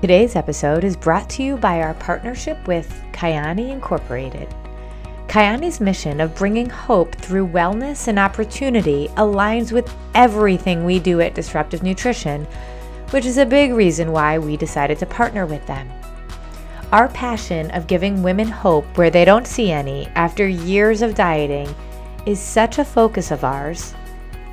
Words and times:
Today's 0.00 0.34
episode 0.34 0.82
is 0.82 0.96
brought 0.96 1.28
to 1.28 1.42
you 1.42 1.58
by 1.58 1.82
our 1.82 1.92
partnership 1.92 2.66
with 2.66 2.90
Kyani 3.12 3.68
Incorporated. 3.68 4.48
Kyani's 5.28 5.78
mission 5.78 6.22
of 6.22 6.34
bringing 6.34 6.70
hope 6.70 7.14
through 7.16 7.46
wellness 7.48 8.08
and 8.08 8.18
opportunity 8.18 9.08
aligns 9.18 9.72
with 9.72 9.94
everything 10.14 10.86
we 10.86 11.00
do 11.00 11.20
at 11.20 11.34
Disruptive 11.34 11.82
Nutrition, 11.82 12.46
which 13.10 13.26
is 13.26 13.36
a 13.36 13.44
big 13.44 13.74
reason 13.74 14.10
why 14.10 14.38
we 14.38 14.56
decided 14.56 14.98
to 15.00 15.04
partner 15.04 15.44
with 15.44 15.66
them. 15.66 15.86
Our 16.92 17.08
passion 17.08 17.70
of 17.72 17.86
giving 17.86 18.22
women 18.22 18.48
hope 18.48 18.86
where 18.96 19.10
they 19.10 19.26
don't 19.26 19.46
see 19.46 19.70
any 19.70 20.06
after 20.14 20.48
years 20.48 21.02
of 21.02 21.14
dieting 21.14 21.68
is 22.24 22.40
such 22.40 22.78
a 22.78 22.86
focus 22.86 23.30
of 23.30 23.44
ours 23.44 23.92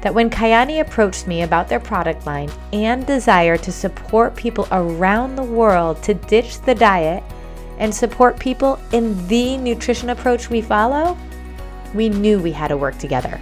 that 0.02 0.14
when 0.14 0.30
Kyani 0.30 0.82
approached 0.82 1.28
me 1.28 1.42
about 1.42 1.68
their 1.68 1.80
product 1.80 2.26
line 2.26 2.52
and 2.72 3.06
desire 3.06 3.58
to 3.58 3.72
support 3.72 4.36
people 4.36 4.68
around 4.72 5.36
the 5.36 5.44
world 5.44 6.02
to 6.04 6.14
ditch 6.14 6.62
the 6.62 6.76
diet 6.76 7.24
and 7.80 7.94
support 7.94 8.40
people 8.40 8.80
in 8.92 9.28
the 9.28 9.58
nutrition 9.58 10.10
approach 10.10 10.50
we 10.50 10.62
follow, 10.62 11.18
we 11.94 12.10
knew 12.10 12.40
we 12.40 12.52
had 12.52 12.68
to 12.70 12.78
work 12.78 12.98
together. 12.98 13.40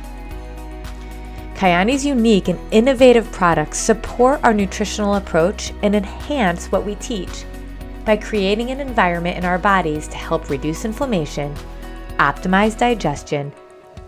Kyani's 1.56 2.06
unique 2.06 2.50
and 2.50 2.59
innovative 2.72 3.31
products 3.31 3.78
support 3.78 4.42
our 4.44 4.53
nutritional 4.53 5.16
approach 5.16 5.72
and 5.83 5.95
enhance 5.95 6.72
what 6.72 6.86
we 6.86 6.95
teach 6.95 7.45
by 8.06 8.17
creating 8.17 8.72
an 8.72 8.80
environment 8.80 9.38
in 9.38 9.45
our 9.45 9.58
bodies 9.58 10.08
to 10.09 10.17
help 10.17 10.50
reduce 10.50 10.86
inflammation, 10.86 11.53
optimize 12.17 12.78
digestion, 12.78 13.53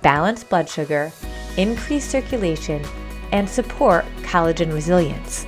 balance 0.02 0.44
blood 0.44 0.70
sugar, 0.70 1.12
increase 1.58 2.06
circulation, 2.06 2.84
and 3.32 3.48
support 3.50 4.06
collagen 4.22 4.74
resilience. 4.74 5.46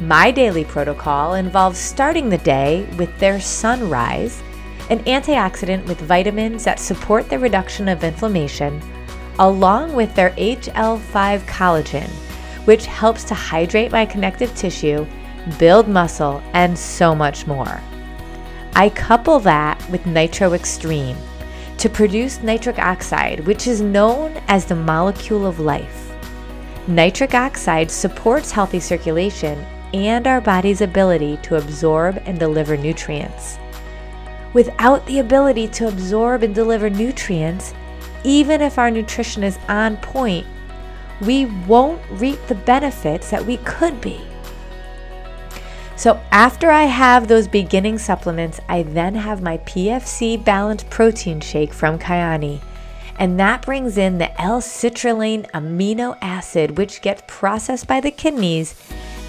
My 0.00 0.30
daily 0.30 0.64
protocol 0.64 1.34
involves 1.34 1.78
starting 1.78 2.28
the 2.28 2.38
day 2.38 2.88
with 2.98 3.16
their 3.18 3.40
Sunrise, 3.40 4.42
an 4.90 4.98
antioxidant 5.04 5.86
with 5.86 6.00
vitamins 6.00 6.64
that 6.64 6.78
support 6.78 7.28
the 7.28 7.38
reduction 7.38 7.88
of 7.88 8.04
inflammation, 8.04 8.80
along 9.38 9.94
with 9.94 10.14
their 10.14 10.30
HL5 10.30 11.40
collagen, 11.46 12.08
which 12.66 12.86
helps 12.86 13.24
to 13.24 13.34
hydrate 13.34 13.92
my 13.92 14.04
connective 14.04 14.54
tissue, 14.54 15.06
build 15.58 15.88
muscle, 15.88 16.42
and 16.52 16.78
so 16.78 17.14
much 17.14 17.46
more. 17.46 17.80
I 18.74 18.90
couple 18.90 19.38
that 19.40 19.82
with 19.90 20.04
Nitro 20.04 20.52
Extreme 20.52 21.16
to 21.78 21.88
produce 21.88 22.42
nitric 22.42 22.78
oxide, 22.78 23.40
which 23.40 23.66
is 23.66 23.80
known 23.80 24.32
as 24.48 24.64
the 24.64 24.74
molecule 24.74 25.46
of 25.46 25.60
life. 25.60 26.12
Nitric 26.88 27.34
oxide 27.34 27.90
supports 27.90 28.50
healthy 28.50 28.80
circulation 28.80 29.58
and 29.92 30.26
our 30.26 30.40
body's 30.40 30.80
ability 30.80 31.38
to 31.42 31.56
absorb 31.56 32.22
and 32.26 32.38
deliver 32.38 32.76
nutrients. 32.76 33.58
Without 34.52 35.04
the 35.06 35.18
ability 35.18 35.68
to 35.68 35.88
absorb 35.88 36.42
and 36.42 36.54
deliver 36.54 36.88
nutrients, 36.88 37.74
even 38.24 38.60
if 38.60 38.78
our 38.78 38.90
nutrition 38.90 39.42
is 39.44 39.58
on 39.68 39.96
point, 39.98 40.46
we 41.20 41.46
won't 41.66 42.00
reap 42.10 42.38
the 42.46 42.54
benefits 42.54 43.30
that 43.30 43.44
we 43.44 43.56
could 43.58 44.00
be. 44.00 44.20
So, 45.96 46.20
after 46.30 46.70
I 46.70 46.82
have 46.82 47.26
those 47.26 47.48
beginning 47.48 47.96
supplements, 47.96 48.60
I 48.68 48.82
then 48.82 49.14
have 49.14 49.40
my 49.40 49.56
PFC 49.58 50.42
balanced 50.44 50.90
protein 50.90 51.40
shake 51.40 51.72
from 51.72 51.98
Kyani. 51.98 52.60
And 53.18 53.40
that 53.40 53.64
brings 53.64 53.96
in 53.96 54.18
the 54.18 54.38
L 54.38 54.60
citrulline 54.60 55.50
amino 55.52 56.18
acid, 56.20 56.76
which 56.76 57.00
gets 57.00 57.22
processed 57.26 57.86
by 57.86 58.00
the 58.00 58.10
kidneys 58.10 58.74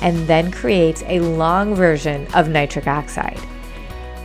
and 0.02 0.28
then 0.28 0.52
creates 0.52 1.04
a 1.08 1.22
long 1.22 1.74
version 1.74 2.28
of 2.34 2.50
nitric 2.50 2.86
oxide. 2.86 3.40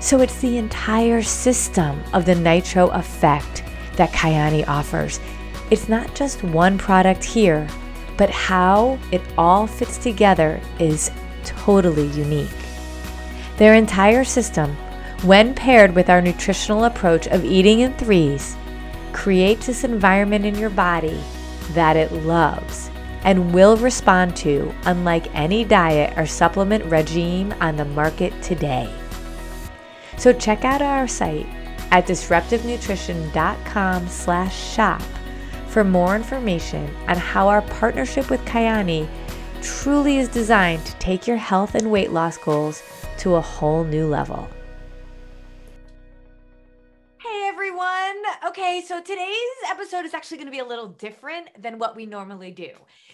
So, 0.01 0.21
it's 0.21 0.41
the 0.41 0.59
entire 0.59 1.23
system 1.23 2.03
of 2.13 2.27
the 2.27 2.35
nitro 2.35 2.89
effect 2.89 3.63
that 3.95 4.11
Kyani 4.11 4.67
offers. 4.67 5.21
It's 5.71 5.89
not 5.89 6.13
just 6.17 6.43
one 6.43 6.77
product 6.77 7.23
here, 7.23 7.69
but 8.17 8.31
how 8.31 8.99
it 9.13 9.23
all 9.39 9.69
fits 9.69 9.97
together 9.97 10.61
is 10.81 11.13
totally 11.45 12.09
unique. 12.09 12.51
Their 13.57 13.75
entire 13.75 14.25
system, 14.25 14.77
when 15.23 15.55
paired 15.55 15.95
with 15.95 16.11
our 16.11 16.21
nutritional 16.21 16.85
approach 16.85 17.27
of 17.29 17.45
eating 17.45 17.81
in 17.81 17.95
threes, 17.95 18.57
creates 19.13 19.67
this 19.67 19.85
environment 19.85 20.45
in 20.45 20.57
your 20.57 20.71
body 20.71 21.19
that 21.73 21.97
it 21.97 22.13
loves 22.13 22.91
and 23.25 23.55
will 23.55 23.77
respond 23.77 24.35
to 24.37 24.75
unlike 24.85 25.33
any 25.35 25.65
diet 25.65 26.17
or 26.19 26.27
supplement 26.27 26.85
regime 26.87 27.55
on 27.61 27.77
the 27.77 27.85
market 27.85 28.33
today. 28.43 28.93
So 30.17 30.33
check 30.33 30.65
out 30.65 30.83
our 30.83 31.07
site 31.07 31.47
at 31.91 32.07
disruptivenutrition.com 32.07 34.09
slash 34.09 34.75
shop 34.75 35.03
for 35.69 35.85
more 35.85 36.17
information 36.17 36.93
on 37.09 37.17
how 37.17 37.49
our 37.49 37.63
partnership 37.63 38.29
with 38.29 38.45
Kyani 38.45 39.09
truly 39.63 40.17
is 40.19 40.29
designed 40.29 40.85
to 40.85 40.93
take 40.99 41.27
your 41.27 41.37
health 41.37 41.75
and 41.77 41.91
weight 41.91 42.11
loss 42.11 42.37
goals 42.37 42.83
to 43.19 43.37
a 43.37 43.41
whole 43.41 43.85
new 43.85 44.07
level. 44.07 44.49
Hey 47.21 47.47
everyone! 47.47 48.23
Okay, 48.47 48.83
so 48.87 49.01
today's 49.01 49.37
episode 49.71 50.05
is 50.05 50.15
actually 50.15 50.39
going 50.39 50.49
to 50.49 50.53
be 50.53 50.59
a 50.59 50.65
little 50.65 50.89
different 50.89 51.49
than 51.63 51.79
what 51.79 51.95
we 51.95 52.07
normally 52.07 52.51
do. 52.51 52.71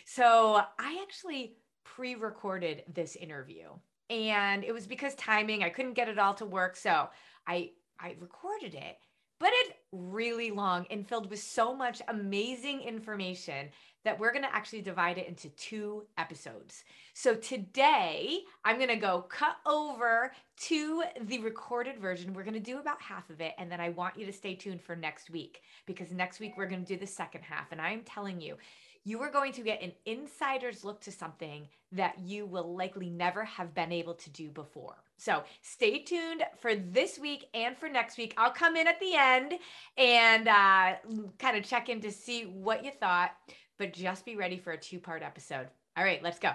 So, 0.07 0.63
I 0.79 0.99
actually 1.03 1.57
pre 1.85 2.15
recorded 2.15 2.85
this 2.93 3.15
interview 3.15 3.69
and 4.09 4.65
it 4.65 4.73
was 4.73 4.87
because 4.87 5.15
timing, 5.17 5.63
I 5.63 5.69
couldn't 5.69 5.93
get 5.93 6.09
it 6.09 6.19
all 6.19 6.35
to 6.35 6.47
work. 6.47 6.77
So, 6.77 7.11
I 7.47 7.73
I 8.01 8.17
recorded 8.19 8.75
it, 8.75 8.97
but 9.39 9.51
it 9.53 9.77
really 9.93 10.51
long 10.51 10.87
and 10.91 11.07
filled 11.07 11.29
with 11.29 11.41
so 11.41 11.75
much 11.75 12.01
amazing 12.09 12.81
information 12.81 13.69
that 14.09 14.19
we're 14.19 14.33
going 14.33 14.43
to 14.43 14.55
actually 14.55 14.81
divide 14.81 15.19
it 15.19 15.29
into 15.29 15.51
two 15.51 16.03
episodes. 16.17 16.85
So 17.13 17.35
today, 17.35 18.39
I'm 18.65 18.77
going 18.77 18.89
to 18.89 18.97
go 18.97 19.27
cut 19.29 19.59
over 19.67 20.33
to 20.61 21.05
the 21.21 21.41
recorded 21.41 21.99
version. 21.99 22.33
We're 22.33 22.45
going 22.45 22.55
to 22.55 22.59
do 22.59 22.79
about 22.79 23.03
half 23.03 23.29
of 23.29 23.43
it. 23.43 23.53
And 23.59 23.71
then 23.71 23.83
I 23.83 23.91
want 23.91 24.19
you 24.19 24.25
to 24.25 24.33
stay 24.33 24.55
tuned 24.55 24.81
for 24.81 24.97
next 24.97 25.29
week 25.29 25.61
because 25.85 26.11
next 26.11 26.41
week 26.41 26.55
we're 26.57 26.69
going 26.69 26.87
to 26.87 26.91
do 26.95 26.99
the 26.99 27.07
second 27.07 27.43
half. 27.43 27.71
And 27.71 27.83
I'm 27.83 28.01
telling 28.01 28.41
you, 28.41 28.57
you 29.05 29.21
are 29.21 29.31
going 29.31 29.53
to 29.53 29.63
get 29.63 29.83
an 29.83 29.93
insider's 30.07 30.85
look 30.85 31.03
to 31.03 31.13
something 31.13 31.69
that 31.93 32.19
you 32.19 32.47
will 32.47 32.75
likely 32.75 33.11
never 33.11 33.45
have 33.45 33.75
been 33.75 33.93
able 33.93 34.15
to 34.15 34.31
do 34.31 34.49
before. 34.49 34.97
So 35.19 35.43
stay 35.61 35.99
tuned 35.99 36.45
for 36.61 36.75
this 36.75 37.19
week 37.19 37.45
and 37.53 37.77
for 37.77 37.91
next 37.91 38.17
week. 38.17 38.33
I'll 38.39 38.53
come 38.53 38.75
in 38.75 38.87
at 38.87 39.01
the 39.01 39.15
end 39.15 39.55
and 39.99 40.49
uh, 40.49 40.95
kind 41.39 41.59
of 41.59 41.65
check 41.65 41.91
in 41.91 42.01
to 42.01 42.11
see 42.11 42.45
what 42.45 42.85
you 42.85 42.91
thought 42.91 43.33
but 43.79 43.93
just 43.93 44.25
be 44.25 44.37
ready 44.37 44.59
for 44.59 44.73
a 44.73 44.79
two 44.79 44.99
part 44.99 45.23
episode. 45.23 45.69
All 45.97 46.05
right, 46.05 46.23
let's 46.23 46.39
go. 46.39 46.53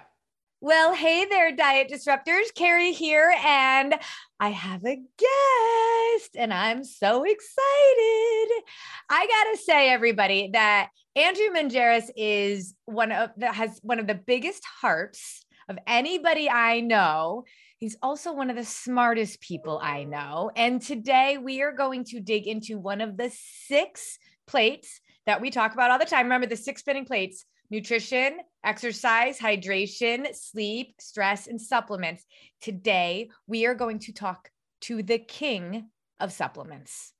Well, 0.61 0.93
hey 0.93 1.25
there, 1.25 1.53
diet 1.53 1.91
disruptors. 1.91 2.53
Carrie 2.55 2.93
here, 2.93 3.35
and 3.43 3.95
I 4.39 4.49
have 4.49 4.85
a 4.85 4.95
guest, 4.95 6.37
and 6.37 6.53
I'm 6.53 6.85
so 6.85 7.23
excited. 7.23 8.63
I 9.09 9.27
gotta 9.27 9.57
say, 9.57 9.89
everybody, 9.89 10.51
that 10.53 10.89
Andrew 11.17 11.49
Mangeris 11.51 12.09
is 12.15 12.75
one 12.85 13.11
of 13.11 13.31
that 13.37 13.55
has 13.55 13.77
one 13.83 13.99
of 13.99 14.07
the 14.07 14.15
biggest 14.15 14.63
hearts 14.81 15.45
of 15.67 15.77
anybody 15.85 16.49
I 16.49 16.79
know. 16.79 17.43
He's 17.77 17.97
also 18.01 18.31
one 18.31 18.49
of 18.49 18.55
the 18.55 18.63
smartest 18.63 19.41
people 19.41 19.79
I 19.83 20.05
know. 20.05 20.49
And 20.55 20.81
today 20.81 21.37
we 21.37 21.61
are 21.61 21.73
going 21.73 22.05
to 22.05 22.21
dig 22.21 22.47
into 22.47 22.79
one 22.79 23.01
of 23.01 23.17
the 23.17 23.29
six 23.33 24.17
plates 24.47 25.01
that 25.25 25.41
we 25.41 25.49
talk 25.49 25.73
about 25.73 25.91
all 25.91 25.99
the 25.99 26.05
time. 26.05 26.25
Remember 26.25 26.47
the 26.47 26.55
six 26.55 26.81
spinning 26.81 27.05
plates 27.05 27.45
nutrition, 27.69 28.37
exercise, 28.63 29.39
hydration, 29.39 30.33
sleep, 30.35 30.93
stress, 30.99 31.47
and 31.47 31.59
supplements. 31.59 32.23
Today 32.61 33.29
we 33.47 33.65
are 33.65 33.73
going 33.73 33.99
to 33.99 34.13
talk 34.13 34.49
to 34.81 35.01
the 35.01 35.17
king 35.17 35.89
of 36.19 36.31
supplements. 36.31 37.13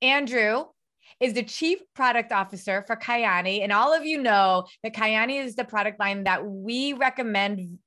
Andrew 0.00 0.64
is 1.18 1.34
the 1.34 1.42
chief 1.42 1.80
product 1.94 2.32
officer 2.32 2.84
for 2.86 2.96
Kyani. 2.96 3.62
And 3.62 3.72
all 3.72 3.92
of 3.92 4.06
you 4.06 4.22
know 4.22 4.64
that 4.82 4.94
Kyani 4.94 5.44
is 5.44 5.54
the 5.54 5.64
product 5.64 6.00
line 6.00 6.24
that 6.24 6.46
we 6.46 6.92
recommend 6.92 7.78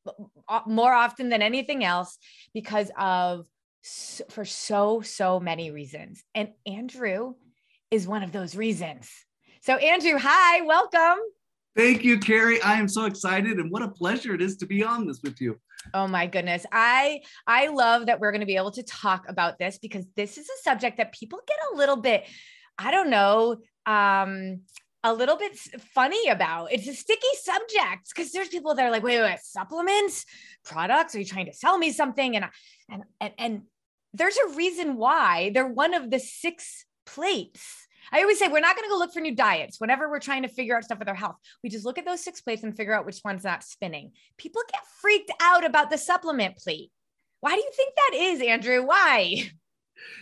more 0.68 0.94
often 0.94 1.30
than 1.30 1.42
anything 1.42 1.84
else 1.84 2.18
because 2.54 2.92
of 2.98 3.48
for 4.30 4.46
so, 4.46 5.02
so 5.02 5.40
many 5.40 5.72
reasons. 5.72 6.24
And 6.36 6.50
Andrew 6.66 7.34
is 7.92 8.08
one 8.08 8.24
of 8.24 8.32
those 8.32 8.56
reasons. 8.56 9.10
So, 9.66 9.78
Andrew, 9.78 10.18
hi, 10.20 10.60
welcome. 10.64 11.24
Thank 11.74 12.04
you, 12.04 12.20
Carrie. 12.20 12.62
I 12.62 12.74
am 12.74 12.90
so 12.90 13.06
excited 13.06 13.60
and 13.60 13.72
what 13.72 13.82
a 13.82 13.88
pleasure 13.88 14.36
it 14.36 14.42
is 14.42 14.58
to 14.58 14.66
be 14.66 14.84
on 14.84 15.08
this 15.08 15.22
with 15.24 15.40
you. 15.40 15.58
Oh 15.94 16.06
my 16.06 16.28
goodness. 16.28 16.66
I 16.70 17.22
I 17.48 17.70
love 17.70 18.08
that 18.08 18.20
we're 18.20 18.34
going 18.34 18.42
to 18.42 18.46
be 18.46 18.58
able 18.58 18.72
to 18.72 18.84
talk 18.84 19.24
about 19.30 19.60
this 19.60 19.78
because 19.78 20.06
this 20.18 20.38
is 20.38 20.50
a 20.50 20.64
subject 20.64 20.98
that 20.98 21.14
people 21.14 21.40
get 21.48 21.56
a 21.72 21.78
little 21.78 21.96
bit 21.96 22.26
I 22.78 22.92
don't 22.92 23.10
know, 23.10 23.56
um, 23.86 24.64
a 25.02 25.14
little 25.14 25.38
bit 25.38 25.58
funny 25.96 26.28
about. 26.28 26.74
It's 26.74 26.88
a 26.90 26.94
sticky 26.94 27.26
subject 27.42 28.10
because 28.14 28.34
there's 28.34 28.50
people 28.50 28.76
that 28.76 28.86
are 28.86 28.92
like, 28.92 29.04
wait, 29.04 29.22
wait, 29.22 29.30
wait, 29.30 29.40
supplements, 29.44 30.26
products. 30.66 31.16
Are 31.16 31.20
you 31.20 31.26
trying 31.26 31.46
to 31.46 31.54
sell 31.54 31.78
me 31.78 31.94
something? 31.94 32.36
And 32.36 32.46
and 32.90 33.04
and 33.22 33.34
and 33.38 33.62
there's 34.14 34.36
a 34.36 34.56
reason 34.56 34.98
why 34.98 35.52
they're 35.54 35.66
one 35.66 35.94
of 35.94 36.12
the 36.12 36.20
six 36.20 36.86
plates. 37.06 37.83
I 38.14 38.22
always 38.22 38.38
say 38.38 38.48
we're 38.48 38.60
not 38.60 38.76
going 38.76 38.88
to 38.88 38.92
go 38.92 39.00
look 39.00 39.12
for 39.12 39.22
new 39.22 39.36
diets 39.36 39.82
whenever 39.82 40.08
we're 40.08 40.20
trying 40.20 40.44
to 40.44 40.48
figure 40.48 40.78
out 40.78 40.84
stuff 40.84 41.00
with 41.00 41.10
our 41.10 41.16
health. 41.16 41.36
We 41.64 41.70
just 41.72 41.84
look 41.84 41.98
at 41.98 42.06
those 42.06 42.24
six 42.24 42.42
plates 42.42 42.62
and 42.62 42.78
figure 42.78 42.94
out 42.94 43.08
which 43.08 43.20
one's 43.26 43.44
not 43.44 43.64
spinning. 43.64 44.12
People 44.38 44.62
get 44.72 44.82
freaked 45.02 45.32
out 45.42 45.66
about 45.66 45.90
the 45.90 45.98
supplement 45.98 46.58
plate. 46.58 46.92
Why 47.42 47.56
do 47.56 47.62
you 47.62 47.72
think 47.76 47.96
that 47.96 48.16
is, 48.16 48.42
Andrew? 48.42 48.86
Why? 48.86 49.50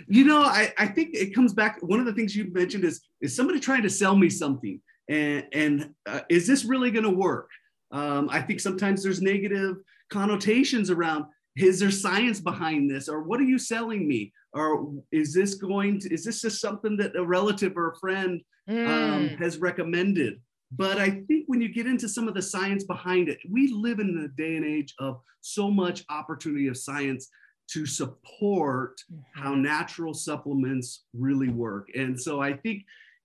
You 0.07 0.25
know, 0.25 0.41
I, 0.41 0.73
I 0.77 0.87
think 0.87 1.09
it 1.13 1.33
comes 1.33 1.53
back. 1.53 1.79
One 1.81 1.99
of 1.99 2.05
the 2.05 2.13
things 2.13 2.35
you 2.35 2.51
mentioned 2.51 2.83
is 2.83 3.01
is 3.19 3.35
somebody 3.35 3.59
trying 3.59 3.83
to 3.83 3.89
sell 3.89 4.15
me 4.15 4.29
something, 4.29 4.79
and 5.07 5.45
and 5.53 5.93
uh, 6.05 6.21
is 6.29 6.45
this 6.45 6.65
really 6.65 6.91
going 6.91 7.05
to 7.05 7.09
work? 7.09 7.49
Um, 7.91 8.29
I 8.31 8.41
think 8.41 8.59
sometimes 8.59 9.01
there's 9.01 9.21
negative 9.21 9.77
connotations 10.09 10.89
around. 10.89 11.25
Is 11.57 11.79
there 11.79 11.91
science 11.91 12.39
behind 12.39 12.89
this, 12.89 13.09
or 13.09 13.23
what 13.23 13.39
are 13.39 13.45
you 13.45 13.59
selling 13.59 14.07
me, 14.07 14.31
or 14.53 14.93
is 15.11 15.33
this 15.33 15.55
going 15.55 15.99
to? 15.99 16.13
Is 16.13 16.23
this 16.23 16.41
just 16.41 16.61
something 16.61 16.97
that 16.97 17.15
a 17.15 17.25
relative 17.25 17.75
or 17.75 17.91
a 17.91 17.95
friend 17.97 18.41
um, 18.67 18.75
mm. 18.75 18.87
um, 18.87 19.27
has 19.37 19.57
recommended? 19.57 20.41
But 20.71 20.97
I 20.97 21.09
think 21.09 21.45
when 21.47 21.61
you 21.61 21.67
get 21.67 21.87
into 21.87 22.07
some 22.07 22.29
of 22.29 22.33
the 22.33 22.41
science 22.41 22.85
behind 22.85 23.27
it, 23.27 23.39
we 23.49 23.67
live 23.73 23.99
in 23.99 24.17
a 24.23 24.41
day 24.41 24.55
and 24.55 24.65
age 24.65 24.93
of 24.99 25.19
so 25.41 25.69
much 25.69 26.05
opportunity 26.09 26.67
of 26.67 26.77
science 26.77 27.27
to 27.71 27.85
support 27.85 29.01
how 29.33 29.51
mm-hmm. 29.51 29.63
natural 29.63 30.13
supplements 30.13 31.03
really 31.13 31.49
work. 31.49 31.89
And 31.95 32.19
so 32.19 32.41
I 32.41 32.53
think 32.53 32.83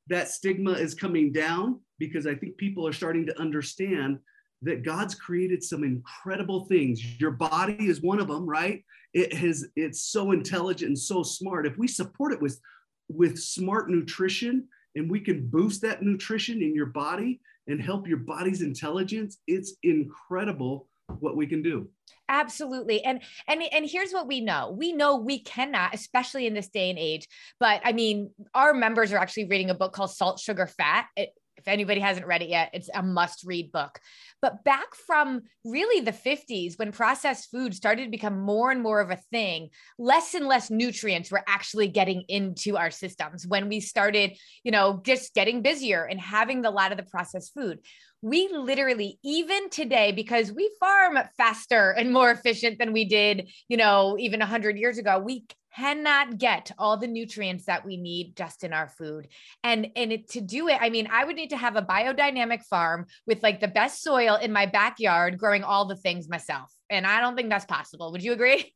that 0.09 0.29
stigma 0.29 0.73
is 0.73 0.95
coming 0.95 1.33
down 1.33 1.81
because 1.99 2.27
I 2.27 2.35
think 2.35 2.57
people 2.57 2.87
are 2.87 2.93
starting 2.93 3.27
to 3.27 3.41
understand 3.41 4.19
that 4.63 4.85
God's 4.85 5.15
created 5.15 5.63
some 5.63 5.85
incredible 5.85 6.65
things. 6.67 7.21
Your 7.21 7.31
body 7.31 7.77
is 7.89 8.03
one 8.03 8.21
of 8.21 8.29
them, 8.29 8.47
right? 8.47 8.85
It 9.13 9.33
has 9.35 9.67
it's 9.77 10.03
so 10.03 10.33
intelligent 10.33 10.89
and 10.89 10.99
so 10.99 11.23
smart. 11.23 11.67
If 11.67 11.79
we 11.79 11.89
support 11.89 12.33
it 12.33 12.41
with 12.41 12.61
with 13.09 13.39
smart 13.39 13.91
nutrition 13.91 14.69
and 14.95 15.11
we 15.11 15.21
can 15.21 15.47
boost 15.47 15.83
that 15.83 16.03
nutrition 16.03 16.63
in 16.63 16.75
your 16.75 16.87
body 16.87 17.41
and 17.69 17.81
help 17.81 18.09
your 18.09 18.19
body's 18.19 18.63
intelligence, 18.63 19.39
it's 19.47 19.75
incredible 19.83 20.89
what 21.21 21.37
we 21.37 21.47
can 21.47 21.63
do 21.63 21.89
absolutely 22.29 23.03
and 23.05 23.23
and 23.47 23.63
and 23.73 23.89
here's 23.89 24.13
what 24.13 24.27
we 24.27 24.41
know 24.41 24.75
we 24.77 24.93
know 24.93 25.17
we 25.17 25.39
cannot 25.39 25.95
especially 25.95 26.47
in 26.47 26.55
this 26.55 26.69
day 26.69 26.91
and 26.91 26.99
age 26.99 27.29
but 27.61 27.81
i 27.85 27.93
mean 27.93 28.31
our 28.55 28.75
members 28.75 29.13
are 29.13 29.19
actually 29.19 29.47
reading 29.47 29.71
a 29.71 29.75
book 29.75 29.93
called 29.93 30.11
salt 30.11 30.41
sugar 30.41 30.67
fat 30.67 31.07
it, 31.17 31.31
if 31.67 31.73
anybody 31.73 32.01
hasn't 32.01 32.27
read 32.27 32.43
it 32.43 32.49
yet 32.49 32.71
it's 32.73 32.89
a 32.95 33.03
must 33.03 33.45
read 33.45 33.73
book. 33.73 33.99
But 34.41 34.65
back 34.65 34.95
from 34.95 35.43
really 35.65 36.05
the 36.05 36.13
50s 36.13 36.79
when 36.79 36.93
processed 36.93 37.51
food 37.51 37.75
started 37.75 38.05
to 38.05 38.11
become 38.11 38.39
more 38.39 38.71
and 38.71 38.83
more 38.83 39.01
of 39.01 39.11
a 39.11 39.21
thing 39.31 39.71
less 39.99 40.35
and 40.35 40.47
less 40.47 40.71
nutrients 40.71 41.31
were 41.31 41.43
actually 41.47 41.89
getting 41.89 42.23
into 42.29 42.77
our 42.77 42.91
systems. 42.91 43.47
When 43.47 43.69
we 43.69 43.81
started 43.81 44.37
you 44.63 44.73
know 44.73 45.01
just 45.05 45.35
getting 45.35 45.63
busier 45.63 46.05
and 46.05 46.21
having 46.21 46.65
a 46.65 46.71
lot 46.71 46.93
of 46.93 46.99
the 46.99 47.05
processed 47.05 47.53
food 47.55 47.81
we 48.23 48.49
literally 48.49 49.19
even 49.23 49.69
today 49.71 50.11
because 50.11 50.51
we 50.51 50.71
farm 50.81 51.19
faster 51.37 51.91
and 51.91 52.13
more 52.13 52.31
efficient 52.31 52.79
than 52.79 52.93
we 52.93 53.05
did 53.05 53.51
you 53.69 53.77
know 53.77 54.17
even 54.19 54.41
100 54.41 54.79
years 54.79 54.99
ago 54.99 55.19
we 55.19 55.45
cannot 55.77 56.39
get 56.39 56.71
all 56.79 56.97
the 56.97 57.07
nutrients 57.07 57.67
that 57.67 57.85
we 57.85 57.97
need 57.97 58.37
just 58.37 58.65
in 58.65 58.73
our 58.73 58.89
food. 58.89 59.29
And 59.63 59.89
and 59.97 60.13
it, 60.13 60.29
to 60.31 60.41
do 60.41 60.69
it 60.69 60.79
i 60.81 60.91
mean 60.91 61.09
i 61.11 61.25
would 61.25 61.37
need 61.37 61.51
to 61.51 61.57
have 61.57 61.77
a 61.77 61.83
biodynamic 61.83 62.63
farm 62.65 63.07
with 63.27 63.43
like 63.43 63.61
the 63.61 63.69
best 63.69 64.03
soil 64.03 64.37
in 64.37 64.53
my 64.53 64.67
backyard 64.67 65.39
growing 65.39 65.65
all 65.65 65.87
the 65.87 65.97
things 65.97 66.29
myself. 66.29 66.73
And 66.91 67.07
i 67.07 67.21
don't 67.21 67.37
think 67.37 67.51
that's 67.51 67.65
possible. 67.65 68.13
Would 68.13 68.23
you 68.23 68.33
agree? 68.33 68.73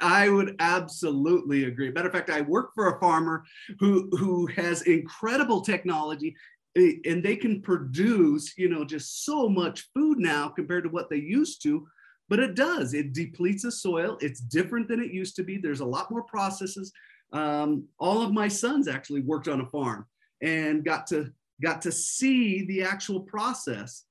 I 0.00 0.28
would 0.28 0.56
absolutely 0.60 1.64
agree. 1.64 1.90
Matter 1.90 2.08
of 2.08 2.12
fact, 2.12 2.28
I 2.28 2.42
work 2.42 2.72
for 2.74 2.88
a 2.88 3.00
farmer 3.00 3.44
who 3.78 4.10
who 4.16 4.46
has 4.46 4.82
incredible 4.82 5.62
technology 5.62 6.36
eh, 6.76 6.94
and 7.06 7.22
they 7.22 7.36
can 7.36 7.62
produce 7.62 8.54
you 8.56 8.68
know 8.68 8.84
just 8.84 9.24
so 9.24 9.48
much 9.48 9.88
food 9.94 10.18
now 10.18 10.48
compared 10.48 10.84
to 10.84 10.90
what 10.90 11.10
they 11.10 11.16
used 11.16 11.62
to 11.62 11.86
but 12.30 12.38
it 12.38 12.54
does. 12.54 12.94
It 12.94 13.12
depletes 13.12 13.64
the 13.64 13.72
soil. 13.72 14.16
It's 14.22 14.40
different 14.40 14.88
than 14.88 15.00
it 15.00 15.12
used 15.12 15.36
to 15.36 15.42
be. 15.42 15.58
There's 15.58 15.80
a 15.80 15.84
lot 15.84 16.10
more 16.10 16.22
processes. 16.22 16.90
Um, 17.32 17.84
all 17.98 18.22
of 18.22 18.32
my 18.32 18.48
sons 18.48 18.88
actually 18.88 19.20
worked 19.20 19.48
on 19.48 19.60
a 19.60 19.66
farm 19.66 20.06
and 20.40 20.82
got 20.82 21.06
to 21.08 21.30
got 21.62 21.82
to 21.82 21.92
see 21.92 22.64
the 22.64 22.82
actual 22.82 23.20
process 23.20 24.04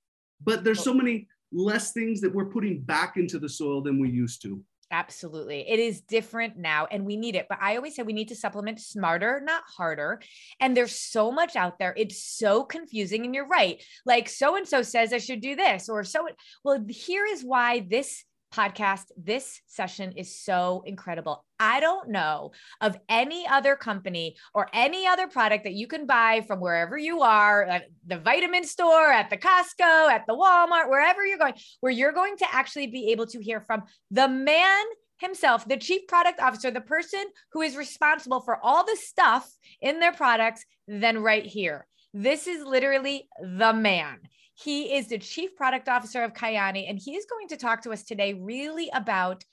but 0.44 0.64
there's 0.64 0.84
so 0.84 0.94
many 0.94 1.28
less 1.52 1.92
things 1.92 2.22
that 2.22 2.34
we're 2.34 2.46
putting 2.46 2.82
back 2.82 3.18
into 3.18 3.40
the 3.40 3.50
soil 3.50 3.82
than 3.82 4.00
we 4.00 4.10
used 4.10 4.42
to 4.44 4.62
Absolutely. 4.92 5.70
It 5.70 5.80
is 5.80 6.02
different 6.02 6.58
now 6.58 6.88
and 6.90 7.06
we 7.06 7.16
need 7.16 7.36
it. 7.36 7.46
But 7.48 7.60
I 7.62 7.76
always 7.76 7.96
say 7.96 8.02
we 8.02 8.14
need 8.14 8.30
to 8.30 8.36
supplement 8.36 8.80
smarter, 8.80 9.40
not 9.44 9.62
harder. 9.78 10.20
And 10.60 10.76
there's 10.76 10.96
so 10.96 11.32
much 11.32 11.56
out 11.56 11.78
there. 11.78 11.94
It's 11.96 12.24
so 12.24 12.64
confusing. 12.64 13.24
And 13.24 13.36
you're 13.36 13.48
right. 13.48 13.84
Like 14.06 14.28
so 14.28 14.56
and 14.56 14.68
so 14.68 14.82
says 14.82 15.14
I 15.14 15.20
should 15.20 15.42
do 15.42 15.56
this, 15.56 15.90
or 15.90 16.04
so. 16.04 16.28
Well, 16.64 16.84
here 16.90 17.26
is 17.26 17.44
why 17.44 17.86
this 17.88 18.24
podcast, 18.54 19.06
this 19.18 19.62
session 19.68 20.14
is 20.14 20.40
so 20.40 20.84
incredible. 20.86 21.46
I 21.60 21.80
don't 21.80 22.10
know 22.10 22.52
of 22.82 22.98
any 23.08 23.48
other 23.48 23.76
company 23.76 24.36
or 24.54 24.68
any 24.74 25.06
other 25.06 25.28
product 25.28 25.64
that 25.66 25.74
you 25.74 25.88
can 25.88 26.06
buy 26.06 26.44
from 26.48 26.60
wherever 26.60 26.98
you 26.98 27.22
are, 27.22 27.64
at 27.64 27.86
the 28.08 28.18
vitamin 28.18 28.64
store, 28.64 29.12
at 29.12 29.30
the 29.30 29.38
Costco, 29.38 30.10
at 30.10 30.26
the 30.28 30.36
Walmart, 30.36 30.90
wherever 30.90 31.26
you're 31.26 31.38
going, 31.38 31.54
where 31.82 31.92
you're 31.92 32.12
going 32.12 32.38
to 32.38 32.46
actually 32.52 32.88
be 32.88 33.12
able 33.12 33.28
to 33.28 33.42
hear 33.42 33.62
from 33.62 33.84
the 34.12 34.28
man 34.28 34.86
himself, 35.20 35.68
the 35.68 35.78
chief 35.78 36.08
product 36.08 36.40
officer, 36.40 36.72
the 36.72 36.82
person 36.82 37.24
who 37.52 37.62
is 37.62 37.76
responsible 37.76 38.42
for 38.42 38.58
all 38.64 38.86
the 38.86 38.98
stuff 39.00 39.52
in 39.82 40.00
their 40.00 40.14
products, 40.14 40.66
then 40.88 41.20
right 41.20 41.46
here. 41.46 41.86
This 42.14 42.48
is 42.48 42.64
literally 42.64 43.28
the 43.40 43.74
man. 43.74 44.20
He 44.62 44.94
is 44.96 45.08
the 45.08 45.18
chief 45.18 45.56
product 45.56 45.88
officer 45.88 46.22
of 46.24 46.34
Kyani, 46.34 46.90
and 46.90 47.00
he 47.00 47.16
is 47.16 47.26
going 47.26 47.48
to 47.50 47.58
talk 47.58 47.82
to 47.84 47.92
us 47.92 48.04
today 48.04 48.34
really 48.34 48.90
about 48.94 49.46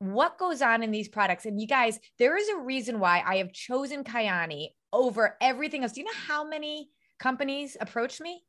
what 0.00 0.38
goes 0.38 0.60
on 0.60 0.82
in 0.82 0.90
these 0.90 1.08
products. 1.08 1.46
And 1.46 1.60
you 1.60 1.66
guys, 1.66 1.98
there 2.18 2.36
is 2.36 2.48
a 2.48 2.58
reason 2.58 3.00
why 3.00 3.22
I 3.26 3.36
have 3.36 3.52
chosen 3.52 4.04
Kyani 4.04 4.68
over 4.92 5.36
everything 5.40 5.82
else. 5.82 5.92
Do 5.92 6.00
you 6.00 6.06
know 6.06 6.12
how 6.26 6.46
many 6.46 6.90
companies 7.18 7.76
approach 7.80 8.20
me? 8.20 8.42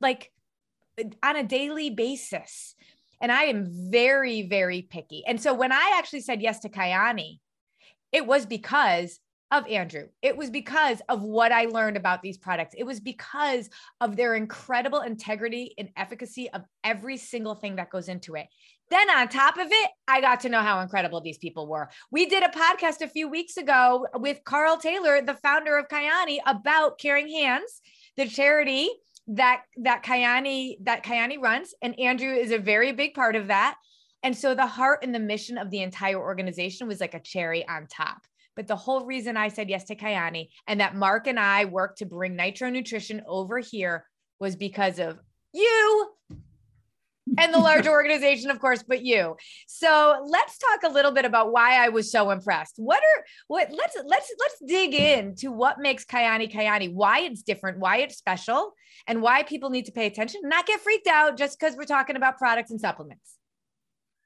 Like 0.00 0.30
on 1.22 1.36
a 1.36 1.42
daily 1.42 1.90
basis. 1.90 2.74
And 3.20 3.30
I 3.32 3.44
am 3.44 3.66
very, 3.90 4.42
very 4.42 4.82
picky. 4.82 5.24
And 5.26 5.40
so 5.40 5.52
when 5.52 5.72
I 5.72 5.96
actually 5.98 6.20
said 6.20 6.40
yes 6.40 6.60
to 6.60 6.68
Kyani, 6.68 7.40
it 8.12 8.26
was 8.26 8.46
because 8.46 9.18
of 9.50 9.66
Andrew. 9.66 10.08
It 10.22 10.36
was 10.36 10.50
because 10.50 11.00
of 11.08 11.22
what 11.22 11.52
I 11.52 11.64
learned 11.64 11.96
about 11.96 12.22
these 12.22 12.36
products. 12.36 12.74
It 12.76 12.84
was 12.84 13.00
because 13.00 13.70
of 14.00 14.16
their 14.16 14.34
incredible 14.34 15.00
integrity 15.00 15.74
and 15.78 15.88
efficacy 15.96 16.50
of 16.50 16.62
every 16.84 17.16
single 17.16 17.54
thing 17.54 17.76
that 17.76 17.90
goes 17.90 18.08
into 18.08 18.34
it. 18.34 18.46
Then, 18.90 19.10
on 19.10 19.28
top 19.28 19.58
of 19.58 19.66
it, 19.70 19.90
I 20.06 20.20
got 20.20 20.40
to 20.40 20.48
know 20.48 20.60
how 20.60 20.80
incredible 20.80 21.20
these 21.20 21.38
people 21.38 21.66
were. 21.66 21.90
We 22.10 22.26
did 22.26 22.42
a 22.42 22.48
podcast 22.48 23.02
a 23.02 23.08
few 23.08 23.28
weeks 23.28 23.56
ago 23.58 24.06
with 24.14 24.44
Carl 24.44 24.78
Taylor, 24.78 25.20
the 25.20 25.34
founder 25.34 25.76
of 25.76 25.88
Kyani, 25.88 26.38
about 26.46 26.98
Caring 26.98 27.28
Hands, 27.28 27.82
the 28.16 28.26
charity 28.26 28.88
that 29.28 29.62
that 29.76 30.02
Kyani 30.02 30.76
that 30.84 31.04
Kyani 31.04 31.38
runs, 31.38 31.74
and 31.82 31.98
Andrew 32.00 32.32
is 32.32 32.50
a 32.50 32.58
very 32.58 32.92
big 32.92 33.12
part 33.12 33.36
of 33.36 33.48
that. 33.48 33.76
And 34.22 34.36
so 34.36 34.54
the 34.54 34.66
heart 34.66 35.00
and 35.02 35.14
the 35.14 35.20
mission 35.20 35.58
of 35.58 35.70
the 35.70 35.82
entire 35.82 36.18
organization 36.18 36.88
was 36.88 37.00
like 37.00 37.14
a 37.14 37.20
cherry 37.20 37.68
on 37.68 37.86
top. 37.86 38.22
But 38.58 38.66
the 38.66 38.74
whole 38.74 39.06
reason 39.06 39.36
I 39.36 39.50
said 39.50 39.70
yes 39.70 39.84
to 39.84 39.94
Kyani 39.94 40.48
and 40.66 40.80
that 40.80 40.96
Mark 40.96 41.28
and 41.28 41.38
I 41.38 41.66
worked 41.66 41.98
to 41.98 42.06
bring 42.06 42.34
Nitro 42.34 42.70
Nutrition 42.70 43.22
over 43.24 43.60
here 43.60 44.04
was 44.40 44.56
because 44.56 44.98
of 44.98 45.20
you 45.52 46.10
and 47.38 47.54
the 47.54 47.58
larger 47.60 47.90
organization, 47.92 48.50
of 48.50 48.58
course, 48.58 48.82
but 48.82 49.04
you. 49.04 49.36
So 49.68 50.24
let's 50.26 50.58
talk 50.58 50.90
a 50.90 50.92
little 50.92 51.12
bit 51.12 51.24
about 51.24 51.52
why 51.52 51.84
I 51.84 51.90
was 51.90 52.10
so 52.10 52.30
impressed. 52.30 52.74
What 52.78 52.98
are 52.98 53.24
what 53.46 53.70
let's 53.70 53.96
let's 54.04 54.34
let's 54.40 54.58
dig 54.66 54.92
into 54.92 55.52
what 55.52 55.78
makes 55.78 56.04
Kyani 56.04 56.52
Kyani, 56.52 56.92
why 56.92 57.20
it's 57.20 57.44
different, 57.44 57.78
why 57.78 57.98
it's 57.98 58.18
special, 58.18 58.72
and 59.06 59.22
why 59.22 59.44
people 59.44 59.70
need 59.70 59.84
to 59.84 59.92
pay 59.92 60.06
attention, 60.06 60.40
not 60.42 60.66
get 60.66 60.80
freaked 60.80 61.06
out 61.06 61.38
just 61.38 61.60
because 61.60 61.76
we're 61.76 61.84
talking 61.84 62.16
about 62.16 62.38
products 62.38 62.72
and 62.72 62.80
supplements. 62.80 63.36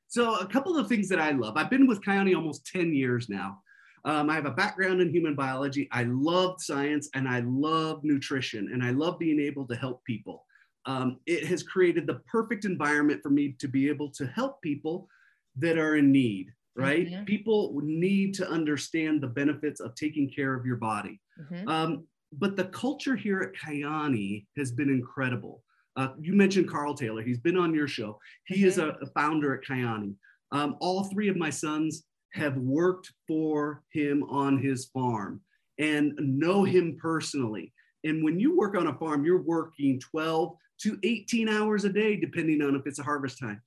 So 0.08 0.36
a 0.36 0.46
couple 0.46 0.78
of 0.78 0.88
things 0.88 1.10
that 1.10 1.20
I 1.20 1.32
love. 1.32 1.58
I've 1.58 1.68
been 1.68 1.86
with 1.86 2.02
Kyani 2.02 2.34
almost 2.34 2.66
10 2.66 2.94
years 2.94 3.28
now. 3.28 3.62
Um, 4.04 4.30
I 4.30 4.35
have 4.35 4.47
a 4.47 4.50
background 4.50 5.00
in 5.00 5.11
human 5.11 5.35
biology. 5.35 5.88
I 5.92 6.04
love 6.04 6.61
science 6.61 7.09
and 7.14 7.28
I 7.28 7.40
love 7.40 8.02
nutrition 8.02 8.71
and 8.73 8.82
I 8.82 8.90
love 8.90 9.18
being 9.18 9.40
able 9.40 9.66
to 9.68 9.76
help 9.76 10.04
people. 10.04 10.44
Um, 10.87 11.18
it 11.26 11.47
has 11.47 11.62
created 11.62 12.06
the 12.06 12.21
perfect 12.26 12.64
environment 12.64 13.23
for 13.23 13.30
me 13.30 13.54
to 13.61 13.68
be 13.68 13.88
able 13.88 14.11
to 14.11 14.26
help 14.26 14.61
people 14.61 15.09
that 15.56 15.78
are 15.78 15.97
in 15.97 16.11
need, 16.11 16.52
right? 16.75 17.06
Mm-hmm. 17.06 17.25
People 17.25 17.80
need 17.82 18.35
to 18.35 18.50
understand 18.50 19.21
the 19.21 19.28
benefits 19.28 19.80
of 19.80 19.94
taking 19.94 20.28
care 20.28 20.54
of 20.54 20.66
your 20.66 20.76
body. 20.76 21.21
Mm-hmm. 21.40 21.68
Um, 21.68 22.06
but 22.32 22.56
the 22.56 22.64
culture 22.64 23.14
here 23.14 23.40
at 23.40 23.54
Kyani 23.54 24.47
has 24.56 24.73
been 24.73 24.88
incredible. 24.88 25.62
Uh, 25.97 26.09
you 26.18 26.32
mentioned 26.32 26.68
Carl 26.68 26.94
Taylor. 26.94 27.23
He's 27.23 27.38
been 27.38 27.59
on 27.59 27.75
your 27.75 27.87
show. 27.87 28.18
He 28.47 28.56
mm-hmm. 28.56 28.66
is 28.66 28.78
a, 28.78 28.97
a, 29.02 29.06
founder 29.14 29.54
at 29.54 29.62
Kyani. 29.62 30.14
Um, 30.50 30.76
all 30.80 31.04
three 31.04 31.28
of 31.28 31.37
my 31.37 31.50
sons 31.50 32.04
have 32.32 32.56
worked 32.56 33.12
for 33.28 33.82
him 33.90 34.22
on 34.24 34.58
his 34.58 34.86
farm 34.86 35.40
and 35.78 36.14
know 36.18 36.64
him 36.64 36.98
personally. 37.00 37.72
And 38.04 38.24
when 38.24 38.40
you 38.40 38.56
work 38.56 38.76
on 38.76 38.88
a 38.88 38.94
farm, 38.94 39.24
you're 39.24 39.42
working 39.42 40.00
12 40.00 40.56
to 40.82 40.98
18 41.02 41.48
hours 41.48 41.84
a 41.84 41.92
day, 41.92 42.16
depending 42.16 42.62
on 42.62 42.74
if 42.74 42.86
it's 42.86 42.98
a 42.98 43.04
harvest 43.04 43.38
time. 43.38 43.60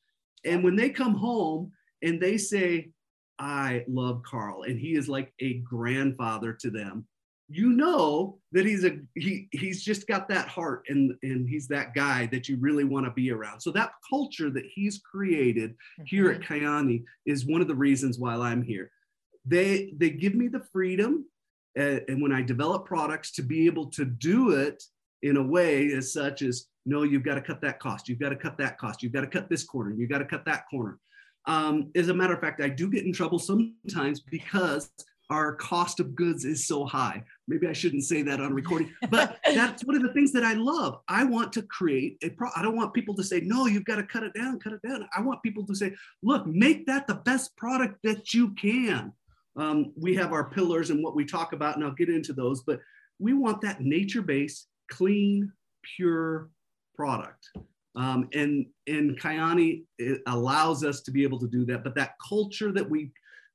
And 0.44 0.64
when 0.64 0.76
they 0.76 0.90
come 0.90 1.16
home 1.16 1.72
and 2.02 2.22
they 2.22 2.38
say, 2.38 2.90
I 3.40 3.84
love 3.88 4.22
Carl, 4.24 4.64
and 4.64 4.80
he 4.80 4.96
is 4.96 5.10
like 5.10 5.34
a 5.40 5.56
grandfather 5.60 6.54
to 6.62 6.70
them, 6.70 7.06
you 7.48 7.70
know 7.70 8.40
that 8.54 8.66
he's 8.66 8.84
a 8.84 8.98
he 9.14 9.48
he's 9.52 9.84
just 9.84 10.08
got 10.08 10.28
that 10.30 10.48
heart 10.48 10.84
and 10.90 11.14
and 11.22 11.48
he's 11.48 11.68
that 11.68 11.94
guy 11.94 12.26
that 12.28 12.50
you 12.50 12.58
really 12.60 12.84
want 12.84 13.06
to 13.06 13.12
be 13.12 13.32
around. 13.32 13.62
So 13.62 13.72
that 13.72 13.92
culture 14.10 14.50
that 14.50 14.66
he's 14.74 15.00
created 15.00 15.72
mm-hmm. 15.72 16.04
here 16.06 16.32
at 16.32 16.42
mm-hmm. 16.42 17.04
Is 17.26 17.46
one 17.46 17.62
of 17.62 17.68
the 17.68 17.76
reasons 17.76 18.18
why 18.18 18.36
I'm 18.36 18.64
here. 18.64 18.90
They 19.46 19.94
they 19.98 20.10
give 20.10 20.34
me 20.34 20.48
the 20.48 20.64
freedom 20.72 21.26
uh, 21.78 22.00
and 22.08 22.22
when 22.22 22.32
I 22.32 22.42
develop 22.42 22.86
products 22.86 23.32
to 23.34 23.44
be 23.44 23.66
able 23.68 23.88
to 23.92 24.06
do 24.06 24.52
it 24.52 24.82
in 25.22 25.38
a 25.38 25.44
way 25.44 25.92
as 25.94 26.14
such 26.14 26.42
as 26.42 26.66
no 26.86 27.04
you've 27.04 27.24
got 27.24 27.36
to 27.36 27.42
cut 27.42 27.62
that 27.62 27.80
cost. 27.80 28.10
You've 28.10 28.20
got 28.20 28.30
to 28.30 28.36
cut 28.36 28.58
that 28.58 28.78
cost. 28.78 29.04
You've 29.04 29.14
got 29.14 29.22
to 29.22 29.28
cut 29.28 29.50
this 29.50 29.64
corner. 29.64 29.94
You've 29.96 30.10
got 30.10 30.20
to 30.20 30.26
cut 30.26 30.46
that 30.46 30.64
corner. 30.70 31.00
Um, 31.48 31.92
as 31.96 32.10
a 32.10 32.14
matter 32.14 32.34
of 32.34 32.42
fact 32.42 32.62
I 32.62 32.70
do 32.70 32.90
get 32.90 33.06
in 33.06 33.14
trouble 33.14 33.38
sometimes 33.38 34.20
because 34.20 34.90
our 35.30 35.56
cost 35.56 36.00
of 36.00 36.16
goods 36.16 36.46
is 36.46 36.68
so 36.68 36.86
high. 36.86 37.24
Maybe 37.48 37.68
I 37.68 37.74
shouldn't 37.74 38.04
say 38.04 38.22
that 38.24 38.40
on 38.40 38.54
recording, 38.54 38.94
but 39.10 39.38
that's 39.46 39.84
one 39.84 39.96
of 39.96 40.04
the 40.04 40.14
things 40.14 40.32
that 40.34 40.44
I 40.44 40.54
love. 40.54 41.00
I 41.08 41.24
want 41.24 41.54
to 41.54 41.64
create 41.64 42.18
a 42.24 42.30
pro. 42.30 42.50
I 42.56 42.62
don't 42.62 42.76
want 42.76 42.94
people 42.94 43.16
to 43.16 43.24
say, 43.24 43.42
no, 43.42 43.66
you've 43.66 43.86
got 43.86 43.96
to 43.96 44.04
cut 44.04 44.24
it 44.24 44.34
down, 44.34 44.60
cut 44.60 44.74
it 44.74 44.82
down. 44.88 45.08
I 45.16 45.22
want 45.22 45.42
people 45.44 45.66
to 45.66 45.76
say, 45.76 45.94
look, 46.22 46.46
make 46.46 46.86
that 46.88 47.08
the 47.08 47.16
best 47.16 47.56
product 47.58 48.00
that 48.04 48.34
you 48.34 48.54
can. 48.56 49.12
Um, 49.58 49.94
we 49.96 50.16
have 50.16 50.34
our 50.34 50.50
pillars 50.50 50.90
and 50.90 51.04
what 51.04 51.16
we 51.16 51.26
talk 51.26 51.54
about, 51.54 51.76
and 51.76 51.86
I'll 51.86 51.94
get 51.94 52.10
into 52.10 52.34
those, 52.34 52.64
but 52.64 52.80
we 53.20 53.34
want 53.34 53.62
that 53.62 53.82
nature 53.82 54.22
based, 54.22 54.68
clean, 54.92 55.52
pure 55.96 56.50
product. 56.96 57.50
Um, 57.96 58.28
and 58.34 58.66
and 58.88 59.20
Kyani 59.20 59.84
allows 60.28 60.84
us 60.84 61.02
to 61.04 61.12
be 61.12 61.24
able 61.24 61.40
to 61.40 61.48
do 61.48 61.66
that. 61.66 61.84
But 61.84 61.96
that 61.96 62.16
culture 62.28 62.72
that 62.74 62.90
we 62.90 63.12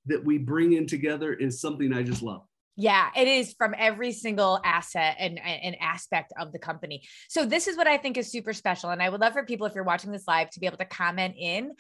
that 0.07 0.25
we 0.25 0.39
bring 0.39 0.73
in 0.73 0.87
together 0.87 1.33
is 1.33 1.61
something 1.61 1.93
I 1.93 2.03
just 2.03 2.23
love. 2.23 2.43
Yeah, 2.77 3.11
it 3.15 3.29
is 3.29 3.55
from 3.59 3.75
every 3.77 4.13
single 4.13 4.59
asset 4.65 5.17
and, 5.19 5.39
and 5.39 5.77
aspect 5.81 6.33
of 6.41 6.53
the 6.53 6.59
company. 6.59 7.03
So 7.29 7.45
this 7.45 7.69
is 7.69 7.77
what 7.77 7.87
I 7.87 7.99
think 7.99 8.17
is 8.17 8.33
super 8.33 8.55
special. 8.55 8.91
And 8.91 9.03
I 9.03 9.11
would 9.11 9.21
love 9.21 9.35
for 9.35 9.45
people, 9.45 9.67
if 9.67 9.75
you're 9.75 9.85
watching 9.85 10.13
this 10.13 10.25
live, 10.27 10.49
to 10.51 10.61
be 10.61 10.67
able 10.67 10.79
to 10.79 10.87
comment 10.87 11.35
in 11.39 11.73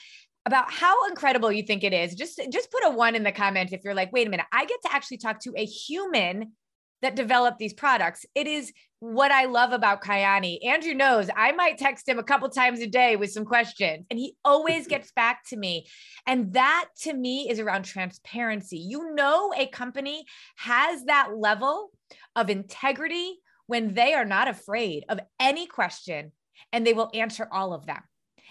about 0.44 0.70
how 0.70 1.06
incredible 1.08 1.50
you 1.50 1.62
think 1.62 1.84
it 1.84 1.94
is. 1.94 2.14
Just, 2.14 2.40
just 2.50 2.70
put 2.70 2.84
a 2.84 2.90
one 2.90 3.14
in 3.14 3.22
the 3.22 3.32
comment 3.32 3.72
if 3.72 3.82
you're 3.82 3.94
like, 3.94 4.12
wait 4.12 4.26
a 4.26 4.30
minute, 4.30 4.46
I 4.52 4.66
get 4.66 4.82
to 4.82 4.92
actually 4.92 5.18
talk 5.18 5.40
to 5.40 5.54
a 5.56 5.64
human 5.64 6.52
that 7.02 7.16
develop 7.16 7.58
these 7.58 7.72
products. 7.72 8.26
It 8.34 8.46
is 8.46 8.72
what 9.00 9.32
I 9.32 9.46
love 9.46 9.72
about 9.72 10.02
Kyani. 10.02 10.64
Andrew 10.64 10.92
knows 10.92 11.30
I 11.34 11.52
might 11.52 11.78
text 11.78 12.08
him 12.08 12.18
a 12.18 12.22
couple 12.22 12.48
times 12.50 12.80
a 12.80 12.86
day 12.86 13.16
with 13.16 13.32
some 13.32 13.46
questions, 13.46 14.06
and 14.10 14.18
he 14.18 14.36
always 14.44 14.86
gets 14.88 15.10
back 15.12 15.44
to 15.48 15.56
me. 15.56 15.86
And 16.26 16.52
that 16.52 16.86
to 17.02 17.12
me 17.12 17.48
is 17.50 17.58
around 17.58 17.84
transparency. 17.84 18.78
You 18.78 19.14
know, 19.14 19.52
a 19.56 19.66
company 19.66 20.24
has 20.56 21.04
that 21.04 21.30
level 21.36 21.90
of 22.36 22.50
integrity 22.50 23.38
when 23.66 23.94
they 23.94 24.14
are 24.14 24.24
not 24.24 24.48
afraid 24.48 25.04
of 25.08 25.20
any 25.38 25.66
question 25.66 26.32
and 26.72 26.86
they 26.86 26.92
will 26.92 27.10
answer 27.14 27.48
all 27.50 27.72
of 27.72 27.86
them. 27.86 28.02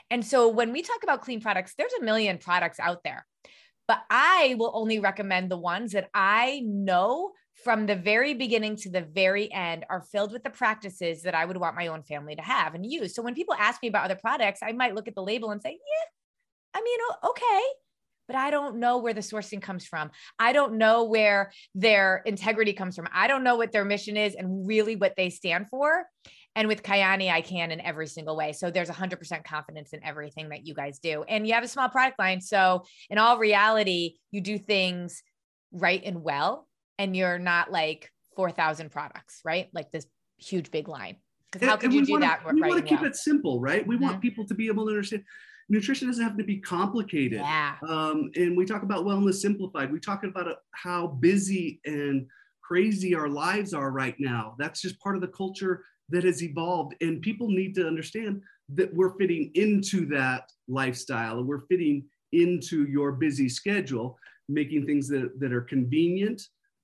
And 0.10 0.26
so 0.26 0.48
when 0.48 0.72
we 0.72 0.82
talk 0.82 1.04
about 1.04 1.22
clean 1.22 1.42
products, 1.42 1.74
there's 1.78 1.94
a 2.00 2.04
million 2.04 2.38
products 2.38 2.80
out 2.80 3.04
there. 3.04 3.26
But 3.88 4.00
I 4.10 4.56
will 4.58 4.72
only 4.74 5.00
recommend 5.00 5.50
the 5.52 5.58
ones 5.58 5.92
that 5.92 6.10
I 6.14 6.62
know 6.66 7.32
from 7.64 7.86
the 7.86 7.96
very 7.96 8.34
beginning 8.34 8.76
to 8.78 8.90
the 8.90 9.02
very 9.02 9.52
end 9.52 9.86
are 9.90 10.02
filled 10.02 10.32
with 10.32 10.44
the 10.44 10.50
practices 10.50 11.24
that 11.24 11.36
I 11.36 11.46
would 11.46 11.58
want 11.58 11.76
my 11.76 11.88
own 11.88 12.04
family 12.04 12.36
to 12.36 12.42
have 12.42 12.74
and 12.74 12.86
use. 12.86 13.14
So 13.16 13.22
when 13.22 13.36
people 13.36 13.56
ask 13.56 13.82
me 13.82 13.90
about 13.90 14.06
other 14.06 14.20
products, 14.20 14.62
I 14.64 14.72
might 14.72 14.96
look 14.96 15.08
at 15.08 15.16
the 15.16 15.24
label 15.24 15.52
and 15.52 15.62
say, 15.62 15.72
yeah, 15.72 16.80
I 16.80 16.82
mean, 16.82 17.00
okay. 17.26 17.62
But 18.28 18.36
I 18.36 18.52
don't 18.52 18.78
know 18.78 19.00
where 19.00 19.14
the 19.14 19.22
sourcing 19.22 19.62
comes 19.62 19.88
from. 19.88 20.12
I 20.38 20.54
don't 20.54 20.78
know 20.78 21.06
where 21.06 21.52
their 21.74 22.22
integrity 22.26 22.74
comes 22.74 22.96
from. 22.96 23.10
I 23.12 23.28
don't 23.28 23.44
know 23.44 23.56
what 23.56 23.72
their 23.72 23.86
mission 23.86 24.16
is 24.16 24.36
and 24.36 24.68
really 24.68 24.96
what 24.96 25.16
they 25.18 25.32
stand 25.32 25.68
for. 25.70 26.06
And 26.56 26.68
with 26.68 26.84
Kyani, 26.84 27.32
I 27.32 27.42
can 27.42 27.72
in 27.72 27.82
every 27.82 28.08
single 28.08 28.36
way. 28.36 28.54
So 28.54 28.70
there's 28.70 28.90
100% 28.90 29.44
confidence 29.44 29.94
in 29.94 30.04
everything 30.04 30.50
that 30.50 30.66
you 30.66 30.76
guys 30.76 31.00
do. 31.00 31.24
And 31.24 31.48
you 31.48 31.54
have 31.54 31.64
a 31.64 31.68
small 31.68 31.90
product 31.90 32.20
line. 32.20 32.40
So 32.42 32.84
in 33.10 33.18
all 33.18 33.40
reality, 33.40 34.18
you 34.32 34.42
do 34.42 34.60
things 34.60 35.24
right 35.72 36.02
and 36.04 36.22
well 36.24 36.69
and 37.00 37.16
you're 37.16 37.40
not 37.40 37.72
like 37.72 38.12
4,000 38.36 38.92
products, 38.92 39.42
right? 39.44 39.70
Like 39.74 39.92
this 39.92 40.06
huge 40.38 40.70
big 40.70 40.88
line. 40.88 41.16
Because 41.52 41.68
how 41.68 41.78
could 41.78 41.94
you 41.94 42.06
do 42.06 42.12
wanna, 42.12 42.28
that? 42.28 42.54
We 42.54 42.62
right 42.62 42.70
want 42.70 42.86
to 42.86 42.88
keep 42.88 43.02
it 43.04 43.16
simple, 43.16 43.60
right? 43.60 43.88
We 43.88 43.96
mm-hmm. 43.96 44.04
want 44.04 44.22
people 44.22 44.46
to 44.46 44.54
be 44.54 44.68
able 44.68 44.86
to 44.86 44.92
understand 44.92 45.24
nutrition 45.70 46.08
doesn't 46.08 46.24
have 46.24 46.38
to 46.38 46.44
be 46.44 46.58
complicated. 46.58 47.40
Yeah. 47.40 47.76
Um, 47.88 48.32
and 48.36 48.58
we 48.58 48.66
talk 48.66 48.84
about 48.84 49.06
wellness 49.06 49.36
simplified. 49.36 49.92
We 49.92 50.00
talk 50.00 50.24
about 50.24 50.48
how 50.72 51.08
busy 51.08 51.80
and 51.86 52.28
crazy 52.62 53.16
our 53.16 53.30
lives 53.30 53.74
are 53.74 53.92
right 53.92 54.16
now. 54.20 54.56
That's 54.60 54.82
just 54.82 55.00
part 55.00 55.16
of 55.16 55.22
the 55.22 55.28
culture 55.28 55.84
that 56.10 56.24
has 56.24 56.44
evolved. 56.44 56.96
And 57.02 57.22
people 57.22 57.50
need 57.50 57.76
to 57.76 57.88
understand 57.88 58.42
that 58.74 58.94
we're 58.94 59.18
fitting 59.18 59.52
into 59.56 60.06
that 60.08 60.52
lifestyle 60.68 61.40
and 61.40 61.48
we're 61.48 61.66
fitting 61.68 62.06
into 62.32 62.86
your 62.86 63.12
busy 63.14 63.50
schedule, 63.50 64.18
making 64.48 64.86
things 64.86 65.08
that, 65.10 65.40
that 65.40 65.54
are 65.54 65.62
convenient 65.62 66.42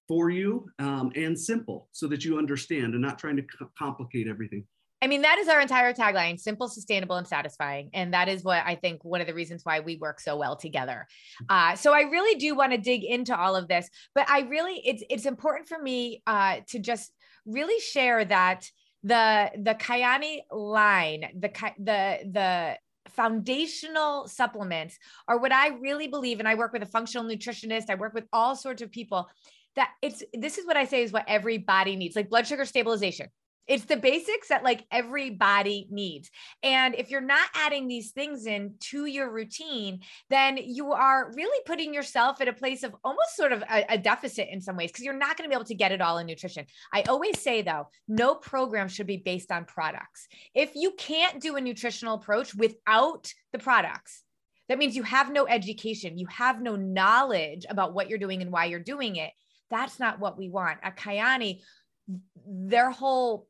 for 0.08 0.30
you 0.30 0.70
um, 0.80 1.12
and 1.16 1.38
simple 1.38 1.88
so 1.92 2.08
that 2.08 2.24
you 2.24 2.38
understand 2.38 2.94
and 2.94 3.02
not 3.02 3.18
trying 3.18 3.38
to 3.38 3.44
complicate 3.78 4.28
everything. 4.28 4.66
I 5.02 5.08
mean, 5.08 5.22
that 5.22 5.38
is 5.38 5.48
our 5.48 5.62
entire 5.62 5.94
tagline 5.94 6.40
simple, 6.40 6.68
sustainable, 6.68 7.18
and 7.18 7.28
satisfying. 7.28 7.90
And 7.94 8.14
that 8.14 8.28
is 8.28 8.44
what 8.44 8.64
I 8.66 8.76
think 8.76 9.04
one 9.04 9.22
of 9.22 9.28
the 9.28 9.34
reasons 9.34 9.64
why 9.64 9.80
we 9.80 9.98
work 9.98 10.20
so 10.20 10.38
well 10.38 10.56
together. 10.56 11.06
Uh, 11.50 11.76
so 11.76 11.94
I 11.94 12.02
really 12.02 12.40
do 12.40 12.56
want 12.56 12.72
to 12.72 12.78
dig 12.78 13.04
into 13.04 13.38
all 13.38 13.56
of 13.56 13.68
this, 13.68 13.90
but 14.16 14.28
I 14.30 14.42
really, 14.42 14.82
it's, 14.86 15.04
it's 15.10 15.26
important 15.26 15.68
for 15.68 15.78
me 15.78 16.24
uh, 16.26 16.62
to 16.70 16.80
just 16.80 17.12
really 17.46 17.80
share 17.80 18.26
that 18.26 18.68
the, 19.04 19.52
the 19.58 19.76
Kyani 19.76 20.40
line, 20.52 21.26
the, 21.40 21.52
the, 21.78 22.20
the, 22.32 22.78
foundational 23.10 24.28
supplements 24.28 24.98
are 25.28 25.38
what 25.38 25.54
I 25.54 25.70
really 25.70 26.08
believe. 26.08 26.40
And 26.40 26.48
I 26.48 26.56
work 26.56 26.74
with 26.74 26.82
a 26.82 26.88
functional 26.88 27.26
nutritionist. 27.26 27.90
I 27.90 27.96
work 27.96 28.14
with 28.14 28.26
all 28.34 28.56
sorts 28.56 28.82
of 28.82 28.92
people 28.92 29.30
that 29.76 29.92
it's 30.02 30.24
this 30.34 30.58
is 30.58 30.66
what 30.66 30.78
I 30.78 30.86
say 30.86 31.04
is 31.04 31.12
what 31.12 31.26
every 31.28 31.58
body 31.58 31.96
needs, 31.96 32.16
like 32.16 32.30
blood 32.30 32.48
sugar 32.48 32.66
stabilization. 32.66 33.28
It's 33.68 33.86
the 33.86 33.98
basics 33.98 34.50
that 34.50 34.64
like 34.64 34.86
everybody 34.92 35.88
needs. 35.90 36.30
And 36.62 36.94
if 36.94 37.10
you're 37.10 37.20
not 37.20 37.50
adding 37.56 37.88
these 37.88 38.12
things 38.12 38.46
in 38.46 38.76
to 38.92 39.08
your 39.08 39.32
routine, 39.32 40.02
then 40.30 40.58
you 40.58 40.94
are 40.94 41.32
really 41.36 41.60
putting 41.66 41.92
yourself 41.92 42.40
at 42.42 42.48
a 42.48 42.54
place 42.54 42.84
of 42.84 42.96
almost 43.04 43.36
sort 43.36 43.52
of 43.52 43.64
a, 43.64 43.94
a 43.94 43.98
deficit 43.98 44.50
in 44.52 44.62
some 44.62 44.78
ways 44.78 44.92
because 44.92 45.04
you're 45.04 45.16
not 45.16 45.36
going 45.36 45.50
to 45.50 45.52
be 45.52 45.56
able 45.56 45.66
to 45.66 45.74
get 45.74 45.92
it 45.92 46.00
all 46.00 46.20
in 46.20 46.28
nutrition. 46.28 46.68
I 46.94 47.02
always 47.10 47.40
say 47.42 47.64
though, 47.64 47.88
no 48.08 48.36
program 48.36 48.88
should 48.88 49.08
be 49.08 49.18
based 49.18 49.52
on 49.52 49.66
products. 49.66 50.28
If 50.54 50.76
you 50.76 50.92
can't 50.92 51.42
do 51.42 51.56
a 51.56 51.62
nutritional 51.62 52.18
approach 52.18 52.54
without 52.54 53.34
the 53.52 53.58
products, 53.58 54.22
That 54.68 54.78
means 54.78 54.96
you 54.96 55.04
have 55.04 55.32
no 55.32 55.48
education, 55.48 56.18
you 56.18 56.28
have 56.28 56.62
no 56.62 56.76
knowledge 56.76 57.66
about 57.70 57.94
what 57.94 58.10
you're 58.10 58.20
doing 58.20 58.42
and 58.42 58.52
why 58.52 58.66
you're 58.66 58.80
doing 58.80 59.16
it. 59.18 59.32
That's 59.70 60.00
not 60.00 60.20
what 60.20 60.38
we 60.38 60.50
want. 60.50 60.80
At 60.84 60.98
Kyani, 60.98 61.62
their 62.48 62.92
whole 62.92 63.48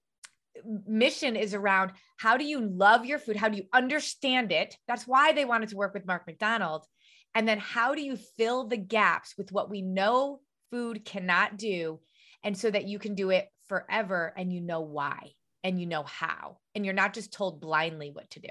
mission 0.88 1.36
is 1.36 1.54
around 1.54 1.92
how 2.18 2.38
do 2.38 2.46
you 2.46 2.62
love 2.62 3.06
your 3.06 3.20
food? 3.20 3.36
How 3.36 3.50
do 3.50 3.58
you 3.58 3.66
understand 3.74 4.52
it? 4.52 4.76
That's 4.88 5.06
why 5.06 5.34
they 5.34 5.46
wanted 5.46 5.70
to 5.70 5.76
work 5.76 5.94
with 5.94 6.06
Mark 6.06 6.26
McDonald. 6.26 6.86
And 7.34 7.48
then 7.48 7.60
how 7.60 7.96
do 7.96 8.02
you 8.02 8.16
fill 8.38 8.68
the 8.68 8.78
gaps 8.78 9.36
with 9.38 9.52
what 9.52 9.70
we 9.70 9.82
know 9.82 10.40
food 10.72 11.04
cannot 11.04 11.58
do? 11.58 12.00
And 12.44 12.58
so 12.58 12.72
that 12.72 12.88
you 12.88 13.00
can 13.00 13.16
do 13.16 13.32
it 13.32 13.50
forever 13.68 14.34
and 14.38 14.54
you 14.54 14.62
know 14.62 14.82
why 14.82 15.32
and 15.64 15.80
you 15.80 15.88
know 15.88 16.04
how. 16.04 16.58
And 16.74 16.86
you're 16.86 16.94
not 16.94 17.14
just 17.14 17.34
told 17.34 17.60
blindly 17.60 18.12
what 18.12 18.30
to 18.32 18.40
do. 18.40 18.50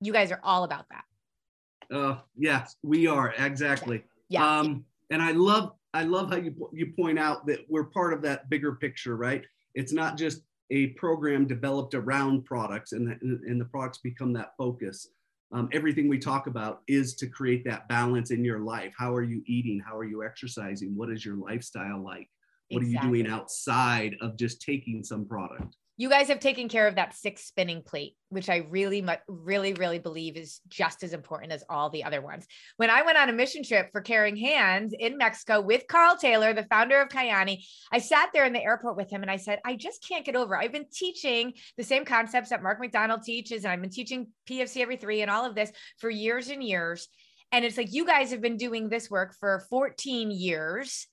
You 0.00 0.12
guys 0.12 0.32
are 0.32 0.40
all 0.42 0.64
about 0.64 0.86
that. 0.90 1.04
Uh, 1.94 2.18
yes, 2.36 2.76
we 2.82 3.06
are 3.06 3.34
exactly. 3.36 4.04
Yeah. 4.28 4.60
Um, 4.60 4.84
and 5.10 5.20
I 5.20 5.32
love 5.32 5.72
I 5.94 6.02
love 6.04 6.30
how 6.30 6.36
you 6.36 6.54
you 6.72 6.92
point 6.92 7.18
out 7.18 7.46
that 7.46 7.60
we're 7.68 7.84
part 7.84 8.12
of 8.12 8.22
that 8.22 8.50
bigger 8.50 8.72
picture, 8.74 9.16
right? 9.16 9.44
It's 9.74 9.92
not 9.92 10.16
just 10.18 10.42
a 10.70 10.88
program 10.88 11.46
developed 11.46 11.94
around 11.94 12.44
products, 12.44 12.92
and 12.92 13.08
the, 13.08 13.18
and 13.22 13.60
the 13.60 13.64
products 13.64 13.98
become 13.98 14.32
that 14.34 14.52
focus. 14.58 15.08
Um, 15.50 15.70
everything 15.72 16.08
we 16.08 16.18
talk 16.18 16.46
about 16.46 16.82
is 16.88 17.14
to 17.16 17.26
create 17.26 17.64
that 17.64 17.88
balance 17.88 18.30
in 18.30 18.44
your 18.44 18.58
life. 18.58 18.92
How 18.98 19.14
are 19.14 19.22
you 19.22 19.42
eating? 19.46 19.80
How 19.80 19.96
are 19.96 20.04
you 20.04 20.22
exercising? 20.22 20.94
What 20.94 21.10
is 21.10 21.24
your 21.24 21.36
lifestyle 21.36 22.04
like? 22.04 22.28
What 22.70 22.82
exactly. 22.82 23.08
are 23.08 23.16
you 23.16 23.22
doing 23.22 23.32
outside 23.32 24.16
of 24.20 24.36
just 24.36 24.60
taking 24.60 25.02
some 25.02 25.24
product? 25.24 25.74
You 25.98 26.08
guys 26.08 26.28
have 26.28 26.38
taken 26.38 26.68
care 26.68 26.86
of 26.86 26.94
that 26.94 27.12
six 27.12 27.44
spinning 27.44 27.82
plate, 27.82 28.14
which 28.28 28.48
I 28.48 28.58
really, 28.70 29.04
really, 29.26 29.74
really 29.74 29.98
believe 29.98 30.36
is 30.36 30.60
just 30.68 31.02
as 31.02 31.12
important 31.12 31.52
as 31.52 31.64
all 31.68 31.90
the 31.90 32.04
other 32.04 32.22
ones. 32.22 32.46
When 32.76 32.88
I 32.88 33.02
went 33.02 33.18
on 33.18 33.28
a 33.28 33.32
mission 33.32 33.64
trip 33.64 33.90
for 33.90 34.00
Caring 34.00 34.36
Hands 34.36 34.94
in 34.96 35.18
Mexico 35.18 35.60
with 35.60 35.88
Carl 35.88 36.16
Taylor, 36.16 36.54
the 36.54 36.68
founder 36.70 37.00
of 37.00 37.08
Kyani, 37.08 37.64
I 37.90 37.98
sat 37.98 38.30
there 38.32 38.46
in 38.46 38.52
the 38.52 38.62
airport 38.62 38.96
with 38.96 39.10
him 39.10 39.22
and 39.22 39.30
I 39.30 39.36
said, 39.36 39.58
I 39.64 39.74
just 39.74 40.06
can't 40.06 40.24
get 40.24 40.36
over. 40.36 40.56
I've 40.56 40.72
been 40.72 40.86
teaching 40.92 41.54
the 41.76 41.82
same 41.82 42.04
concepts 42.04 42.50
that 42.50 42.62
Mark 42.62 42.78
McDonald 42.78 43.24
teaches, 43.24 43.64
and 43.64 43.72
I've 43.72 43.80
been 43.80 43.90
teaching 43.90 44.28
PFC 44.48 44.80
every 44.80 44.98
three 44.98 45.22
and 45.22 45.30
all 45.30 45.44
of 45.44 45.56
this 45.56 45.72
for 45.98 46.08
years 46.08 46.48
and 46.48 46.62
years. 46.62 47.08
And 47.50 47.64
it's 47.64 47.76
like, 47.76 47.92
you 47.92 48.06
guys 48.06 48.30
have 48.30 48.40
been 48.40 48.56
doing 48.56 48.88
this 48.88 49.10
work 49.10 49.34
for 49.40 49.66
14 49.68 50.30
years 50.30 51.08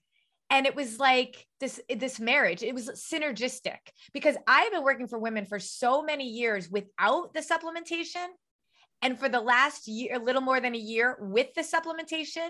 and 0.50 0.66
it 0.66 0.76
was 0.76 1.00
like 1.00 1.48
this 1.60 1.80
this 1.90 2.20
marriage 2.20 2.64
it 2.64 2.74
was 2.74 2.90
synergistic 2.90 3.78
because 4.14 4.36
i've 4.48 4.72
been 4.72 4.84
working 4.84 5.08
for 5.08 5.18
women 5.18 5.46
for 5.46 5.60
so 5.60 6.04
many 6.04 6.28
years 6.28 6.70
without 6.70 7.34
the 7.34 7.42
supplementation. 7.42 8.28
And 9.02 9.20
for 9.20 9.30
the 9.30 9.42
last 9.42 9.88
year 9.88 10.16
a 10.16 10.20
little 10.20 10.42
more 10.42 10.60
than 10.60 10.74
a 10.74 10.80
year 10.80 11.18
with 11.20 11.54
the 11.54 11.62
supplementation. 11.62 12.50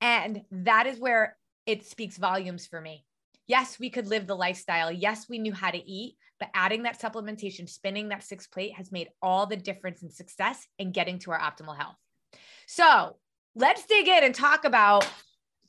And 0.00 0.42
that 0.50 0.86
is 0.86 0.98
where 0.98 1.36
it 1.66 1.84
speaks 1.84 2.16
volumes 2.16 2.66
for 2.66 2.80
me. 2.80 3.04
Yes 3.46 3.78
we 3.78 3.90
could 3.90 4.06
live 4.06 4.26
the 4.26 4.36
lifestyle. 4.36 4.90
Yes 4.90 5.26
we 5.28 5.38
knew 5.38 5.52
how 5.52 5.70
to 5.70 5.90
eat 5.90 6.16
but 6.38 6.50
adding 6.54 6.82
that 6.84 7.00
supplementation 7.00 7.68
spinning 7.68 8.08
that 8.08 8.24
six 8.24 8.48
plate 8.48 8.74
has 8.74 8.90
made 8.90 9.08
all 9.20 9.46
the 9.46 9.56
difference 9.56 10.02
in 10.02 10.10
success 10.10 10.66
and 10.78 10.94
getting 10.94 11.18
to 11.20 11.30
our 11.30 11.38
optimal 11.38 11.76
health. 11.76 11.96
So 12.66 13.16
let's 13.54 13.86
dig 13.86 14.08
in 14.08 14.24
and 14.24 14.34
talk 14.34 14.64
about 14.64 15.06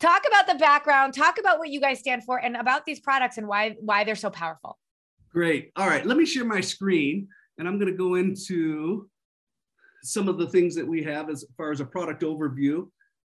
talk 0.03 0.24
about 0.27 0.48
the 0.48 0.55
background 0.55 1.13
talk 1.13 1.39
about 1.39 1.60
what 1.60 1.69
you 1.69 1.79
guys 1.79 2.00
stand 2.00 2.24
for 2.24 2.38
and 2.38 2.57
about 2.57 2.86
these 2.86 3.00
products 3.00 3.38
and 3.38 3.48
why 3.48 3.75
why 3.79 4.03
they're 4.03 4.15
so 4.15 4.29
powerful. 4.29 4.77
Great. 5.31 5.72
All 5.75 5.88
right 5.88 6.05
let 6.05 6.17
me 6.17 6.25
share 6.25 6.45
my 6.45 6.62
screen 6.62 7.27
and 7.57 7.67
i'm 7.67 7.79
going 7.79 7.91
to 7.91 7.98
go 7.98 8.15
into 8.15 9.10
some 10.03 10.27
of 10.27 10.38
the 10.38 10.48
things 10.48 10.75
that 10.75 10.86
we 10.86 11.01
have 11.01 11.29
as 11.29 11.45
far 11.55 11.72
as 11.72 11.79
a 11.79 11.86
product 11.86 12.24
overview. 12.24 12.86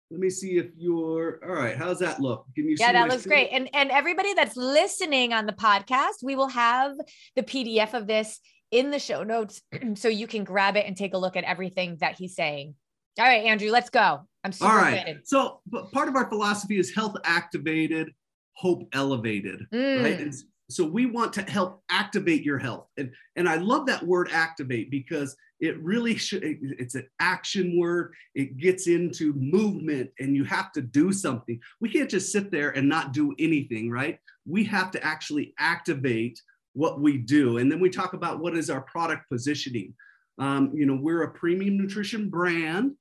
Let 0.10 0.20
me 0.20 0.30
see 0.30 0.58
if 0.58 0.68
you're 0.76 1.40
all 1.48 1.54
right 1.54 1.78
how's 1.78 2.00
that 2.00 2.20
look? 2.20 2.46
Can 2.56 2.68
you 2.68 2.76
yeah 2.80 2.92
that 2.92 3.08
looks 3.08 3.24
screen? 3.24 3.50
great. 3.50 3.50
And 3.52 3.70
and 3.74 3.92
everybody 3.92 4.34
that's 4.34 4.58
listening 4.58 5.32
on 5.32 5.46
the 5.46 5.54
podcast 5.54 6.24
we 6.24 6.36
will 6.36 6.50
have 6.50 6.94
the 7.36 7.44
pdf 7.44 7.94
of 7.94 8.08
this 8.08 8.40
in 8.72 8.90
the 8.90 9.00
show 9.00 9.22
notes 9.22 9.62
so 9.94 10.08
you 10.08 10.26
can 10.26 10.44
grab 10.44 10.76
it 10.76 10.88
and 10.88 10.98
take 10.98 11.14
a 11.14 11.20
look 11.20 11.36
at 11.36 11.44
everything 11.44 11.98
that 12.00 12.18
he's 12.18 12.36
saying. 12.36 12.74
All 13.20 13.26
right 13.26 13.46
andrew 13.46 13.70
let's 13.70 13.92
go 13.92 14.28
I'm 14.44 14.52
super 14.52 14.72
All 14.72 14.78
right. 14.78 14.94
Excited. 14.94 15.28
So, 15.28 15.62
but 15.68 15.92
part 15.92 16.10
of 16.10 16.16
our 16.16 16.28
philosophy 16.30 16.78
is 16.78 16.94
health 16.94 17.16
activated, 17.24 18.14
hope 18.54 18.88
elevated, 18.94 19.66
mm. 19.74 20.04
right? 20.04 20.20
And 20.20 20.34
so 20.70 20.86
we 20.86 21.06
want 21.06 21.34
to 21.34 21.42
help 21.44 21.82
activate 21.90 22.44
your 22.44 22.58
health, 22.58 22.88
and 22.98 23.12
and 23.36 23.48
I 23.48 23.56
love 23.56 23.86
that 23.88 24.04
word 24.04 24.30
activate 24.32 24.92
because 24.92 25.36
it 25.60 25.82
really 25.82 26.16
should. 26.16 26.42
It's 26.44 26.96
an 26.96 27.08
action 27.20 27.78
word. 27.78 28.14
It 28.36 28.58
gets 28.58 28.88
into 28.88 29.34
movement, 29.34 30.10
and 30.20 30.36
you 30.36 30.44
have 30.46 30.72
to 30.74 30.82
do 30.82 31.12
something. 31.14 31.60
We 31.80 31.90
can't 31.90 32.10
just 32.10 32.32
sit 32.32 32.52
there 32.52 32.72
and 32.72 32.88
not 32.90 33.14
do 33.14 33.34
anything, 33.40 33.90
right? 33.90 34.20
We 34.46 34.64
have 34.66 34.92
to 34.92 35.04
actually 35.04 35.54
activate 35.60 36.42
what 36.74 37.00
we 37.00 37.18
do, 37.18 37.60
and 37.60 37.72
then 37.72 37.80
we 37.80 37.90
talk 37.90 38.14
about 38.14 38.40
what 38.40 38.58
is 38.58 38.70
our 38.70 38.82
product 38.82 39.30
positioning. 39.30 39.94
Um, 40.40 40.72
you 40.74 40.86
know, 40.86 40.98
we're 41.00 41.24
a 41.24 41.32
premium 41.32 41.78
nutrition 41.78 42.30
brand 42.30 42.94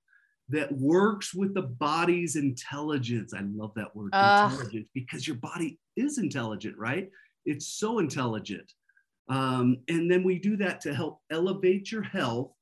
that 0.52 0.70
works 0.72 1.34
with 1.34 1.54
the 1.54 1.62
body's 1.62 2.36
intelligence. 2.36 3.32
I 3.34 3.40
love 3.54 3.72
that 3.74 3.94
word, 3.96 4.10
uh, 4.12 4.48
intelligence, 4.50 4.88
because 4.94 5.26
your 5.26 5.36
body 5.36 5.78
is 5.96 6.18
intelligent, 6.18 6.76
right? 6.78 7.10
It's 7.44 7.66
so 7.66 7.98
intelligent. 7.98 8.72
Um, 9.28 9.78
and 9.88 10.10
then 10.10 10.22
we 10.22 10.38
do 10.38 10.56
that 10.58 10.80
to 10.82 10.94
help 10.94 11.20
elevate 11.30 11.90
your 11.90 12.02
health 12.02 12.52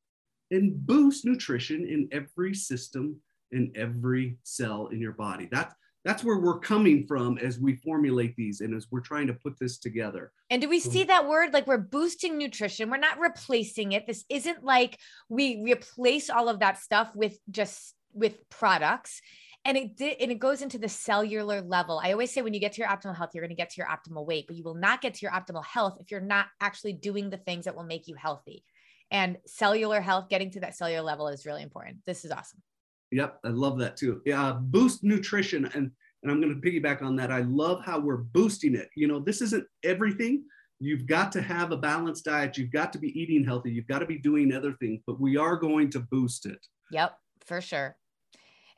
and 0.50 0.86
boost 0.86 1.24
nutrition 1.24 1.86
in 1.86 2.08
every 2.12 2.54
system 2.54 3.20
in 3.52 3.72
every 3.74 4.38
cell 4.44 4.88
in 4.88 5.00
your 5.00 5.12
body. 5.12 5.48
That's 5.50 5.74
that's 6.04 6.24
where 6.24 6.38
we're 6.38 6.58
coming 6.58 7.06
from 7.06 7.38
as 7.38 7.58
we 7.58 7.76
formulate 7.76 8.34
these 8.36 8.60
and 8.60 8.74
as 8.74 8.86
we're 8.90 9.00
trying 9.00 9.26
to 9.26 9.34
put 9.34 9.58
this 9.58 9.78
together. 9.78 10.32
And 10.48 10.62
do 10.62 10.68
we 10.68 10.80
hmm. 10.80 10.90
see 10.90 11.04
that 11.04 11.28
word 11.28 11.52
like 11.52 11.66
we're 11.66 11.78
boosting 11.78 12.38
nutrition? 12.38 12.90
We're 12.90 12.96
not 12.96 13.18
replacing 13.18 13.92
it. 13.92 14.06
This 14.06 14.24
isn't 14.28 14.64
like 14.64 14.98
we 15.28 15.62
replace 15.62 16.30
all 16.30 16.48
of 16.48 16.60
that 16.60 16.78
stuff 16.78 17.10
with 17.14 17.38
just 17.50 17.94
with 18.12 18.48
products. 18.48 19.20
And 19.66 19.76
it 19.76 19.94
did, 19.94 20.16
and 20.20 20.32
it 20.32 20.38
goes 20.38 20.62
into 20.62 20.78
the 20.78 20.88
cellular 20.88 21.60
level. 21.60 22.00
I 22.02 22.12
always 22.12 22.32
say 22.32 22.40
when 22.40 22.54
you 22.54 22.60
get 22.60 22.72
to 22.72 22.80
your 22.80 22.88
optimal 22.88 23.14
health, 23.14 23.30
you're 23.34 23.42
going 23.44 23.54
to 23.54 23.60
get 23.60 23.68
to 23.70 23.76
your 23.76 23.88
optimal 23.88 24.26
weight, 24.26 24.46
but 24.46 24.56
you 24.56 24.64
will 24.64 24.74
not 24.74 25.02
get 25.02 25.14
to 25.14 25.20
your 25.20 25.32
optimal 25.32 25.64
health 25.64 25.98
if 26.00 26.10
you're 26.10 26.20
not 26.22 26.46
actually 26.62 26.94
doing 26.94 27.28
the 27.28 27.36
things 27.36 27.66
that 27.66 27.76
will 27.76 27.84
make 27.84 28.08
you 28.08 28.14
healthy. 28.14 28.64
And 29.10 29.36
cellular 29.44 30.00
health, 30.00 30.30
getting 30.30 30.50
to 30.52 30.60
that 30.60 30.76
cellular 30.76 31.02
level 31.02 31.28
is 31.28 31.44
really 31.44 31.62
important. 31.62 31.98
This 32.06 32.24
is 32.24 32.30
awesome. 32.30 32.62
Yep, 33.12 33.40
I 33.44 33.48
love 33.48 33.78
that 33.78 33.96
too. 33.96 34.20
Yeah, 34.24 34.56
boost 34.60 35.02
nutrition, 35.02 35.64
and 35.74 35.90
and 36.22 36.30
I'm 36.30 36.40
going 36.40 36.54
to 36.54 36.60
piggyback 36.60 37.02
on 37.02 37.16
that. 37.16 37.30
I 37.30 37.40
love 37.40 37.82
how 37.82 37.98
we're 37.98 38.18
boosting 38.18 38.74
it. 38.74 38.90
You 38.94 39.08
know, 39.08 39.20
this 39.20 39.40
isn't 39.40 39.66
everything. 39.84 40.44
You've 40.78 41.06
got 41.06 41.32
to 41.32 41.42
have 41.42 41.72
a 41.72 41.76
balanced 41.76 42.26
diet. 42.26 42.58
You've 42.58 42.72
got 42.72 42.92
to 42.92 42.98
be 42.98 43.18
eating 43.18 43.44
healthy. 43.44 43.70
You've 43.70 43.86
got 43.86 44.00
to 44.00 44.06
be 44.06 44.18
doing 44.18 44.52
other 44.52 44.74
things, 44.74 45.00
but 45.06 45.20
we 45.20 45.36
are 45.36 45.56
going 45.56 45.90
to 45.90 46.00
boost 46.00 46.46
it. 46.46 46.58
Yep, 46.90 47.14
for 47.46 47.60
sure. 47.60 47.96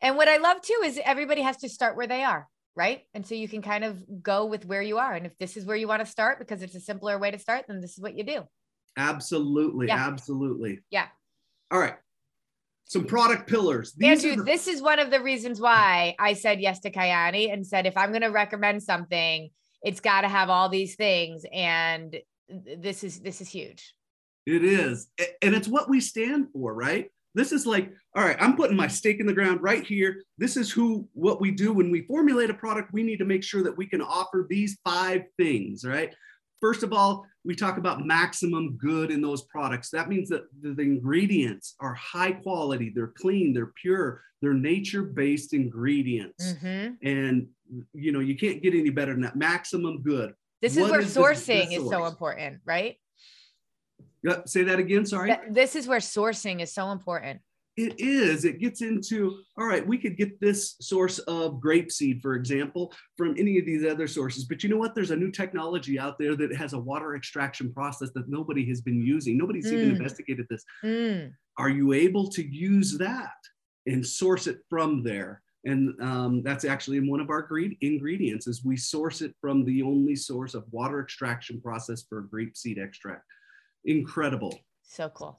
And 0.00 0.16
what 0.16 0.28
I 0.28 0.36
love 0.38 0.60
too 0.62 0.80
is 0.84 1.00
everybody 1.04 1.42
has 1.42 1.56
to 1.58 1.68
start 1.68 1.96
where 1.96 2.08
they 2.08 2.22
are, 2.22 2.48
right? 2.74 3.02
And 3.14 3.26
so 3.26 3.34
you 3.34 3.48
can 3.48 3.62
kind 3.62 3.84
of 3.84 4.22
go 4.22 4.46
with 4.46 4.64
where 4.64 4.82
you 4.82 4.98
are. 4.98 5.12
And 5.12 5.26
if 5.26 5.36
this 5.38 5.56
is 5.56 5.64
where 5.64 5.76
you 5.76 5.86
want 5.88 6.00
to 6.00 6.10
start 6.10 6.38
because 6.38 6.62
it's 6.62 6.74
a 6.74 6.80
simpler 6.80 7.18
way 7.18 7.30
to 7.30 7.38
start, 7.38 7.66
then 7.68 7.80
this 7.80 7.92
is 7.92 8.00
what 8.00 8.16
you 8.16 8.24
do. 8.24 8.42
Absolutely. 8.96 9.86
Yeah. 9.88 9.96
Absolutely. 9.96 10.80
Yeah. 10.90 11.06
All 11.70 11.78
right 11.78 11.94
some 12.92 13.04
product 13.04 13.48
pillars. 13.48 13.92
These 13.96 14.24
Andrew, 14.24 14.44
the- 14.44 14.50
this 14.50 14.68
is 14.68 14.82
one 14.82 14.98
of 14.98 15.10
the 15.10 15.20
reasons 15.20 15.60
why 15.60 16.14
I 16.18 16.34
said 16.34 16.60
yes 16.60 16.80
to 16.80 16.90
Kyani 16.90 17.52
and 17.52 17.66
said 17.66 17.86
if 17.86 17.96
I'm 17.96 18.10
going 18.10 18.22
to 18.22 18.28
recommend 18.28 18.82
something, 18.82 19.50
it's 19.82 20.00
got 20.00 20.20
to 20.20 20.28
have 20.28 20.50
all 20.50 20.68
these 20.68 20.94
things, 20.94 21.44
and 21.52 22.16
this 22.48 23.02
is 23.02 23.20
this 23.20 23.40
is 23.40 23.48
huge. 23.48 23.94
It 24.46 24.64
is, 24.64 25.08
and 25.40 25.54
it's 25.54 25.68
what 25.68 25.88
we 25.88 26.00
stand 26.00 26.48
for, 26.52 26.74
right? 26.74 27.10
This 27.34 27.50
is 27.50 27.64
like, 27.64 27.90
all 28.14 28.24
right, 28.24 28.36
I'm 28.38 28.56
putting 28.56 28.76
my 28.76 28.88
stake 28.88 29.18
in 29.18 29.26
the 29.26 29.32
ground 29.32 29.62
right 29.62 29.84
here. 29.84 30.22
This 30.36 30.56
is 30.56 30.70
who 30.70 31.08
what 31.14 31.40
we 31.40 31.50
do 31.50 31.72
when 31.72 31.90
we 31.90 32.02
formulate 32.02 32.50
a 32.50 32.54
product. 32.54 32.92
We 32.92 33.02
need 33.02 33.18
to 33.18 33.24
make 33.24 33.42
sure 33.42 33.62
that 33.62 33.76
we 33.76 33.86
can 33.86 34.02
offer 34.02 34.46
these 34.48 34.78
five 34.84 35.22
things, 35.38 35.84
right? 35.84 36.14
First 36.62 36.84
of 36.84 36.92
all, 36.92 37.26
we 37.44 37.56
talk 37.56 37.76
about 37.76 38.06
maximum 38.06 38.76
good 38.76 39.10
in 39.10 39.20
those 39.20 39.42
products. 39.42 39.90
That 39.90 40.08
means 40.08 40.28
that 40.28 40.44
the, 40.62 40.80
ingredients 40.80 41.74
are 41.80 41.92
high 41.94 42.30
quality, 42.30 42.92
they're 42.94 43.12
clean, 43.18 43.52
they're 43.52 43.72
pure, 43.82 44.22
they're 44.40 44.54
nature-based 44.54 45.54
ingredients. 45.54 46.52
Mm-hmm. 46.52 47.06
And 47.06 47.48
you 47.92 48.12
know, 48.12 48.20
you 48.20 48.36
can't 48.36 48.62
get 48.62 48.74
any 48.74 48.90
better 48.90 49.12
than 49.12 49.22
that. 49.22 49.34
Maximum 49.34 50.02
good. 50.02 50.34
This 50.60 50.76
is 50.76 50.82
what 50.82 50.92
where 50.92 51.00
is 51.00 51.16
sourcing 51.16 51.64
this, 51.64 51.68
this 51.70 51.78
is 51.78 51.90
so 51.90 52.06
important, 52.06 52.60
right? 52.64 52.96
Say 54.46 54.62
that 54.62 54.78
again. 54.78 55.04
Sorry. 55.04 55.36
This 55.50 55.74
is 55.74 55.88
where 55.88 55.98
sourcing 55.98 56.60
is 56.60 56.72
so 56.72 56.92
important 56.92 57.40
it 57.76 57.98
is 57.98 58.44
it 58.44 58.60
gets 58.60 58.82
into 58.82 59.38
all 59.56 59.66
right 59.66 59.86
we 59.86 59.96
could 59.96 60.16
get 60.16 60.38
this 60.40 60.76
source 60.80 61.18
of 61.20 61.54
grapeseed 61.54 62.20
for 62.20 62.34
example 62.34 62.92
from 63.16 63.34
any 63.38 63.58
of 63.58 63.64
these 63.64 63.84
other 63.84 64.06
sources 64.06 64.44
but 64.44 64.62
you 64.62 64.68
know 64.68 64.76
what 64.76 64.94
there's 64.94 65.10
a 65.10 65.16
new 65.16 65.30
technology 65.30 65.98
out 65.98 66.18
there 66.18 66.36
that 66.36 66.54
has 66.54 66.74
a 66.74 66.78
water 66.78 67.16
extraction 67.16 67.72
process 67.72 68.10
that 68.14 68.28
nobody 68.28 68.66
has 68.66 68.82
been 68.82 69.00
using 69.00 69.38
nobody's 69.38 69.66
mm. 69.70 69.72
even 69.72 69.90
investigated 69.90 70.46
this 70.50 70.64
mm. 70.84 71.32
are 71.56 71.70
you 71.70 71.94
able 71.94 72.28
to 72.28 72.46
use 72.46 72.98
that 72.98 73.30
and 73.86 74.06
source 74.06 74.46
it 74.46 74.58
from 74.68 75.02
there. 75.02 75.42
And 75.64 75.94
um, 76.02 76.42
that's 76.42 76.64
actually 76.64 76.96
in 76.96 77.08
one 77.08 77.20
of 77.20 77.30
our 77.30 77.48
ingredients 77.80 78.46
is 78.48 78.64
we 78.64 78.76
source 78.76 79.22
it 79.22 79.34
from 79.40 79.64
the 79.64 79.82
only 79.82 80.16
source 80.16 80.54
of 80.54 80.64
water 80.72 81.00
extraction 81.00 81.60
process 81.60 82.02
for 82.08 82.22
grape 82.22 82.56
seed 82.56 82.78
extract. 82.78 83.24
Incredible. 83.84 84.58
So 84.82 85.08
cool. 85.10 85.38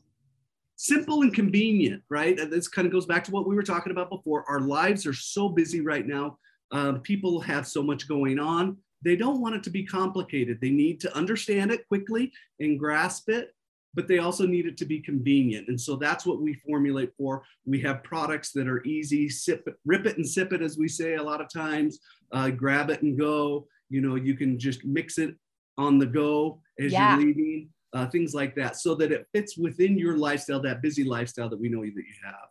Simple 0.83 1.21
and 1.21 1.33
convenient, 1.33 2.03
right? 2.09 2.37
This 2.49 2.67
kind 2.67 2.85
of 2.85 2.91
goes 2.91 3.05
back 3.05 3.23
to 3.23 3.31
what 3.31 3.47
we 3.47 3.55
were 3.55 3.63
talking 3.63 3.93
about 3.93 4.09
before. 4.09 4.43
Our 4.49 4.59
lives 4.59 5.05
are 5.05 5.13
so 5.13 5.47
busy 5.47 5.79
right 5.79 6.05
now. 6.05 6.37
Um, 6.71 6.99
people 6.99 7.39
have 7.39 7.65
so 7.65 7.81
much 7.81 8.05
going 8.05 8.37
on. 8.37 8.75
They 9.01 9.15
don't 9.15 9.39
want 9.39 9.55
it 9.55 9.63
to 9.63 9.69
be 9.69 9.85
complicated. 9.85 10.59
They 10.59 10.71
need 10.71 10.99
to 10.99 11.15
understand 11.15 11.71
it 11.71 11.87
quickly 11.87 12.33
and 12.59 12.77
grasp 12.77 13.29
it 13.29 13.53
but 13.93 14.07
they 14.07 14.17
also 14.19 14.45
need 14.45 14.65
it 14.65 14.77
to 14.77 14.85
be 14.85 14.99
convenient. 14.99 15.67
And 15.67 15.79
so 15.79 15.95
that's 15.95 16.25
what 16.25 16.41
we 16.41 16.55
formulate 16.55 17.11
for. 17.15 17.43
We 17.65 17.79
have 17.81 18.03
products 18.03 18.51
that 18.53 18.67
are 18.67 18.83
easy, 18.83 19.29
sip 19.29 19.63
it, 19.67 19.75
rip 19.85 20.05
it 20.05 20.17
and 20.17 20.27
sip 20.27 20.51
it, 20.51 20.61
as 20.61 20.77
we 20.77 20.87
say 20.87 21.15
a 21.15 21.23
lot 21.23 21.41
of 21.41 21.53
times, 21.53 21.99
uh, 22.31 22.49
grab 22.49 22.89
it 22.89 23.03
and 23.03 23.17
go. 23.17 23.67
You 23.89 24.01
know, 24.01 24.15
you 24.15 24.35
can 24.35 24.57
just 24.57 24.83
mix 24.83 25.17
it 25.17 25.35
on 25.77 25.99
the 25.99 26.05
go 26.05 26.59
as 26.79 26.91
yeah. 26.91 27.17
you're 27.17 27.27
leaving, 27.27 27.69
uh, 27.93 28.07
things 28.07 28.33
like 28.33 28.55
that, 28.55 28.75
so 28.75 28.95
that 28.95 29.11
it 29.11 29.27
fits 29.33 29.57
within 29.57 29.97
your 29.97 30.17
lifestyle, 30.17 30.61
that 30.61 30.81
busy 30.81 31.03
lifestyle 31.03 31.49
that 31.49 31.59
we 31.59 31.69
know 31.69 31.81
that 31.81 31.85
you 31.85 32.03
have. 32.23 32.49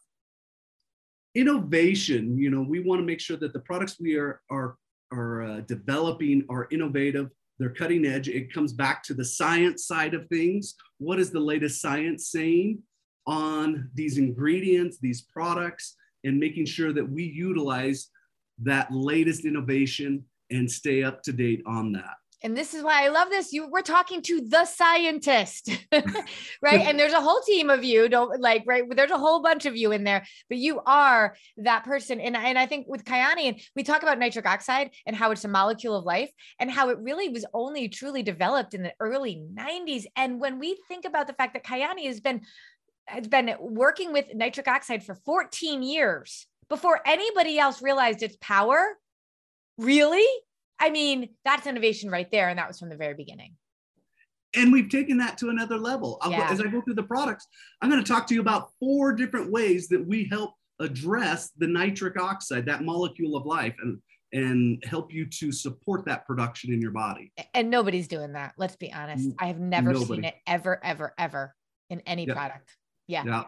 Innovation, 1.35 2.39
you 2.39 2.51
know, 2.51 2.63
we 2.63 2.81
want 2.81 3.01
to 3.01 3.07
make 3.07 3.21
sure 3.21 3.37
that 3.39 3.53
the 3.53 3.61
products 3.61 3.97
we 3.99 4.17
are, 4.17 4.41
are, 4.51 4.77
are 5.13 5.43
uh, 5.43 5.61
developing 5.61 6.45
are 6.49 6.69
innovative, 6.71 7.31
they're 7.59 7.71
cutting 7.71 8.05
edge. 8.05 8.29
It 8.29 8.53
comes 8.53 8.73
back 8.73 9.03
to 9.05 9.15
the 9.15 9.25
science 9.25 9.87
side 9.87 10.15
of 10.15 10.27
things. 10.29 10.75
What 10.99 11.19
is 11.19 11.31
the 11.31 11.41
latest 11.41 11.81
science 11.81 12.31
saying 12.31 12.83
on 13.27 13.91
these 13.95 14.19
ingredients, 14.19 14.99
these 14.99 15.23
products, 15.23 15.97
and 16.25 16.39
making 16.39 16.67
sure 16.67 16.93
that 16.93 17.09
we 17.09 17.25
utilize 17.25 18.11
that 18.63 18.93
latest 18.93 19.45
innovation 19.45 20.25
and 20.51 20.71
stay 20.71 21.03
up 21.03 21.23
to 21.23 21.33
date 21.33 21.63
on 21.67 21.93
that 21.93 22.17
and 22.43 22.57
this 22.57 22.75
is 22.75 22.83
why 22.83 23.05
I 23.05 23.09
love 23.09 23.31
this. 23.31 23.53
You 23.53 23.69
we're 23.69 23.83
talking 23.83 24.23
to 24.23 24.41
the 24.41 24.65
scientist, 24.65 25.71
right? 25.93 26.81
and 26.81 26.99
there's 26.99 27.13
a 27.13 27.21
whole 27.21 27.41
team 27.43 27.71
of 27.71 27.85
you, 27.85 28.09
don't 28.09 28.41
like, 28.41 28.65
right? 28.67 28.83
There's 28.95 29.11
a 29.11 29.19
whole 29.19 29.43
bunch 29.43 29.67
of 29.67 29.77
you 29.77 29.93
in 29.93 30.05
there, 30.05 30.27
but 30.49 30.59
you 30.59 30.81
are 30.87 31.37
that 31.59 31.85
person. 31.85 32.21
And, 32.21 32.37
and 32.37 32.59
I 32.59 32.67
think 32.67 32.87
with 32.89 33.05
Kyani, 33.05 33.49
and 33.49 33.61
we 33.77 33.85
talk 33.85 34.03
about 34.03 34.19
nitric 34.19 34.47
oxide 34.47 34.91
and 35.07 35.15
how 35.15 35.31
it's 35.31 35.45
a 35.45 35.49
molecule 35.49 35.97
of 35.97 36.05
life 36.05 36.31
and 36.59 36.71
how 36.71 36.91
it 36.91 36.99
really 36.99 37.29
was 37.29 37.47
only 37.55 37.89
truly 37.89 38.23
developed 38.23 38.75
in 38.75 38.83
the 38.83 38.93
early 38.99 39.45
90s. 39.55 40.05
And 40.17 40.41
when 40.41 40.59
we 40.59 40.79
think 40.89 41.05
about 41.05 41.27
the 41.27 41.35
fact 41.35 41.55
that 41.55 41.65
Kyani 41.65 42.07
has 42.07 42.21
been 42.21 42.43
has 43.07 43.27
been 43.27 43.55
working 43.61 44.13
with 44.13 44.27
nitric 44.33 44.69
oxide 44.69 45.05
for 45.05 45.15
14 45.15 45.83
years 45.83 46.47
before 46.69 47.01
anybody 47.05 47.59
else 47.59 47.83
realized 47.83 48.23
its 48.23 48.37
power, 48.41 48.97
really? 49.77 50.27
I 50.83 50.91
mean, 50.91 51.29
that's 51.45 51.69
innovation 51.69 52.11
right 52.11 52.29
there. 52.33 52.49
And 52.49 52.59
that 52.59 52.67
was 52.67 52.81
from 52.81 52.89
the 52.89 52.97
very 52.97 53.15
beginning. 53.15 53.55
And 54.55 54.73
we've 54.73 54.89
taken 54.89 55.17
that 55.19 55.39
to 55.39 55.49
another 55.49 55.79
level. 55.79 56.19
Yeah. 56.29 56.49
As 56.51 56.61
I 56.61 56.65
go 56.65 56.83
through 56.83 56.97
the 56.97 57.05
products, 57.05 57.47
I'm 57.81 57.89
going 57.89 58.03
to 58.03 58.13
talk 58.13 58.27
to 58.27 58.35
you 58.35 58.41
about 58.41 58.71
four 58.81 59.13
different 59.13 59.51
ways 59.51 59.87
that 59.89 60.05
we 60.05 60.25
help 60.25 60.55
address 60.81 61.51
the 61.57 61.69
nitric 61.69 62.21
oxide, 62.21 62.67
that 62.67 62.83
molecule 62.83 63.37
of 63.37 63.47
life, 63.47 63.75
and 63.81 63.99
and 64.35 64.83
help 64.87 65.13
you 65.13 65.27
to 65.27 65.53
support 65.53 66.07
that 66.07 66.27
production 66.27 66.73
in 66.73 66.81
your 66.81 66.91
body. 66.91 67.31
And 67.53 67.69
nobody's 67.69 68.09
doing 68.09 68.33
that. 68.33 68.55
Let's 68.57 68.77
be 68.77 68.91
honest. 68.91 69.29
I 69.39 69.47
have 69.47 69.61
never 69.61 69.93
Nobody. 69.93 70.07
seen 70.07 70.25
it 70.25 70.37
ever, 70.47 70.83
ever, 70.83 71.13
ever 71.19 71.55
in 71.91 72.01
any 72.07 72.27
yeah. 72.27 72.33
product. 72.33 72.77
Yeah. 73.07 73.25
Yeah. 73.27 73.45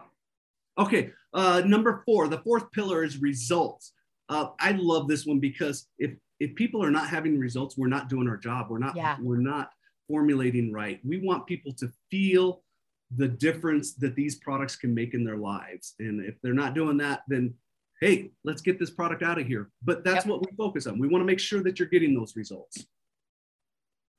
Okay. 0.77 1.09
Uh, 1.33 1.63
number 1.65 2.03
four, 2.05 2.27
the 2.27 2.37
fourth 2.37 2.71
pillar 2.71 3.03
is 3.03 3.19
results. 3.19 3.93
Uh, 4.29 4.49
I 4.59 4.73
love 4.73 5.07
this 5.07 5.25
one 5.25 5.39
because 5.39 5.87
if 5.97 6.11
if 6.39 6.55
people 6.55 6.83
are 6.83 6.91
not 6.91 7.09
having 7.09 7.39
results, 7.39 7.77
we're 7.77 7.87
not 7.87 8.09
doing 8.09 8.27
our 8.27 8.37
job. 8.37 8.67
We're 8.69 8.79
not 8.79 8.95
yeah. 8.95 9.17
we're 9.21 9.37
not 9.37 9.71
formulating 10.07 10.71
right. 10.71 10.99
We 11.03 11.19
want 11.19 11.47
people 11.47 11.73
to 11.73 11.91
feel 12.11 12.61
the 13.15 13.27
difference 13.27 13.93
that 13.95 14.15
these 14.15 14.35
products 14.35 14.75
can 14.75 14.93
make 14.93 15.13
in 15.13 15.23
their 15.23 15.37
lives. 15.37 15.93
And 15.99 16.25
if 16.25 16.35
they're 16.41 16.53
not 16.53 16.73
doing 16.73 16.97
that, 16.97 17.21
then 17.27 17.53
hey, 18.01 18.31
let's 18.43 18.61
get 18.61 18.77
this 18.77 18.89
product 18.89 19.23
out 19.23 19.39
of 19.39 19.47
here. 19.47 19.69
But 19.83 20.03
that's 20.03 20.25
yep. 20.25 20.27
what 20.27 20.41
we 20.41 20.55
focus 20.57 20.85
on. 20.85 20.99
We 20.99 21.07
want 21.07 21.21
to 21.21 21.25
make 21.25 21.39
sure 21.39 21.63
that 21.63 21.79
you're 21.79 21.87
getting 21.87 22.13
those 22.13 22.35
results. 22.35 22.85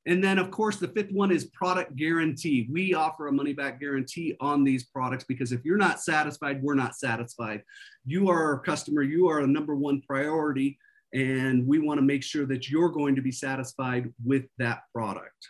And 0.07 0.23
then, 0.23 0.39
of 0.39 0.53
course, 0.53 0.77
the 0.77 0.89
fifth 0.89 1.11
one 1.11 1.33
is 1.33 1.47
product 1.47 1.97
guarantee. 1.97 2.69
We 2.71 2.95
offer 2.95 3.27
a 3.27 3.33
money 3.33 3.53
back 3.53 3.81
guarantee 3.81 4.37
on 4.41 4.63
these 4.63 4.85
products 4.85 5.25
because 5.25 5.51
if 5.51 5.65
you're 5.65 5.77
not 5.77 6.01
satisfied, 6.01 6.63
we're 6.63 6.75
not 6.75 6.95
satisfied. 6.95 7.63
You 8.05 8.31
are 8.31 8.45
our 8.45 8.59
customer, 8.61 9.03
you 9.03 9.29
are 9.29 9.41
a 9.41 9.47
number 9.47 9.75
one 9.75 10.01
priority 10.03 10.79
and 11.13 11.67
we 11.67 11.79
want 11.79 11.99
to 11.99 12.03
make 12.05 12.23
sure 12.23 12.47
that 12.47 12.69
you're 12.69 12.91
going 12.91 13.17
to 13.17 13.23
be 13.23 13.33
satisfied 13.33 14.13
with 14.25 14.45
that 14.59 14.81
product. 14.95 15.49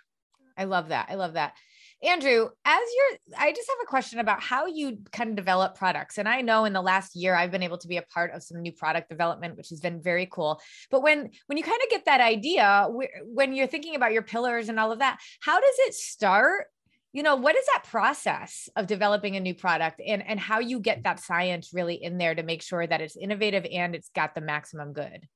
I 0.57 0.65
love 0.65 0.89
that. 0.89 1.07
I 1.11 1.15
love 1.17 1.35
that. 1.35 1.55
Andrew, 2.03 2.49
as 2.65 2.81
you're, 2.97 3.39
I 3.39 3.53
just 3.53 3.69
have 3.71 3.79
a 3.83 3.87
question 3.87 4.19
about 4.19 4.43
how 4.43 4.67
you 4.67 4.99
kind 5.13 5.31
of 5.31 5.37
develop 5.37 5.77
products. 5.77 6.19
And 6.19 6.29
I 6.29 6.43
know 6.43 6.67
in 6.67 6.75
the 6.75 6.83
last 6.83 7.17
year 7.17 7.35
I've 7.35 7.51
been 7.51 7.63
able 7.63 7.79
to 7.79 7.89
be 7.89 7.97
a 7.97 8.03
part 8.03 8.33
of 8.33 8.43
some 8.43 8.61
new 8.61 8.73
product 8.73 9.09
development, 9.09 9.57
which 9.57 9.71
has 9.71 9.81
been 9.81 10.03
very 10.03 10.27
cool. 10.31 10.61
But 10.91 11.03
when 11.03 11.31
when 11.47 11.57
you 11.57 11.65
kind 11.65 11.81
of 11.83 11.89
get 11.89 12.05
that 12.05 12.21
idea, 12.21 12.89
when 13.25 13.55
you're 13.55 13.67
thinking 13.67 13.97
about 13.97 14.13
your 14.13 14.23
pillars 14.23 14.69
and 14.69 14.79
all 14.79 14.93
of 14.93 14.99
that, 14.99 15.19
how 15.41 15.59
does 15.59 15.75
it 15.81 15.95
start? 15.95 16.67
You 17.15 17.23
know, 17.23 17.37
what 17.37 17.57
is 17.57 17.65
that 17.75 17.85
process 17.85 18.69
of 18.77 18.87
developing 18.87 19.37
a 19.37 19.41
new 19.41 19.55
product 19.55 20.03
and 20.07 20.23
and 20.27 20.39
how 20.39 20.59
you 20.59 20.81
get 20.81 21.05
that 21.05 21.21
science 21.21 21.71
really 21.73 21.95
in 21.95 22.19
there 22.19 22.35
to 22.35 22.43
make 22.43 22.61
sure 22.61 22.87
that 22.87 23.01
it's 23.01 23.17
innovative 23.17 23.67
and 23.73 23.95
it's 23.95 24.11
got 24.15 24.35
the 24.35 24.43
maximum 24.43 24.93
good? 24.93 25.27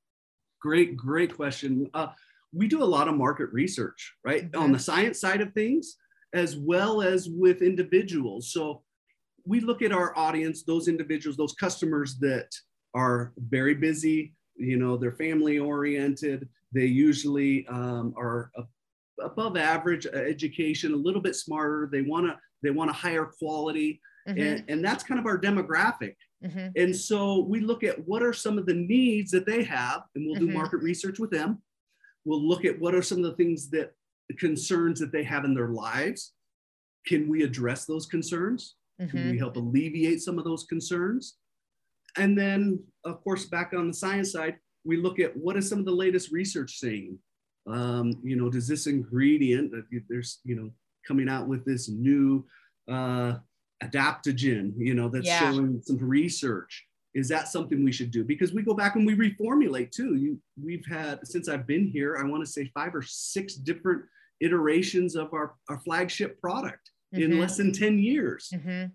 Great, 0.60 0.96
great 0.96 1.34
question. 1.34 1.88
Uh, 1.94 2.08
we 2.52 2.68
do 2.68 2.82
a 2.82 2.84
lot 2.84 3.08
of 3.08 3.14
market 3.14 3.48
research, 3.52 4.14
right? 4.24 4.54
On 4.54 4.72
the 4.72 4.78
science 4.78 5.20
side 5.20 5.40
of 5.40 5.52
things, 5.52 5.96
as 6.34 6.56
well 6.56 7.02
as 7.02 7.28
with 7.28 7.62
individuals. 7.62 8.52
So 8.52 8.82
we 9.44 9.60
look 9.60 9.82
at 9.82 9.92
our 9.92 10.16
audience, 10.16 10.62
those 10.62 10.88
individuals, 10.88 11.36
those 11.36 11.54
customers 11.54 12.18
that 12.18 12.48
are 12.94 13.32
very 13.38 13.74
busy, 13.74 14.34
you 14.56 14.76
know, 14.76 14.96
they're 14.96 15.12
family 15.12 15.58
oriented. 15.58 16.48
They 16.72 16.86
usually 16.86 17.66
um, 17.68 18.14
are 18.16 18.50
above 19.20 19.56
average 19.56 20.06
uh, 20.06 20.10
education, 20.10 20.92
a 20.92 20.96
little 20.96 21.20
bit 21.20 21.36
smarter. 21.36 21.88
They 21.90 22.02
want 22.02 22.26
to 22.26 22.38
they 22.62 22.70
want 22.70 22.90
a 22.90 22.94
higher 22.94 23.24
quality, 23.24 24.00
mm-hmm. 24.28 24.40
and, 24.40 24.64
and 24.68 24.84
that's 24.84 25.02
kind 25.02 25.18
of 25.18 25.26
our 25.26 25.38
demographic. 25.38 26.14
Mm-hmm. 26.44 26.68
And 26.76 26.96
so 26.96 27.40
we 27.40 27.60
look 27.60 27.84
at 27.84 28.06
what 28.06 28.22
are 28.22 28.32
some 28.32 28.58
of 28.58 28.66
the 28.66 28.74
needs 28.74 29.30
that 29.32 29.46
they 29.46 29.62
have, 29.64 30.02
and 30.14 30.26
we'll 30.26 30.36
do 30.36 30.46
mm-hmm. 30.46 30.56
market 30.56 30.78
research 30.78 31.18
with 31.18 31.30
them. 31.30 31.62
We'll 32.24 32.42
look 32.46 32.64
at 32.64 32.78
what 32.78 32.94
are 32.94 33.02
some 33.02 33.18
of 33.18 33.24
the 33.24 33.36
things 33.36 33.70
that 33.70 33.92
concerns 34.38 35.00
that 35.00 35.12
they 35.12 35.24
have 35.24 35.44
in 35.44 35.54
their 35.54 35.68
lives. 35.68 36.32
Can 37.06 37.28
we 37.28 37.42
address 37.42 37.84
those 37.84 38.06
concerns? 38.06 38.76
Mm-hmm. 39.00 39.16
Can 39.16 39.30
we 39.30 39.38
help 39.38 39.56
alleviate 39.56 40.22
some 40.22 40.38
of 40.38 40.44
those 40.44 40.64
concerns? 40.64 41.36
And 42.16 42.36
then, 42.36 42.82
of 43.04 43.22
course, 43.22 43.46
back 43.46 43.72
on 43.76 43.88
the 43.88 43.94
science 43.94 44.32
side, 44.32 44.56
we 44.84 44.96
look 44.96 45.20
at 45.20 45.36
what 45.36 45.56
is 45.56 45.68
some 45.68 45.78
of 45.78 45.84
the 45.84 45.92
latest 45.92 46.32
research 46.32 46.78
saying. 46.78 47.18
Um, 47.66 48.14
you 48.22 48.36
know, 48.36 48.50
does 48.50 48.66
this 48.66 48.86
ingredient 48.86 49.70
that 49.72 49.84
there's, 50.08 50.40
you 50.44 50.56
know, 50.56 50.70
coming 51.06 51.28
out 51.28 51.46
with 51.46 51.64
this 51.64 51.88
new 51.88 52.44
uh, 52.90 53.34
adaptogen, 53.82 54.72
you 54.76 54.94
know, 54.94 55.08
that's 55.08 55.26
yeah. 55.26 55.38
showing 55.38 55.80
some 55.84 55.98
research. 55.98 56.86
Is 57.14 57.28
that 57.28 57.48
something 57.48 57.82
we 57.82 57.92
should 57.92 58.12
do? 58.12 58.22
Because 58.22 58.52
we 58.52 58.62
go 58.62 58.74
back 58.74 58.94
and 58.94 59.04
we 59.04 59.16
reformulate 59.16 59.90
too. 59.90 60.14
You, 60.14 60.38
we've 60.62 60.86
had 60.86 61.26
since 61.26 61.48
I've 61.48 61.66
been 61.66 61.88
here, 61.88 62.16
I 62.16 62.24
want 62.24 62.44
to 62.44 62.50
say 62.50 62.70
five 62.72 62.94
or 62.94 63.02
six 63.02 63.54
different 63.54 64.02
iterations 64.40 65.16
of 65.16 65.32
our, 65.34 65.54
our 65.68 65.80
flagship 65.80 66.40
product 66.40 66.90
mm-hmm. 67.14 67.32
in 67.32 67.40
less 67.40 67.56
than 67.56 67.72
10 67.72 67.98
years. 67.98 68.50
Mm-hmm. 68.54 68.86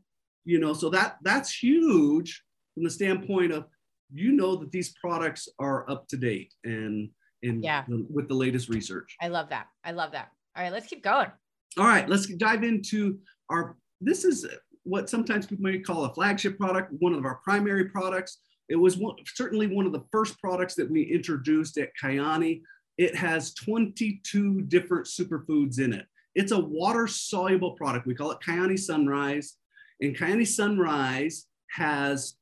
You 0.45 0.59
know, 0.59 0.73
so 0.73 0.89
that 0.91 1.17
that's 1.23 1.53
huge 1.53 2.43
from 2.73 2.83
the 2.83 2.89
standpoint 2.89 3.51
of 3.51 3.65
you 4.13 4.31
know 4.31 4.55
that 4.55 4.71
these 4.71 4.93
products 5.01 5.49
are 5.59 5.89
up 5.89 6.07
to 6.09 6.17
date 6.17 6.53
and 6.63 7.09
and 7.43 7.63
yeah. 7.63 7.83
The, 7.87 8.05
with 8.09 8.27
the 8.27 8.33
latest 8.33 8.69
research. 8.69 9.15
I 9.21 9.27
love 9.27 9.49
that. 9.49 9.67
I 9.83 9.91
love 9.91 10.11
that. 10.11 10.29
All 10.55 10.63
right, 10.63 10.71
let's 10.71 10.87
keep 10.87 11.03
going. 11.03 11.31
All 11.77 11.85
right, 11.85 12.07
let's 12.07 12.27
dive 12.27 12.63
into 12.63 13.19
our 13.49 13.75
this 14.01 14.23
is 14.23 14.45
what 14.85 15.09
sometimes 15.09 15.47
people 15.47 15.63
may 15.63 15.79
call 15.79 16.05
a 16.05 16.13
flagship 16.13 16.57
product, 16.57 16.93
one 16.99 17.13
of 17.13 17.25
our 17.25 17.39
primary 17.43 17.89
products. 17.89 18.37
It 18.69 18.75
was 18.75 18.97
one, 18.97 19.15
certainly 19.25 19.67
one 19.67 19.85
of 19.85 19.91
the 19.91 20.05
first 20.11 20.39
products 20.39 20.75
that 20.75 20.89
we 20.89 21.03
introduced 21.03 21.77
at 21.77 21.89
Kyani. 22.01 22.61
It 22.97 23.15
has 23.15 23.53
22 23.55 24.61
different 24.61 25.07
superfoods 25.07 25.79
in 25.79 25.91
it. 25.91 26.05
It's 26.35 26.51
a 26.51 26.59
water 26.59 27.07
soluble 27.07 27.71
product. 27.71 28.05
We 28.05 28.15
call 28.15 28.31
it 28.31 28.39
Kyani 28.45 28.79
Sunrise. 28.79 29.57
And 30.01 30.15
Kyani 30.15 30.47
Sunrise 30.47 31.47
has 31.71 32.35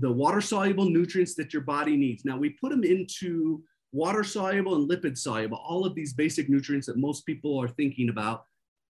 the 0.00 0.12
water 0.12 0.40
soluble 0.40 0.90
nutrients 0.90 1.34
that 1.36 1.52
your 1.52 1.62
body 1.62 1.96
needs. 1.96 2.24
Now, 2.24 2.36
we 2.36 2.50
put 2.50 2.70
them 2.70 2.84
into 2.84 3.62
water 3.92 4.24
soluble 4.24 4.74
and 4.74 4.90
lipid 4.90 5.16
soluble, 5.16 5.58
all 5.58 5.86
of 5.86 5.94
these 5.94 6.12
basic 6.12 6.50
nutrients 6.50 6.86
that 6.86 6.98
most 6.98 7.24
people 7.24 7.58
are 7.58 7.68
thinking 7.68 8.10
about, 8.10 8.44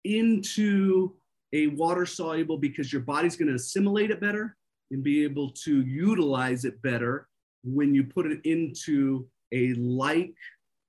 into 0.04 1.14
a 1.52 1.68
water 1.68 2.06
soluble 2.06 2.58
because 2.58 2.92
your 2.92 3.02
body's 3.02 3.36
going 3.36 3.48
to 3.48 3.54
assimilate 3.54 4.10
it 4.10 4.20
better 4.20 4.56
and 4.90 5.02
be 5.02 5.24
able 5.24 5.50
to 5.50 5.82
utilize 5.82 6.64
it 6.64 6.80
better 6.82 7.28
when 7.64 7.94
you 7.94 8.04
put 8.04 8.26
it 8.26 8.40
into 8.44 9.26
a 9.52 9.74
like 9.74 10.34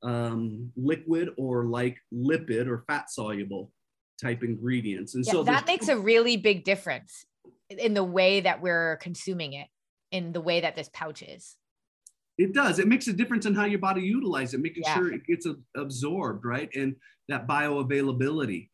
um, 0.04 0.72
liquid 0.76 1.30
or 1.38 1.66
like 1.66 1.98
lipid 2.14 2.68
or 2.68 2.84
fat 2.88 3.10
soluble 3.10 3.72
type 4.22 4.44
ingredients. 4.44 5.16
And 5.16 5.26
yeah, 5.26 5.32
so 5.32 5.44
that 5.44 5.68
makes 5.68 5.88
a 5.88 5.98
really 5.98 6.38
big 6.38 6.64
difference 6.64 7.26
in 7.70 7.94
the 7.94 8.04
way 8.04 8.42
that 8.42 8.62
we're 8.62 8.98
consuming 8.98 9.54
it, 9.54 9.68
in 10.12 10.32
the 10.34 10.42
way 10.42 10.62
that 10.62 10.76
this 10.76 10.90
pouch 10.94 11.22
is. 11.22 11.56
It 12.38 12.54
does. 12.54 12.80
It 12.80 12.88
makes 12.88 13.08
a 13.08 13.14
difference 13.14 13.46
in 13.46 13.54
how 13.54 13.66
your 13.66 13.80
body 13.80 14.02
utilizes 14.02 14.54
it, 14.54 14.62
making 14.62 14.84
Yeah. 14.84 14.96
sure 14.96 15.14
it 15.14 15.26
gets 15.26 15.46
absorbed, 15.76 16.46
right? 16.46 16.70
And 16.74 16.96
that 17.28 17.48
bioavailability. 17.48 18.70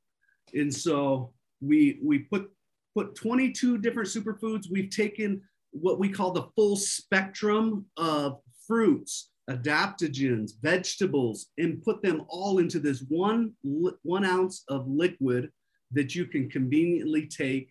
And 0.53 0.73
so 0.73 1.33
we 1.61 1.99
we 2.03 2.19
put 2.19 2.49
put 2.95 3.15
22 3.15 3.77
different 3.79 4.09
superfoods. 4.09 4.71
We've 4.71 4.89
taken 4.89 5.41
what 5.71 5.99
we 5.99 6.09
call 6.09 6.31
the 6.31 6.47
full 6.55 6.77
spectrum 6.77 7.85
of 7.97 8.39
fruits, 8.65 9.31
adaptogens, 9.49 10.51
vegetables, 10.61 11.47
and 11.57 11.83
put 11.83 12.01
them 12.01 12.25
all 12.29 12.59
into 12.59 12.79
this 12.79 13.03
one 13.09 13.53
one 13.63 14.25
ounce 14.25 14.63
of 14.69 14.87
liquid 14.87 15.51
that 15.91 16.15
you 16.15 16.25
can 16.25 16.49
conveniently 16.49 17.27
take 17.27 17.69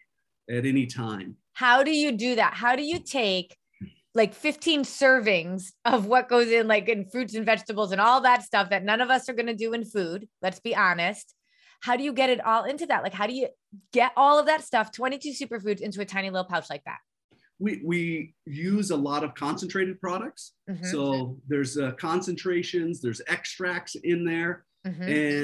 at 0.51 0.67
any 0.67 0.87
time. 0.87 1.37
How 1.55 1.83
do 1.83 1.91
you 1.91 2.13
do 2.13 2.37
that? 2.37 2.55
How 2.55 2.77
do 2.77 2.83
you 2.83 2.99
take 2.99 3.57
like 4.15 4.35
15 4.35 4.83
servings 4.83 5.73
of 5.85 6.07
what 6.07 6.29
goes 6.29 6.49
in, 6.49 6.69
like 6.69 6.89
in 6.89 7.09
fruits 7.09 7.35
and 7.35 7.47
vegetables 7.47 7.93
and 7.93 8.01
all 8.01 8.21
that 8.21 8.43
stuff 8.43 8.71
that 8.71 8.85
none 8.85 9.01
of 9.01 9.11
us 9.11 9.29
are 9.29 9.35
going 9.35 9.47
to 9.47 9.55
do 9.55 9.73
in 9.73 9.85
food? 9.85 10.29
Let's 10.43 10.61
be 10.61 10.75
honest. 10.77 11.35
How 11.85 11.97
do 11.99 12.03
you 12.03 12.15
get 12.15 12.31
it 12.31 12.43
all 12.43 12.65
into 12.65 12.87
that? 12.87 13.03
Like, 13.03 13.13
how 13.13 13.27
do 13.27 13.35
you 13.35 13.49
get 13.93 14.13
all 14.17 14.39
of 14.39 14.47
that 14.47 14.65
stuff, 14.65 14.91
22 14.91 15.33
superfoods, 15.33 15.83
into 15.83 16.01
a 16.01 16.07
tiny 16.07 16.31
little 16.31 16.47
pouch 16.47 16.71
like 16.71 16.83
that? 16.85 16.97
We, 17.59 17.83
we 17.85 18.35
use 18.47 18.91
a 18.91 18.97
lot 18.97 19.23
of 19.23 19.35
concentrated 19.35 20.01
products. 20.01 20.55
Mhm, 20.71 20.87
So 20.87 21.37
there's 21.47 21.77
uh, 21.77 21.93
concentrations, 21.93 23.03
there's 23.03 23.21
extracts 23.29 23.97
in 23.97 24.25
there, 24.25 24.65
mhm. 24.87 25.03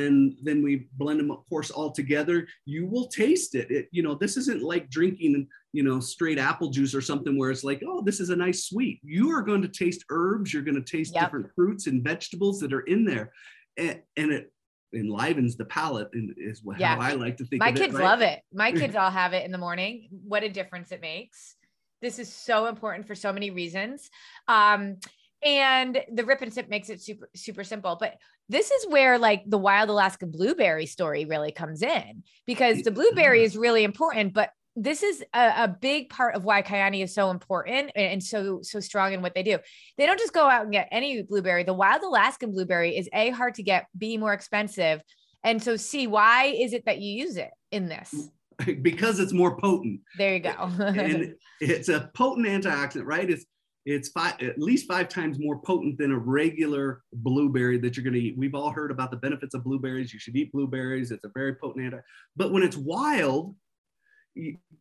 and 0.08 0.34
then 0.42 0.62
we 0.62 0.88
blend 0.96 1.20
them, 1.20 1.30
of 1.30 1.46
course, 1.50 1.70
all 1.70 1.90
together. 1.92 2.48
You 2.64 2.86
will 2.86 3.08
taste 3.08 3.54
it. 3.54 3.70
it. 3.70 3.88
You 3.92 4.02
know, 4.02 4.14
this 4.14 4.38
isn't 4.38 4.62
like 4.62 4.88
drinking, 4.88 5.46
you 5.74 5.82
know, 5.82 6.00
straight 6.00 6.38
apple 6.38 6.70
juice 6.70 6.94
or 6.94 7.02
something 7.02 7.36
where 7.36 7.50
it's 7.50 7.64
like, 7.64 7.82
oh, 7.86 8.00
this 8.00 8.18
is 8.18 8.30
a 8.30 8.36
nice 8.36 8.64
sweet. 8.64 8.98
You 9.04 9.30
are 9.30 9.42
going 9.42 9.60
to 9.60 9.68
taste 9.68 10.06
herbs. 10.08 10.54
You're 10.54 10.62
going 10.62 10.82
to 10.82 10.90
taste 10.96 11.12
Yep. 11.14 11.22
different 11.22 11.54
fruits 11.54 11.86
and 11.86 12.02
vegetables 12.02 12.60
that 12.60 12.72
are 12.72 12.80
in 12.94 13.04
there, 13.04 13.30
and, 13.76 14.00
and 14.16 14.32
it 14.32 14.50
enlivens 14.92 15.56
the 15.56 15.64
palate. 15.64 16.08
And 16.12 16.34
is 16.36 16.62
what, 16.62 16.78
Yeah. 16.78 16.96
how 16.96 17.00
I 17.00 17.12
like 17.12 17.36
to 17.38 17.44
think. 17.44 17.60
My 17.60 17.72
kids 17.72 17.94
it, 17.94 17.98
right? 17.98 18.04
love 18.04 18.20
it. 18.22 18.40
My 18.52 18.72
kids 18.80 18.96
all 18.96 19.10
have 19.10 19.32
it 19.32 19.44
in 19.44 19.52
the 19.52 19.58
morning. 19.58 20.08
What 20.10 20.42
a 20.42 20.48
difference 20.48 20.92
it 20.92 21.00
makes. 21.00 21.56
This 22.02 22.18
is 22.18 22.32
so 22.32 22.66
important 22.66 23.06
for 23.06 23.14
so 23.14 23.32
many 23.32 23.50
reasons. 23.50 24.10
Um, 24.48 24.96
and 25.42 26.02
the 26.12 26.24
rip 26.24 26.42
and 26.42 26.52
sip 26.52 26.68
makes 26.68 26.90
it 26.90 27.00
super, 27.00 27.28
super 27.34 27.64
simple. 27.64 27.96
But 27.98 28.16
this 28.48 28.70
is 28.70 28.88
where 28.88 29.18
like 29.18 29.44
the 29.46 29.58
wild 29.58 29.88
Alaska 29.88 30.26
blueberry 30.26 30.86
story 30.86 31.24
really 31.24 31.52
comes 31.52 31.82
in 31.82 32.24
because 32.46 32.82
the 32.82 32.90
blueberry 32.90 33.42
is 33.42 33.56
really 33.56 33.84
important, 33.84 34.34
but 34.34 34.50
this 34.76 35.02
is 35.02 35.22
a, 35.34 35.64
a 35.64 35.76
big 35.80 36.08
part 36.08 36.34
of 36.34 36.44
why 36.44 36.62
Kyani 36.62 37.02
is 37.02 37.14
so 37.14 37.30
important 37.30 37.90
and, 37.94 38.06
and 38.06 38.22
so 38.22 38.60
so 38.62 38.80
strong 38.80 39.12
in 39.12 39.22
what 39.22 39.34
they 39.34 39.42
do. 39.42 39.58
They 39.98 40.06
don't 40.06 40.18
just 40.18 40.32
go 40.32 40.48
out 40.48 40.62
and 40.62 40.72
get 40.72 40.88
any 40.90 41.22
blueberry. 41.22 41.64
The 41.64 41.74
wild 41.74 42.02
Alaskan 42.02 42.52
blueberry 42.52 42.96
is 42.96 43.08
a 43.12 43.30
hard 43.30 43.54
to 43.54 43.62
get, 43.62 43.86
b 43.96 44.16
more 44.16 44.32
expensive, 44.32 45.02
and 45.42 45.62
so 45.62 45.76
c 45.76 46.06
why 46.06 46.46
is 46.46 46.72
it 46.72 46.84
that 46.86 47.00
you 47.00 47.12
use 47.24 47.36
it 47.36 47.50
in 47.70 47.88
this? 47.88 48.30
because 48.82 49.18
it's 49.18 49.32
more 49.32 49.56
potent. 49.58 50.00
There 50.18 50.34
you 50.34 50.40
go. 50.40 50.50
and 50.50 51.34
it's 51.60 51.88
a 51.88 52.10
potent 52.14 52.46
antioxidant, 52.46 53.06
right? 53.06 53.28
It's 53.28 53.44
it's 53.86 54.10
five 54.10 54.34
at 54.42 54.58
least 54.58 54.86
five 54.86 55.08
times 55.08 55.38
more 55.40 55.58
potent 55.60 55.98
than 55.98 56.12
a 56.12 56.18
regular 56.18 57.02
blueberry 57.12 57.78
that 57.78 57.96
you're 57.96 58.04
going 58.04 58.14
to 58.14 58.20
eat. 58.20 58.36
We've 58.36 58.54
all 58.54 58.70
heard 58.70 58.90
about 58.90 59.10
the 59.10 59.16
benefits 59.16 59.54
of 59.54 59.64
blueberries. 59.64 60.12
You 60.12 60.20
should 60.20 60.36
eat 60.36 60.52
blueberries. 60.52 61.10
It's 61.10 61.24
a 61.24 61.30
very 61.34 61.54
potent 61.54 61.86
anti. 61.86 61.98
But 62.36 62.52
when 62.52 62.62
it's 62.62 62.76
wild, 62.76 63.54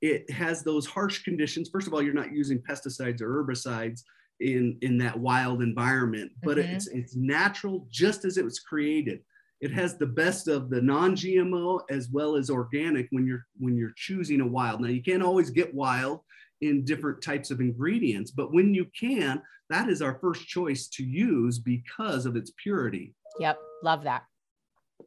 it 0.01 0.29
has 0.31 0.63
those 0.63 0.85
harsh 0.85 1.23
conditions. 1.23 1.69
First 1.69 1.87
of 1.87 1.93
all, 1.93 2.01
you're 2.01 2.13
not 2.13 2.31
using 2.33 2.59
pesticides 2.59 3.21
or 3.21 3.43
herbicides 3.43 4.01
in 4.39 4.77
in 4.81 4.97
that 4.99 5.19
wild 5.19 5.61
environment, 5.61 6.31
but 6.43 6.57
Mhm. 6.57 6.73
it's 6.75 6.87
it's 6.87 7.15
natural 7.15 7.87
just 7.89 8.25
as 8.25 8.37
it 8.37 8.45
was 8.45 8.59
created. 8.59 9.23
It 9.59 9.71
has 9.71 9.97
the 9.97 10.05
best 10.05 10.47
of 10.47 10.69
the 10.69 10.81
non-GMO 10.81 11.81
as 11.89 12.09
well 12.09 12.37
as 12.37 12.49
organic 12.49 13.07
when 13.11 13.25
you're 13.25 13.45
when 13.57 13.75
you're 13.75 13.93
choosing 13.97 14.39
a 14.41 14.47
wild. 14.47 14.79
Now 14.81 14.87
you 14.87 15.03
can't 15.03 15.23
always 15.23 15.49
get 15.49 15.73
wild 15.73 16.21
in 16.61 16.85
different 16.85 17.21
types 17.21 17.51
of 17.51 17.59
ingredients, 17.61 18.31
but 18.31 18.53
when 18.53 18.73
you 18.73 18.85
can, 18.97 19.41
that 19.69 19.89
is 19.89 20.01
our 20.01 20.19
first 20.19 20.47
choice 20.47 20.87
to 20.89 21.03
use 21.03 21.57
because 21.59 22.25
of 22.25 22.35
its 22.35 22.51
purity. 22.61 23.15
yep, 23.39 23.57
love 23.83 24.03
that. 24.03 24.25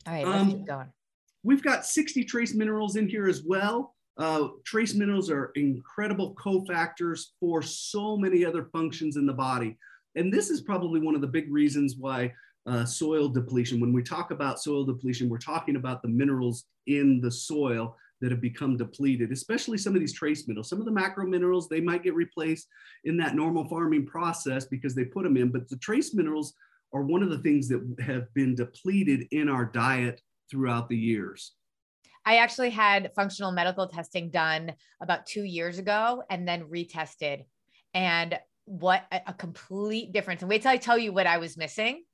All 0.06 0.12
right, 0.14 0.26
let's 0.26 0.42
Um, 0.42 0.50
keep 0.50 0.66
going. 0.66 0.92
We've 1.42 1.62
got 1.62 1.84
60 1.84 2.24
trace 2.24 2.54
minerals 2.54 2.96
in 2.96 3.08
here 3.08 3.26
as 3.28 3.42
well. 3.42 3.94
Uh, 4.18 4.48
trace 4.64 4.94
minerals 4.94 5.30
are 5.30 5.52
incredible 5.54 6.34
cofactors 6.34 7.28
for 7.40 7.62
so 7.62 8.16
many 8.16 8.44
other 8.44 8.68
functions 8.72 9.16
in 9.16 9.26
the 9.26 9.32
body. 9.32 9.78
And 10.16 10.32
this 10.32 10.50
is 10.50 10.60
probably 10.60 11.00
one 11.00 11.14
of 11.14 11.20
the 11.22 11.26
big 11.26 11.50
reasons 11.50 11.96
why 11.98 12.32
uh, 12.66 12.84
soil 12.84 13.28
depletion, 13.28 13.80
when 13.80 13.92
we 13.92 14.02
talk 14.02 14.30
about 14.30 14.60
soil 14.60 14.84
depletion, 14.84 15.28
we're 15.28 15.38
talking 15.38 15.76
about 15.76 16.02
the 16.02 16.08
minerals 16.08 16.64
in 16.86 17.20
the 17.20 17.30
soil 17.30 17.96
that 18.20 18.30
have 18.30 18.40
become 18.40 18.76
depleted, 18.76 19.32
especially 19.32 19.76
some 19.76 19.94
of 19.94 20.00
these 20.00 20.12
trace 20.12 20.46
minerals. 20.46 20.68
Some 20.68 20.78
of 20.78 20.84
the 20.84 20.92
macro 20.92 21.26
minerals, 21.26 21.68
they 21.68 21.80
might 21.80 22.04
get 22.04 22.14
replaced 22.14 22.68
in 23.04 23.16
that 23.16 23.34
normal 23.34 23.64
farming 23.64 24.06
process 24.06 24.64
because 24.64 24.94
they 24.94 25.04
put 25.04 25.24
them 25.24 25.36
in, 25.36 25.50
but 25.50 25.68
the 25.68 25.78
trace 25.78 26.14
minerals 26.14 26.54
are 26.92 27.02
one 27.02 27.22
of 27.22 27.30
the 27.30 27.38
things 27.38 27.68
that 27.68 27.82
have 28.00 28.32
been 28.34 28.54
depleted 28.54 29.26
in 29.32 29.48
our 29.48 29.64
diet 29.64 30.20
throughout 30.48 30.88
the 30.88 30.96
years. 30.96 31.54
I 32.24 32.36
actually 32.36 32.70
had 32.70 33.12
functional 33.14 33.52
medical 33.52 33.88
testing 33.88 34.30
done 34.30 34.72
about 35.00 35.26
two 35.26 35.42
years 35.42 35.78
ago 35.78 36.22
and 36.30 36.46
then 36.46 36.64
retested. 36.64 37.44
And 37.94 38.38
what 38.64 39.02
a, 39.10 39.20
a 39.28 39.32
complete 39.32 40.12
difference. 40.12 40.42
And 40.42 40.48
wait 40.48 40.62
till 40.62 40.70
I 40.70 40.76
tell 40.76 40.98
you 40.98 41.12
what 41.12 41.26
I 41.26 41.38
was 41.38 41.56
missing. 41.56 42.04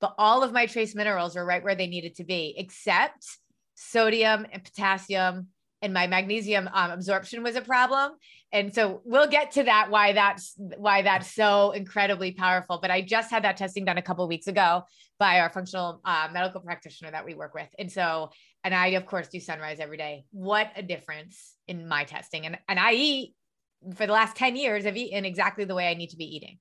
But 0.00 0.14
all 0.16 0.42
of 0.42 0.52
my 0.52 0.66
trace 0.66 0.94
minerals 0.94 1.36
are 1.36 1.44
right 1.44 1.62
where 1.62 1.74
they 1.74 1.86
needed 1.86 2.14
to 2.16 2.24
be, 2.24 2.54
except 2.56 3.26
sodium 3.74 4.46
and 4.50 4.64
potassium. 4.64 5.48
And 5.82 5.94
my 5.94 6.06
magnesium 6.06 6.68
um, 6.72 6.90
absorption 6.90 7.42
was 7.42 7.56
a 7.56 7.62
problem. 7.62 8.12
And 8.52 8.74
so 8.74 9.00
we'll 9.04 9.28
get 9.28 9.52
to 9.52 9.64
that 9.64 9.90
why 9.90 10.12
that's 10.12 10.54
why 10.56 11.02
that's 11.02 11.34
so 11.34 11.70
incredibly 11.70 12.32
powerful. 12.32 12.78
But 12.82 12.90
I 12.90 13.00
just 13.00 13.30
had 13.30 13.44
that 13.44 13.56
testing 13.56 13.84
done 13.84 13.96
a 13.96 14.02
couple 14.02 14.26
weeks 14.28 14.46
ago 14.46 14.82
by 15.18 15.40
our 15.40 15.50
functional 15.50 16.00
uh, 16.04 16.28
medical 16.32 16.60
practitioner 16.60 17.10
that 17.10 17.24
we 17.24 17.34
work 17.34 17.54
with. 17.54 17.68
And 17.78 17.90
so 17.90 18.30
and 18.64 18.74
I 18.74 18.88
of 18.88 19.06
course 19.06 19.28
do 19.28 19.40
sunrise 19.40 19.80
every 19.80 19.96
day. 19.96 20.24
What 20.30 20.70
a 20.76 20.82
difference 20.82 21.54
in 21.68 21.88
my 21.88 22.04
testing. 22.04 22.46
And 22.46 22.58
and 22.68 22.78
I 22.78 22.92
eat 22.92 23.34
for 23.94 24.06
the 24.06 24.12
last 24.12 24.36
10 24.36 24.56
years, 24.56 24.86
I've 24.86 24.96
eaten 24.96 25.24
exactly 25.24 25.64
the 25.64 25.74
way 25.74 25.88
I 25.88 25.94
need 25.94 26.10
to 26.10 26.16
be 26.16 26.36
eating. 26.36 26.58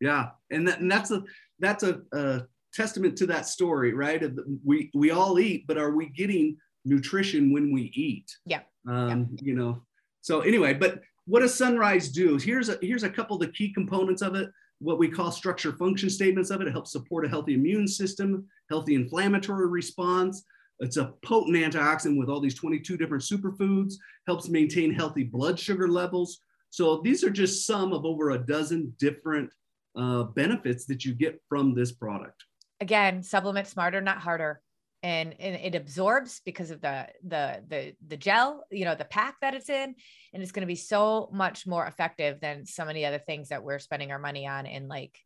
Yeah, 0.00 0.30
and, 0.50 0.66
that, 0.66 0.80
and 0.80 0.90
that's 0.90 1.10
a 1.10 1.22
that's 1.60 1.84
a, 1.84 2.00
a 2.12 2.42
testament 2.74 3.16
to 3.18 3.26
that 3.26 3.46
story, 3.46 3.92
right? 3.94 4.22
We 4.64 4.90
we 4.94 5.10
all 5.12 5.38
eat, 5.38 5.64
but 5.66 5.78
are 5.78 5.92
we 5.92 6.08
getting 6.08 6.56
nutrition 6.84 7.52
when 7.52 7.72
we 7.72 7.92
eat? 7.94 8.36
Yeah. 8.44 8.60
Um, 8.88 9.36
You 9.40 9.54
know. 9.54 9.82
So 10.20 10.40
anyway, 10.40 10.74
but 10.74 11.00
what 11.26 11.40
does 11.40 11.54
sunrise 11.54 12.08
do? 12.08 12.36
Here's 12.36 12.68
a 12.68 12.78
here's 12.82 13.04
a 13.04 13.10
couple 13.10 13.36
of 13.36 13.42
the 13.42 13.52
key 13.52 13.72
components 13.72 14.22
of 14.22 14.34
it. 14.34 14.50
What 14.80 14.98
we 14.98 15.08
call 15.08 15.30
structure 15.30 15.72
function 15.72 16.10
statements 16.10 16.50
of 16.50 16.60
it. 16.60 16.66
It 16.66 16.72
helps 16.72 16.90
support 16.90 17.24
a 17.24 17.28
healthy 17.28 17.54
immune 17.54 17.86
system, 17.86 18.48
healthy 18.68 18.96
inflammatory 18.96 19.68
response. 19.68 20.44
It's 20.82 20.96
a 20.96 21.14
potent 21.24 21.56
antioxidant 21.56 22.18
with 22.18 22.28
all 22.28 22.40
these 22.40 22.56
22 22.56 22.96
different 22.96 23.22
superfoods. 23.22 23.94
Helps 24.26 24.48
maintain 24.48 24.92
healthy 24.92 25.22
blood 25.22 25.58
sugar 25.58 25.88
levels. 25.88 26.40
So 26.70 27.00
these 27.02 27.22
are 27.22 27.30
just 27.30 27.66
some 27.66 27.92
of 27.92 28.04
over 28.04 28.30
a 28.30 28.38
dozen 28.38 28.94
different 28.98 29.50
uh, 29.96 30.24
benefits 30.24 30.84
that 30.86 31.04
you 31.04 31.14
get 31.14 31.40
from 31.48 31.74
this 31.74 31.92
product. 31.92 32.44
Again, 32.80 33.22
supplement 33.22 33.68
smarter, 33.68 34.00
not 34.00 34.18
harder. 34.18 34.60
And, 35.04 35.34
and 35.40 35.56
it 35.56 35.74
absorbs 35.74 36.40
because 36.44 36.70
of 36.70 36.80
the 36.80 37.08
the 37.24 37.60
the 37.66 37.94
the 38.06 38.16
gel, 38.16 38.64
you 38.70 38.84
know, 38.84 38.94
the 38.94 39.04
pack 39.04 39.34
that 39.40 39.52
it's 39.52 39.68
in, 39.68 39.96
and 40.32 40.42
it's 40.42 40.52
going 40.52 40.62
to 40.62 40.66
be 40.66 40.76
so 40.76 41.28
much 41.32 41.66
more 41.66 41.84
effective 41.86 42.40
than 42.40 42.66
so 42.66 42.84
many 42.84 43.04
other 43.04 43.18
things 43.18 43.48
that 43.48 43.64
we're 43.64 43.80
spending 43.80 44.12
our 44.12 44.20
money 44.20 44.46
on 44.46 44.64
and 44.64 44.88
like 44.88 45.18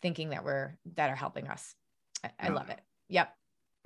thinking 0.00 0.30
that 0.30 0.42
we're 0.42 0.76
that 0.94 1.10
are 1.10 1.16
helping 1.16 1.48
us. 1.48 1.74
I, 2.24 2.30
I 2.40 2.48
love 2.48 2.70
it. 2.70 2.80
Yep. 3.08 3.30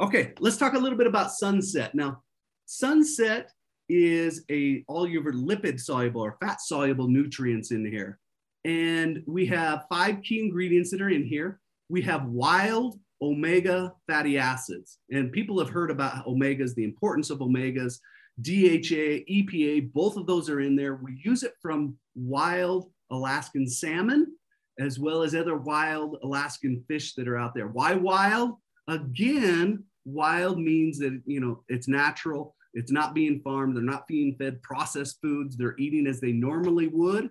Okay, 0.00 0.32
let's 0.40 0.56
talk 0.56 0.74
a 0.74 0.78
little 0.78 0.98
bit 0.98 1.06
about 1.06 1.30
sunset. 1.30 1.94
Now, 1.94 2.22
sunset 2.66 3.52
is 3.88 4.44
a 4.50 4.82
all 4.88 5.06
your 5.06 5.22
lipid 5.32 5.78
soluble 5.78 6.22
or 6.22 6.36
fat 6.40 6.60
soluble 6.60 7.06
nutrients 7.06 7.70
in 7.70 7.84
here. 7.84 8.18
And 8.64 9.22
we 9.26 9.46
have 9.46 9.86
five 9.88 10.22
key 10.22 10.40
ingredients 10.40 10.90
that 10.90 11.02
are 11.02 11.10
in 11.10 11.24
here. 11.24 11.60
We 11.88 12.02
have 12.02 12.26
wild 12.26 12.98
omega 13.22 13.92
fatty 14.08 14.36
acids. 14.36 14.98
And 15.10 15.30
people 15.30 15.60
have 15.60 15.70
heard 15.70 15.92
about 15.92 16.26
omegas, 16.26 16.74
the 16.74 16.84
importance 16.84 17.30
of 17.30 17.38
omegas. 17.38 17.98
DHA, 18.40 19.22
EPA, 19.30 19.92
both 19.92 20.16
of 20.16 20.26
those 20.26 20.50
are 20.50 20.60
in 20.60 20.74
there. 20.74 20.96
We 20.96 21.20
use 21.22 21.44
it 21.44 21.52
from 21.62 21.96
wild 22.16 22.90
Alaskan 23.12 23.68
salmon 23.68 24.34
as 24.80 24.98
well 24.98 25.22
as 25.22 25.36
other 25.36 25.56
wild 25.56 26.18
Alaskan 26.24 26.82
fish 26.88 27.14
that 27.14 27.28
are 27.28 27.38
out 27.38 27.54
there. 27.54 27.68
Why 27.68 27.94
wild? 27.94 28.56
Again, 28.88 29.84
wild 30.04 30.58
means 30.58 30.98
that 30.98 31.20
you 31.26 31.40
know 31.40 31.64
it's 31.68 31.88
natural, 31.88 32.54
it's 32.74 32.92
not 32.92 33.14
being 33.14 33.40
farmed, 33.42 33.76
they're 33.76 33.82
not 33.82 34.06
being 34.06 34.36
fed 34.38 34.62
processed 34.62 35.18
foods, 35.22 35.56
they're 35.56 35.76
eating 35.78 36.06
as 36.06 36.20
they 36.20 36.32
normally 36.32 36.88
would, 36.88 37.30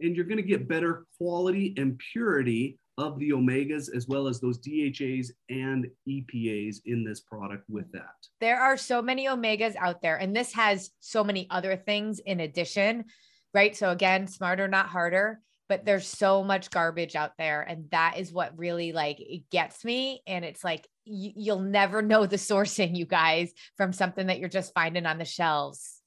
and 0.00 0.16
you're 0.16 0.24
going 0.24 0.38
to 0.38 0.42
get 0.42 0.68
better 0.68 1.06
quality 1.18 1.74
and 1.76 2.00
purity 2.12 2.78
of 2.96 3.18
the 3.18 3.30
omegas 3.30 3.94
as 3.94 4.06
well 4.06 4.28
as 4.28 4.40
those 4.40 4.58
DHAs 4.58 5.32
and 5.48 5.86
EPAs 6.08 6.76
in 6.86 7.04
this 7.04 7.20
product 7.20 7.64
with 7.68 7.90
that. 7.92 8.14
There 8.40 8.60
are 8.60 8.76
so 8.76 9.02
many 9.02 9.26
omegas 9.26 9.74
out 9.76 10.00
there, 10.00 10.16
and 10.16 10.34
this 10.34 10.52
has 10.52 10.90
so 11.00 11.24
many 11.24 11.48
other 11.50 11.76
things 11.76 12.20
in 12.20 12.40
addition, 12.40 13.04
right? 13.52 13.76
So, 13.76 13.90
again, 13.90 14.26
smarter, 14.26 14.68
not 14.68 14.86
harder. 14.86 15.40
But 15.66 15.86
there's 15.86 16.06
so 16.06 16.44
much 16.44 16.68
garbage 16.68 17.16
out 17.16 17.32
there. 17.38 17.62
And 17.62 17.90
that 17.90 18.18
is 18.18 18.30
what 18.30 18.58
really 18.58 18.92
like 18.92 19.16
it 19.18 19.48
gets 19.50 19.82
me. 19.82 20.20
And 20.26 20.44
it's 20.44 20.62
like 20.62 20.86
you, 21.04 21.32
you'll 21.34 21.60
never 21.60 22.02
know 22.02 22.26
the 22.26 22.36
sourcing, 22.36 22.96
you 22.96 23.06
guys, 23.06 23.52
from 23.76 23.92
something 23.92 24.26
that 24.26 24.38
you're 24.38 24.48
just 24.48 24.72
finding 24.74 25.06
on 25.06 25.18
the 25.18 25.24
shelves. 25.24 26.00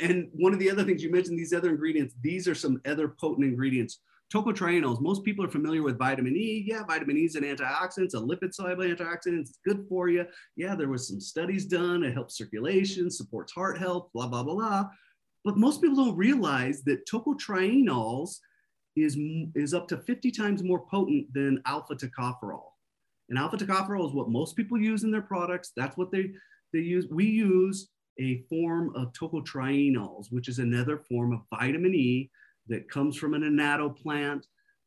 And 0.00 0.28
one 0.32 0.52
of 0.52 0.58
the 0.58 0.70
other 0.70 0.84
things 0.84 1.02
you 1.02 1.10
mentioned, 1.10 1.38
these 1.38 1.52
other 1.52 1.70
ingredients, 1.70 2.14
these 2.22 2.48
are 2.48 2.54
some 2.54 2.80
other 2.86 3.08
potent 3.08 3.46
ingredients 3.46 4.00
tocotrienols. 4.32 5.00
Most 5.00 5.24
people 5.24 5.44
are 5.44 5.50
familiar 5.50 5.82
with 5.82 5.98
vitamin 5.98 6.36
E. 6.36 6.64
Yeah, 6.66 6.82
vitamin 6.84 7.16
E 7.16 7.24
is 7.24 7.36
an 7.36 7.44
antioxidant, 7.44 8.04
it's 8.04 8.14
a 8.14 8.18
lipid 8.18 8.52
soluble 8.52 8.84
antioxidant. 8.84 9.40
It's 9.40 9.58
good 9.64 9.86
for 9.88 10.08
you. 10.08 10.26
Yeah, 10.56 10.74
there 10.74 10.88
was 10.88 11.08
some 11.08 11.20
studies 11.20 11.66
done. 11.66 12.02
It 12.02 12.14
helps 12.14 12.36
circulation, 12.36 13.10
supports 13.10 13.52
heart 13.52 13.78
health, 13.78 14.08
blah, 14.12 14.26
blah, 14.26 14.42
blah, 14.42 14.54
blah. 14.54 14.84
But 15.44 15.56
most 15.56 15.80
people 15.80 16.04
don't 16.04 16.16
realize 16.16 16.82
that 16.84 17.06
tocotrienols 17.06 18.38
is, 18.96 19.16
is 19.54 19.74
up 19.74 19.86
to 19.88 19.98
50 19.98 20.30
times 20.30 20.62
more 20.62 20.84
potent 20.86 21.32
than 21.32 21.62
alpha 21.66 21.94
tocopherol. 21.94 22.73
And 23.28 23.38
alpha 23.38 23.56
tocopherol 23.56 24.08
is 24.08 24.14
what 24.14 24.28
most 24.28 24.56
people 24.56 24.78
use 24.78 25.04
in 25.04 25.10
their 25.10 25.22
products. 25.22 25.72
That's 25.76 25.96
what 25.96 26.10
they, 26.12 26.30
they 26.72 26.80
use. 26.80 27.06
We 27.10 27.26
use 27.26 27.88
a 28.20 28.42
form 28.48 28.94
of 28.94 29.12
tocotrienols, 29.12 30.26
which 30.30 30.48
is 30.48 30.58
another 30.58 30.98
form 30.98 31.32
of 31.32 31.40
vitamin 31.58 31.94
E 31.94 32.30
that 32.68 32.90
comes 32.90 33.16
from 33.16 33.34
an 33.34 33.42
annatto 33.44 33.88
plant 33.90 34.46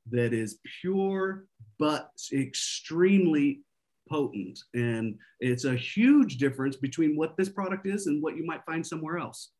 that 0.10 0.34
is 0.34 0.60
pure 0.82 1.46
but 1.80 2.12
extremely 2.32 3.62
potent. 4.10 4.60
And 4.74 5.18
it's 5.40 5.66
a 5.66 5.76
huge 5.76 6.38
difference 6.38 6.78
between 6.78 7.18
what 7.18 7.36
this 7.38 7.50
product 7.50 7.86
is 7.86 8.08
and 8.08 8.24
what 8.24 8.38
you 8.38 8.46
might 8.46 8.64
find 8.66 8.86
somewhere 8.86 9.18
else. 9.18 9.52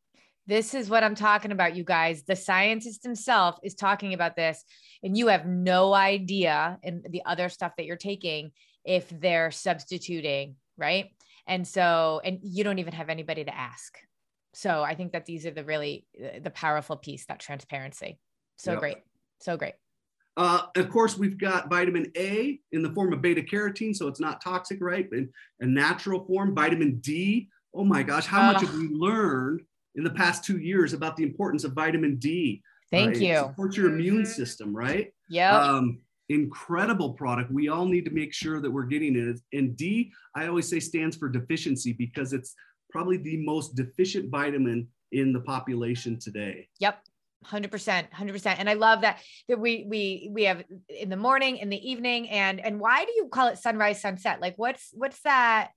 This 0.46 0.72
is 0.72 0.88
what 0.88 1.04
I'm 1.04 1.14
talking 1.14 1.52
about, 1.52 1.76
you 1.76 1.84
guys. 1.84 2.22
The 2.22 2.34
scientist 2.34 3.02
himself 3.02 3.58
is 3.62 3.74
talking 3.74 4.14
about 4.14 4.34
this, 4.34 4.64
and 5.02 5.14
you 5.14 5.26
have 5.26 5.44
no 5.44 5.92
idea 5.92 6.78
in 6.82 7.02
the 7.10 7.22
other 7.26 7.50
stuff 7.50 7.72
that 7.76 7.84
you're 7.84 7.96
taking 7.96 8.52
if 8.84 9.08
they're 9.10 9.50
substituting, 9.50 10.56
right? 10.76 11.10
And 11.46 11.66
so, 11.66 12.20
and 12.24 12.38
you 12.42 12.64
don't 12.64 12.78
even 12.78 12.92
have 12.92 13.08
anybody 13.08 13.44
to 13.44 13.54
ask. 13.54 13.98
So 14.54 14.82
I 14.82 14.94
think 14.94 15.12
that 15.12 15.26
these 15.26 15.46
are 15.46 15.50
the 15.50 15.64
really 15.64 16.06
uh, 16.22 16.40
the 16.42 16.50
powerful 16.50 16.96
piece, 16.96 17.26
that 17.26 17.40
transparency. 17.40 18.18
So 18.56 18.72
yep. 18.72 18.80
great. 18.80 18.96
So 19.40 19.56
great. 19.56 19.74
Uh, 20.36 20.62
of 20.76 20.88
course, 20.90 21.18
we've 21.18 21.36
got 21.36 21.68
vitamin 21.68 22.12
A 22.16 22.60
in 22.70 22.82
the 22.82 22.90
form 22.90 23.12
of 23.12 23.20
beta 23.20 23.42
carotene, 23.42 23.94
so 23.94 24.06
it's 24.06 24.20
not 24.20 24.40
toxic, 24.40 24.78
right? 24.80 25.08
In 25.12 25.30
a 25.60 25.66
natural 25.66 26.24
form, 26.24 26.54
vitamin 26.54 26.96
D. 27.00 27.48
Oh 27.74 27.84
my 27.84 28.02
gosh, 28.02 28.24
how 28.24 28.42
uh, 28.42 28.52
much 28.52 28.60
have 28.62 28.74
we 28.74 28.88
learned 28.88 29.62
in 29.96 30.04
the 30.04 30.10
past 30.10 30.44
two 30.44 30.58
years 30.58 30.92
about 30.92 31.16
the 31.16 31.24
importance 31.24 31.64
of 31.64 31.72
vitamin 31.72 32.16
D? 32.16 32.62
Thank 32.90 33.14
right? 33.14 33.20
you. 33.20 33.32
It 33.32 33.38
supports 33.38 33.76
your 33.76 33.92
immune 33.92 34.22
mm-hmm. 34.22 34.32
system, 34.32 34.74
right? 34.74 35.12
Yeah. 35.28 35.60
Um, 35.60 36.00
incredible 36.28 37.12
product. 37.14 37.50
We 37.50 37.68
all 37.68 37.86
need 37.86 38.04
to 38.04 38.10
make 38.10 38.32
sure 38.32 38.60
that 38.60 38.70
we're 38.70 38.84
getting 38.84 39.16
it. 39.16 39.40
And 39.56 39.76
D, 39.76 40.12
I 40.34 40.46
always 40.46 40.68
say 40.68 40.80
stands 40.80 41.16
for 41.16 41.28
deficiency 41.28 41.92
because 41.92 42.32
it's 42.32 42.54
probably 42.90 43.16
the 43.16 43.44
most 43.44 43.74
deficient 43.74 44.30
vitamin 44.30 44.88
in 45.12 45.32
the 45.32 45.40
population 45.40 46.18
today. 46.18 46.68
Yep. 46.80 47.00
100% 47.46 48.10
100% 48.10 48.56
and 48.58 48.68
i 48.68 48.74
love 48.74 49.00
that 49.02 49.20
that 49.48 49.60
we 49.60 49.86
we 49.88 50.28
we 50.32 50.42
have 50.42 50.64
in 50.88 51.08
the 51.08 51.16
morning 51.16 51.58
in 51.58 51.68
the 51.68 51.88
evening 51.88 52.28
and 52.30 52.58
and 52.58 52.80
why 52.80 53.04
do 53.04 53.12
you 53.14 53.28
call 53.28 53.46
it 53.46 53.56
sunrise 53.56 54.02
sunset 54.02 54.40
like 54.40 54.54
what's 54.56 54.90
what's 54.92 55.20
that 55.20 55.70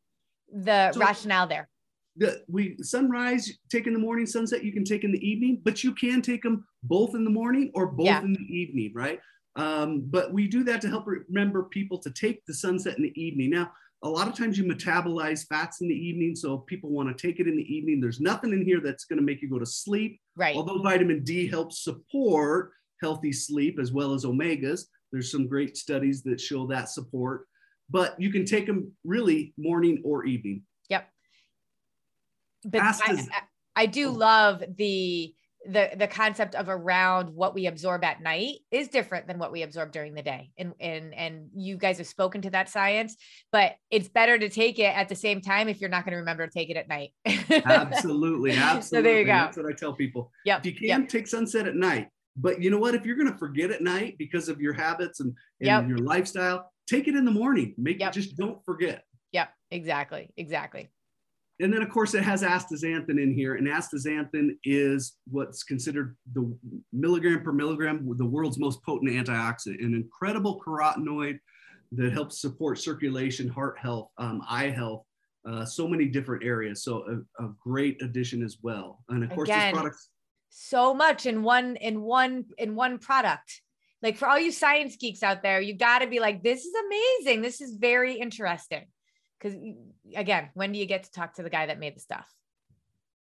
the 0.51 0.91
so 0.91 0.99
rationale 0.99 1.45
there 1.45 1.69
the 2.17 2.41
we 2.47 2.75
sunrise 2.81 3.59
take 3.69 3.85
in 3.85 3.93
the 3.93 3.99
morning 3.99 4.25
sunset 4.25 4.63
you 4.63 4.73
can 4.73 4.83
take 4.83 5.03
in 5.03 5.11
the 5.11 5.23
evening 5.23 5.61
but 5.63 5.83
you 5.83 5.93
can 5.93 6.19
take 6.19 6.41
them 6.41 6.65
both 6.81 7.13
in 7.13 7.23
the 7.23 7.29
morning 7.29 7.71
or 7.75 7.85
both 7.85 8.07
yeah. 8.07 8.21
in 8.21 8.33
the 8.33 8.39
evening 8.39 8.91
right 8.95 9.19
um, 9.55 10.03
but 10.09 10.31
we 10.31 10.47
do 10.47 10.63
that 10.63 10.81
to 10.81 10.89
help 10.89 11.05
remember 11.05 11.63
people 11.63 11.97
to 11.99 12.11
take 12.11 12.45
the 12.45 12.53
sunset 12.53 12.97
in 12.97 13.03
the 13.03 13.21
evening 13.21 13.49
now 13.49 13.71
a 14.03 14.09
lot 14.09 14.27
of 14.27 14.35
times 14.35 14.57
you 14.57 14.63
metabolize 14.63 15.47
fats 15.47 15.81
in 15.81 15.87
the 15.87 15.95
evening. 15.95 16.35
So 16.35 16.57
people 16.59 16.89
want 16.89 17.15
to 17.15 17.27
take 17.27 17.39
it 17.39 17.47
in 17.47 17.55
the 17.55 17.73
evening. 17.73 18.01
There's 18.01 18.19
nothing 18.19 18.51
in 18.51 18.65
here 18.65 18.81
that's 18.83 19.05
going 19.05 19.19
to 19.19 19.25
make 19.25 19.41
you 19.41 19.49
go 19.49 19.59
to 19.59 19.65
sleep. 19.65 20.19
Right. 20.35 20.55
Although 20.55 20.81
vitamin 20.81 21.23
D 21.23 21.47
helps 21.47 21.83
support 21.83 22.71
healthy 23.01 23.31
sleep 23.31 23.79
as 23.79 23.91
well 23.91 24.13
as 24.13 24.25
omegas. 24.25 24.85
There's 25.11 25.31
some 25.31 25.47
great 25.47 25.77
studies 25.77 26.23
that 26.23 26.41
show 26.41 26.65
that 26.67 26.89
support. 26.89 27.47
But 27.89 28.19
you 28.19 28.31
can 28.31 28.45
take 28.45 28.65
them 28.65 28.91
really 29.03 29.53
morning 29.57 30.01
or 30.03 30.25
evening. 30.25 30.63
Yep. 30.89 31.07
But 32.65 32.81
I, 32.81 32.93
I, 33.05 33.27
I 33.75 33.85
do 33.85 34.09
oh. 34.09 34.13
love 34.13 34.63
the 34.77 35.33
the 35.65 35.91
the 35.95 36.07
concept 36.07 36.55
of 36.55 36.69
around 36.69 37.29
what 37.29 37.53
we 37.53 37.67
absorb 37.67 38.03
at 38.03 38.21
night 38.21 38.55
is 38.71 38.87
different 38.87 39.27
than 39.27 39.37
what 39.37 39.51
we 39.51 39.61
absorb 39.61 39.91
during 39.91 40.13
the 40.13 40.21
day. 40.21 40.51
And 40.57 40.73
and 40.79 41.13
and 41.13 41.49
you 41.53 41.77
guys 41.77 41.97
have 41.99 42.07
spoken 42.07 42.41
to 42.43 42.49
that 42.51 42.69
science 42.69 43.15
but 43.51 43.75
it's 43.89 44.07
better 44.07 44.37
to 44.37 44.49
take 44.49 44.79
it 44.79 44.95
at 44.95 45.09
the 45.09 45.15
same 45.15 45.41
time 45.41 45.67
if 45.67 45.79
you're 45.79 45.89
not 45.89 46.03
going 46.03 46.13
to 46.13 46.19
remember 46.19 46.47
to 46.47 46.51
take 46.51 46.69
it 46.69 46.77
at 46.77 46.87
night. 46.87 47.11
Absolutely 47.25 48.51
absolutely 48.51 48.81
so 48.81 49.01
there 49.01 49.19
you 49.19 49.25
go. 49.25 49.31
That's 49.31 49.57
what 49.57 49.65
i 49.67 49.73
tell 49.73 49.93
people. 49.93 50.31
Yeah 50.45 50.57
if 50.57 50.65
you 50.65 50.73
can 50.73 50.87
yep. 50.87 51.09
take 51.09 51.27
sunset 51.27 51.67
at 51.67 51.75
night 51.75 52.07
but 52.37 52.61
you 52.61 52.71
know 52.71 52.77
what? 52.77 52.95
If 52.95 53.05
you're 53.05 53.17
going 53.17 53.31
to 53.31 53.37
forget 53.37 53.71
at 53.71 53.81
night 53.81 54.15
because 54.17 54.47
of 54.47 54.61
your 54.61 54.71
habits 54.71 55.19
and, 55.19 55.35
and 55.59 55.67
yep. 55.67 55.87
your 55.87 55.97
lifestyle 55.97 56.71
take 56.87 57.07
it 57.07 57.15
in 57.15 57.25
the 57.25 57.31
morning. 57.31 57.75
Make 57.77 57.99
yep. 57.99 58.13
just 58.13 58.37
don't 58.37 58.63
forget. 58.65 59.03
Yep 59.31 59.49
exactly 59.71 60.29
exactly 60.37 60.89
and 61.61 61.71
then, 61.71 61.81
of 61.81 61.89
course, 61.89 62.13
it 62.13 62.23
has 62.23 62.41
astaxanthin 62.41 63.21
in 63.21 63.33
here, 63.33 63.55
and 63.55 63.67
astaxanthin 63.67 64.57
is 64.63 65.17
what's 65.29 65.63
considered 65.63 66.17
the 66.33 66.57
milligram 66.91 67.43
per 67.43 67.51
milligram, 67.51 68.07
the 68.17 68.25
world's 68.25 68.57
most 68.57 68.83
potent 68.83 69.11
antioxidant, 69.11 69.83
an 69.83 69.93
incredible 69.93 70.59
carotenoid 70.59 71.39
that 71.91 72.13
helps 72.13 72.41
support 72.41 72.79
circulation, 72.79 73.47
heart 73.47 73.77
health, 73.77 74.09
um, 74.17 74.41
eye 74.49 74.69
health, 74.69 75.05
uh, 75.47 75.63
so 75.65 75.87
many 75.87 76.05
different 76.05 76.43
areas. 76.43 76.83
So 76.83 77.23
a, 77.39 77.43
a, 77.43 77.53
great 77.59 78.01
addition 78.01 78.43
as 78.43 78.57
well. 78.61 79.03
And 79.09 79.23
of 79.23 79.29
course, 79.31 79.49
Again, 79.49 79.73
this 79.73 79.73
product 79.73 79.97
so 80.49 80.93
much 80.93 81.25
in 81.25 81.43
one 81.43 81.75
in 81.77 82.01
one 82.01 82.45
in 82.57 82.75
one 82.75 82.97
product. 82.99 83.61
Like 84.01 84.17
for 84.17 84.27
all 84.27 84.39
you 84.39 84.51
science 84.51 84.95
geeks 84.95 85.21
out 85.21 85.43
there, 85.43 85.61
you 85.61 85.75
got 85.77 85.99
to 85.99 86.07
be 86.07 86.19
like, 86.19 86.43
this 86.43 86.65
is 86.65 86.73
amazing. 86.85 87.41
This 87.41 87.61
is 87.61 87.75
very 87.75 88.15
interesting 88.15 88.85
because 89.41 89.57
again 90.15 90.49
when 90.53 90.71
do 90.71 90.79
you 90.79 90.85
get 90.85 91.03
to 91.03 91.11
talk 91.11 91.33
to 91.35 91.43
the 91.43 91.49
guy 91.49 91.65
that 91.65 91.79
made 91.79 91.95
the 91.95 91.99
stuff? 91.99 92.27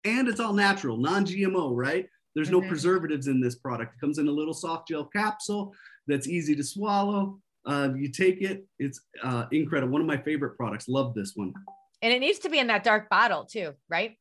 And 0.04 0.28
it's 0.28 0.40
all 0.40 0.54
natural 0.54 0.98
non-gmo 0.98 1.72
right? 1.76 2.08
There's 2.36 2.50
mm-hmm. 2.50 2.62
no 2.62 2.68
preservatives 2.68 3.28
in 3.28 3.42
this 3.42 3.56
product. 3.56 3.96
It 3.96 4.00
comes 4.00 4.20
in 4.20 4.28
a 4.28 4.32
little 4.32 4.54
soft 4.54 4.88
gel 4.88 5.06
capsule 5.06 5.74
that's 6.08 6.28
easy 6.28 6.56
to 6.56 6.64
swallow. 6.64 7.40
Uh, 7.66 7.90
you 7.96 8.10
take 8.10 8.42
it 8.42 8.66
it's 8.80 9.02
uh, 9.24 9.46
incredible 9.52 9.92
one 9.92 10.02
of 10.02 10.08
my 10.08 10.18
favorite 10.18 10.56
products. 10.58 10.88
Love 10.88 11.14
this 11.14 11.34
one. 11.36 11.54
And 12.02 12.14
it 12.14 12.20
needs 12.20 12.40
to 12.40 12.50
be 12.50 12.60
in 12.60 12.68
that 12.68 12.84
dark 12.84 13.10
bottle 13.10 13.46
too 13.46 13.74
right? 13.90 14.16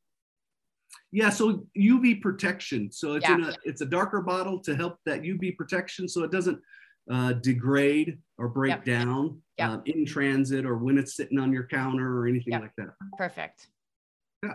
Yeah 1.12 1.30
so 1.30 1.66
uv 1.76 2.20
protection. 2.20 2.90
So 2.92 3.14
it's 3.14 3.28
yeah. 3.28 3.34
in 3.34 3.44
a 3.44 3.54
it's 3.64 3.80
a 3.80 3.86
darker 3.86 4.20
bottle 4.20 4.58
to 4.60 4.76
help 4.76 4.98
that 5.06 5.22
uv 5.22 5.56
protection 5.56 6.08
so 6.08 6.22
it 6.24 6.30
doesn't 6.30 6.58
uh, 7.10 7.32
degrade 7.34 8.18
or 8.38 8.48
break 8.48 8.70
yep. 8.70 8.84
down 8.84 9.40
yep. 9.58 9.70
Uh, 9.70 9.78
in 9.86 10.04
transit 10.04 10.66
or 10.66 10.76
when 10.76 10.98
it's 10.98 11.16
sitting 11.16 11.38
on 11.38 11.52
your 11.52 11.66
counter 11.66 12.18
or 12.18 12.26
anything 12.26 12.52
yep. 12.52 12.62
like 12.62 12.72
that. 12.76 12.90
Perfect. 13.16 13.68
Yeah. 14.42 14.54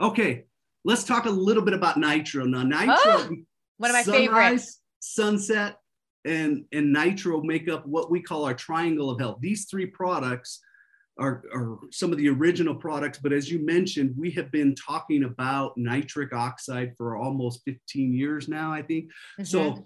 Okay. 0.00 0.44
Let's 0.84 1.04
talk 1.04 1.26
a 1.26 1.30
little 1.30 1.62
bit 1.62 1.74
about 1.74 1.96
nitro. 1.96 2.44
Now, 2.44 2.62
nitro, 2.62 2.94
oh, 2.96 3.30
one 3.78 3.90
of 3.90 3.94
my 3.94 4.02
sunrise, 4.02 4.26
favorites. 4.26 4.80
Sunset, 5.00 5.76
and, 6.24 6.64
and 6.72 6.92
nitro 6.92 7.42
make 7.42 7.68
up 7.68 7.86
what 7.86 8.10
we 8.10 8.22
call 8.22 8.44
our 8.44 8.54
triangle 8.54 9.10
of 9.10 9.18
health. 9.18 9.38
These 9.40 9.66
three 9.70 9.86
products 9.86 10.60
are, 11.18 11.42
are 11.52 11.78
some 11.90 12.12
of 12.12 12.18
the 12.18 12.28
original 12.28 12.74
products, 12.74 13.18
but 13.18 13.32
as 13.32 13.50
you 13.50 13.58
mentioned, 13.64 14.14
we 14.16 14.30
have 14.32 14.52
been 14.52 14.74
talking 14.74 15.24
about 15.24 15.76
nitric 15.76 16.32
oxide 16.32 16.94
for 16.96 17.16
almost 17.16 17.62
15 17.64 18.14
years 18.14 18.48
now, 18.48 18.72
I 18.72 18.82
think. 18.82 19.06
Mm-hmm. 19.06 19.44
So 19.44 19.84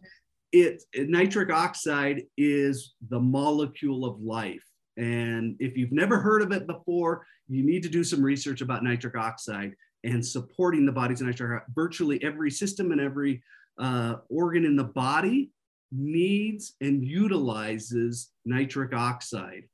it, 0.53 0.83
nitric 0.95 1.51
oxide 1.51 2.25
is 2.37 2.95
the 3.09 3.19
molecule 3.21 4.05
of 4.05 4.21
life. 4.21 4.65
And 4.97 5.57
if 5.59 5.77
you've 5.77 5.93
never 5.93 6.21
heard 6.21 6.43
of 6.43 6.53
it 6.53 6.67
before, 6.67 7.27
you 7.49 7.65
need 7.65 7.83
to 7.83 7.89
do 7.89 8.05
some 8.05 8.23
research 8.23 8.61
about 8.61 8.85
nitric 8.85 9.17
oxide. 9.17 9.75
and 10.05 10.25
supporting 10.25 10.85
the 10.85 10.93
body's 10.93 11.21
nitric 11.21 11.63
oxide. 11.63 11.75
Virtually 11.75 12.23
every 12.25 12.51
system 12.51 12.93
and 12.93 13.01
every 13.01 13.43
uh, 13.79 14.17
organ 14.29 14.65
in 14.65 14.77
the 14.77 14.85
body 14.85 15.51
needs 15.93 16.75
and 16.81 17.05
utilizes 17.05 18.31
nitric 18.45 18.95
oxide. 18.95 19.65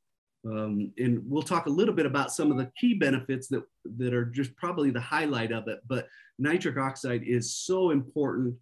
Um, 0.47 0.93
and 0.99 1.22
we'll 1.24 1.43
talk 1.43 1.66
a 1.66 1.70
little 1.70 1.95
bit 1.95 2.07
about 2.07 2.33
some 2.33 2.51
of 2.51 2.59
the 2.59 2.70
key 2.79 2.95
benefits 2.95 3.49
that, 3.49 3.64
that 3.97 4.14
are 4.14 4.24
just 4.24 4.55
probably 4.57 4.91
the 4.91 5.01
highlight 5.01 5.53
of 5.53 5.66
it. 5.68 5.81
But 5.87 6.09
nitric 6.39 6.76
oxide 6.76 7.22
is 7.24 7.55
so 7.55 7.91
important 7.91 8.55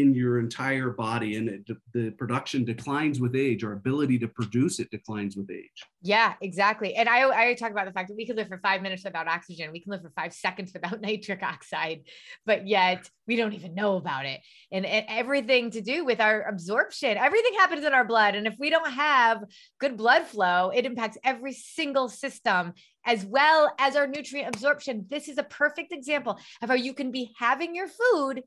in 0.00 0.14
your 0.14 0.38
entire 0.38 0.90
body 0.90 1.36
and 1.36 1.48
it, 1.48 1.68
the 1.92 2.10
production 2.12 2.64
declines 2.64 3.20
with 3.20 3.36
age 3.36 3.62
our 3.62 3.72
ability 3.72 4.18
to 4.18 4.28
produce 4.28 4.78
it 4.78 4.90
declines 4.90 5.36
with 5.36 5.50
age. 5.50 5.84
Yeah 6.02 6.34
exactly. 6.40 6.94
And 6.94 7.08
I, 7.08 7.50
I 7.50 7.54
talk 7.54 7.70
about 7.70 7.86
the 7.86 7.92
fact 7.92 8.08
that 8.08 8.16
we 8.16 8.26
can 8.26 8.36
live 8.36 8.48
for 8.48 8.58
five 8.58 8.82
minutes 8.82 9.04
without 9.04 9.28
oxygen. 9.28 9.70
We 9.72 9.80
can 9.80 9.92
live 9.92 10.02
for 10.02 10.12
five 10.16 10.32
seconds 10.32 10.72
without 10.72 11.00
nitric 11.02 11.42
oxide 11.42 12.02
but 12.46 12.66
yet 12.66 13.08
we 13.26 13.36
don't 13.36 13.52
even 13.52 13.74
know 13.74 13.96
about 13.96 14.26
it. 14.26 14.40
And, 14.72 14.84
and 14.84 15.06
everything 15.08 15.70
to 15.72 15.80
do 15.80 16.04
with 16.04 16.20
our 16.20 16.42
absorption 16.42 17.16
everything 17.18 17.54
happens 17.54 17.84
in 17.84 17.92
our 17.92 18.04
blood. 18.04 18.34
And 18.34 18.46
if 18.46 18.54
we 18.58 18.70
don't 18.70 18.92
have 18.92 19.44
good 19.78 19.96
blood 19.96 20.26
flow 20.26 20.70
it 20.74 20.86
impacts 20.86 21.18
every 21.24 21.52
single 21.52 22.08
system 22.08 22.72
as 23.04 23.24
well 23.24 23.72
as 23.78 23.96
our 23.96 24.06
nutrient 24.06 24.54
absorption. 24.54 25.06
This 25.10 25.28
is 25.28 25.38
a 25.38 25.42
perfect 25.42 25.92
example 25.92 26.38
of 26.62 26.68
how 26.68 26.74
you 26.74 26.94
can 26.94 27.10
be 27.10 27.32
having 27.38 27.74
your 27.74 27.88
food 27.88 28.42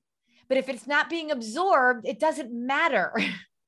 but 0.48 0.58
if 0.58 0.70
it's 0.70 0.88
not 0.88 1.10
being 1.10 1.32
absorbed, 1.32 2.06
it 2.06 2.20
doesn't 2.20 2.52
matter. 2.52 3.14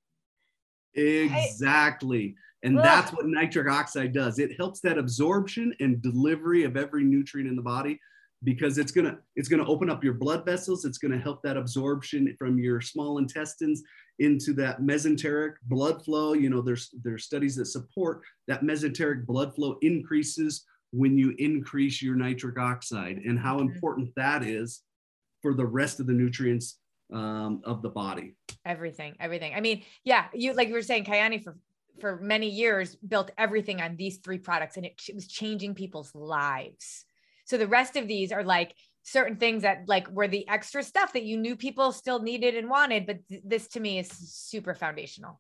exactly. 0.94 2.36
And 2.64 2.78
Ugh. 2.78 2.84
that's 2.84 3.14
what 3.14 3.28
nitric 3.28 3.70
oxide 3.70 4.14
does. 4.14 4.40
It 4.40 4.58
helps 4.58 4.80
that 4.82 4.98
absorption 4.98 5.74
and 5.80 6.02
delivery 6.02 6.64
of 6.64 6.76
every 6.76 7.04
nutrient 7.04 7.50
in 7.50 7.56
the 7.56 7.62
body 7.62 8.00
because 8.44 8.78
it's 8.78 8.92
gonna 8.92 9.18
it's 9.36 9.50
gonna 9.50 9.68
open 9.68 9.90
up 9.90 10.04
your 10.04 10.14
blood 10.14 10.46
vessels. 10.46 10.86
It's 10.86 10.98
gonna 10.98 11.20
help 11.20 11.42
that 11.44 11.58
absorption 11.58 12.36
from 12.38 12.60
your 12.60 12.82
small 12.82 13.18
intestines 13.18 13.84
into 14.20 14.54
that 14.54 14.82
mesenteric 14.82 15.54
blood 15.64 16.04
flow. 16.04 16.34
You 16.34 16.50
know, 16.50 16.62
there's 16.62 16.90
there's 17.04 17.26
studies 17.26 17.56
that 17.56 17.66
support 17.66 18.22
that 18.48 18.62
mesenteric 18.62 19.26
blood 19.26 19.56
flow 19.56 19.78
increases 19.82 20.66
when 20.92 21.18
you 21.18 21.36
increase 21.38 22.02
your 22.02 22.16
nitric 22.16 22.58
oxide 22.58 23.18
and 23.18 23.38
how 23.40 23.58
mm-hmm. 23.58 23.74
important 23.74 24.10
that 24.16 24.44
is 24.44 24.82
for 25.42 25.54
the 25.54 25.66
rest 25.66 26.00
of 26.00 26.08
the 26.08 26.14
nutrients 26.14 26.80
um, 27.14 27.62
of 27.64 27.82
the 27.82 27.90
body. 27.90 28.36
Everything, 28.66 29.16
everything. 29.20 29.54
I 29.56 29.62
mean, 29.62 29.84
yeah, 30.04 30.26
you 30.34 30.54
like 30.54 30.68
you 30.68 30.74
were 30.74 30.82
saying, 30.82 31.06
Kyani 31.06 31.44
for 31.44 31.58
for 32.00 32.18
many 32.18 32.48
years 32.48 32.96
built 32.96 33.32
everything 33.38 33.82
on 33.82 33.96
these 33.96 34.18
three 34.18 34.38
products, 34.38 34.78
and 34.78 34.86
it, 34.86 35.02
it 35.08 35.16
was 35.16 35.28
changing 35.28 35.74
people's 35.74 36.14
lives. 36.14 37.06
So 37.46 37.58
the 37.58 37.68
rest 37.68 37.96
of 37.96 38.08
these 38.08 38.32
are 38.32 38.44
like 38.44 38.76
certain 39.04 39.38
things 39.38 39.64
that 39.64 39.84
like 39.88 40.08
were 40.10 40.28
the 40.28 40.48
extra 40.50 40.84
stuff 40.84 41.14
that 41.14 41.24
you 41.24 41.38
knew 41.38 41.56
people 41.56 41.92
still 41.92 42.20
needed 42.20 42.56
and 42.56 42.70
wanted, 42.70 43.08
but 43.08 43.26
th- 43.30 43.42
this 43.46 43.68
to 43.70 43.80
me 43.80 44.00
is 44.00 44.10
super 44.10 44.76
foundational. 44.76 45.40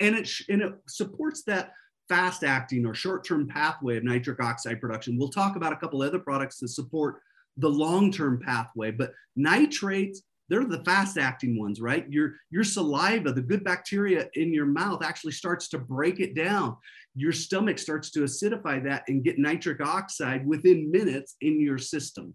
And 0.00 0.16
it 0.16 0.28
and 0.48 0.60
it 0.60 0.74
supports 0.88 1.44
that 1.44 1.72
fast 2.08 2.42
acting 2.42 2.84
or 2.84 2.92
short 2.92 3.24
term 3.24 3.46
pathway 3.46 3.96
of 3.96 4.04
nitric 4.04 4.42
oxide 4.42 4.80
production. 4.80 5.16
We'll 5.16 5.28
talk 5.28 5.54
about 5.54 5.72
a 5.72 5.76
couple 5.76 6.02
other 6.02 6.18
products 6.18 6.58
that 6.58 6.68
support 6.68 7.20
the 7.56 7.68
long-term 7.68 8.40
pathway. 8.44 8.90
But 8.90 9.12
nitrates, 9.36 10.22
they're 10.48 10.64
the 10.64 10.84
fast-acting 10.84 11.58
ones, 11.58 11.80
right? 11.80 12.04
Your 12.10 12.34
your 12.50 12.64
saliva, 12.64 13.32
the 13.32 13.40
good 13.40 13.62
bacteria 13.62 14.28
in 14.34 14.52
your 14.52 14.66
mouth 14.66 15.02
actually 15.02 15.32
starts 15.32 15.68
to 15.68 15.78
break 15.78 16.18
it 16.18 16.34
down. 16.34 16.76
Your 17.14 17.32
stomach 17.32 17.78
starts 17.78 18.10
to 18.12 18.20
acidify 18.20 18.82
that 18.84 19.04
and 19.08 19.24
get 19.24 19.38
nitric 19.38 19.80
oxide 19.80 20.46
within 20.46 20.90
minutes 20.90 21.36
in 21.40 21.60
your 21.60 21.78
system. 21.78 22.34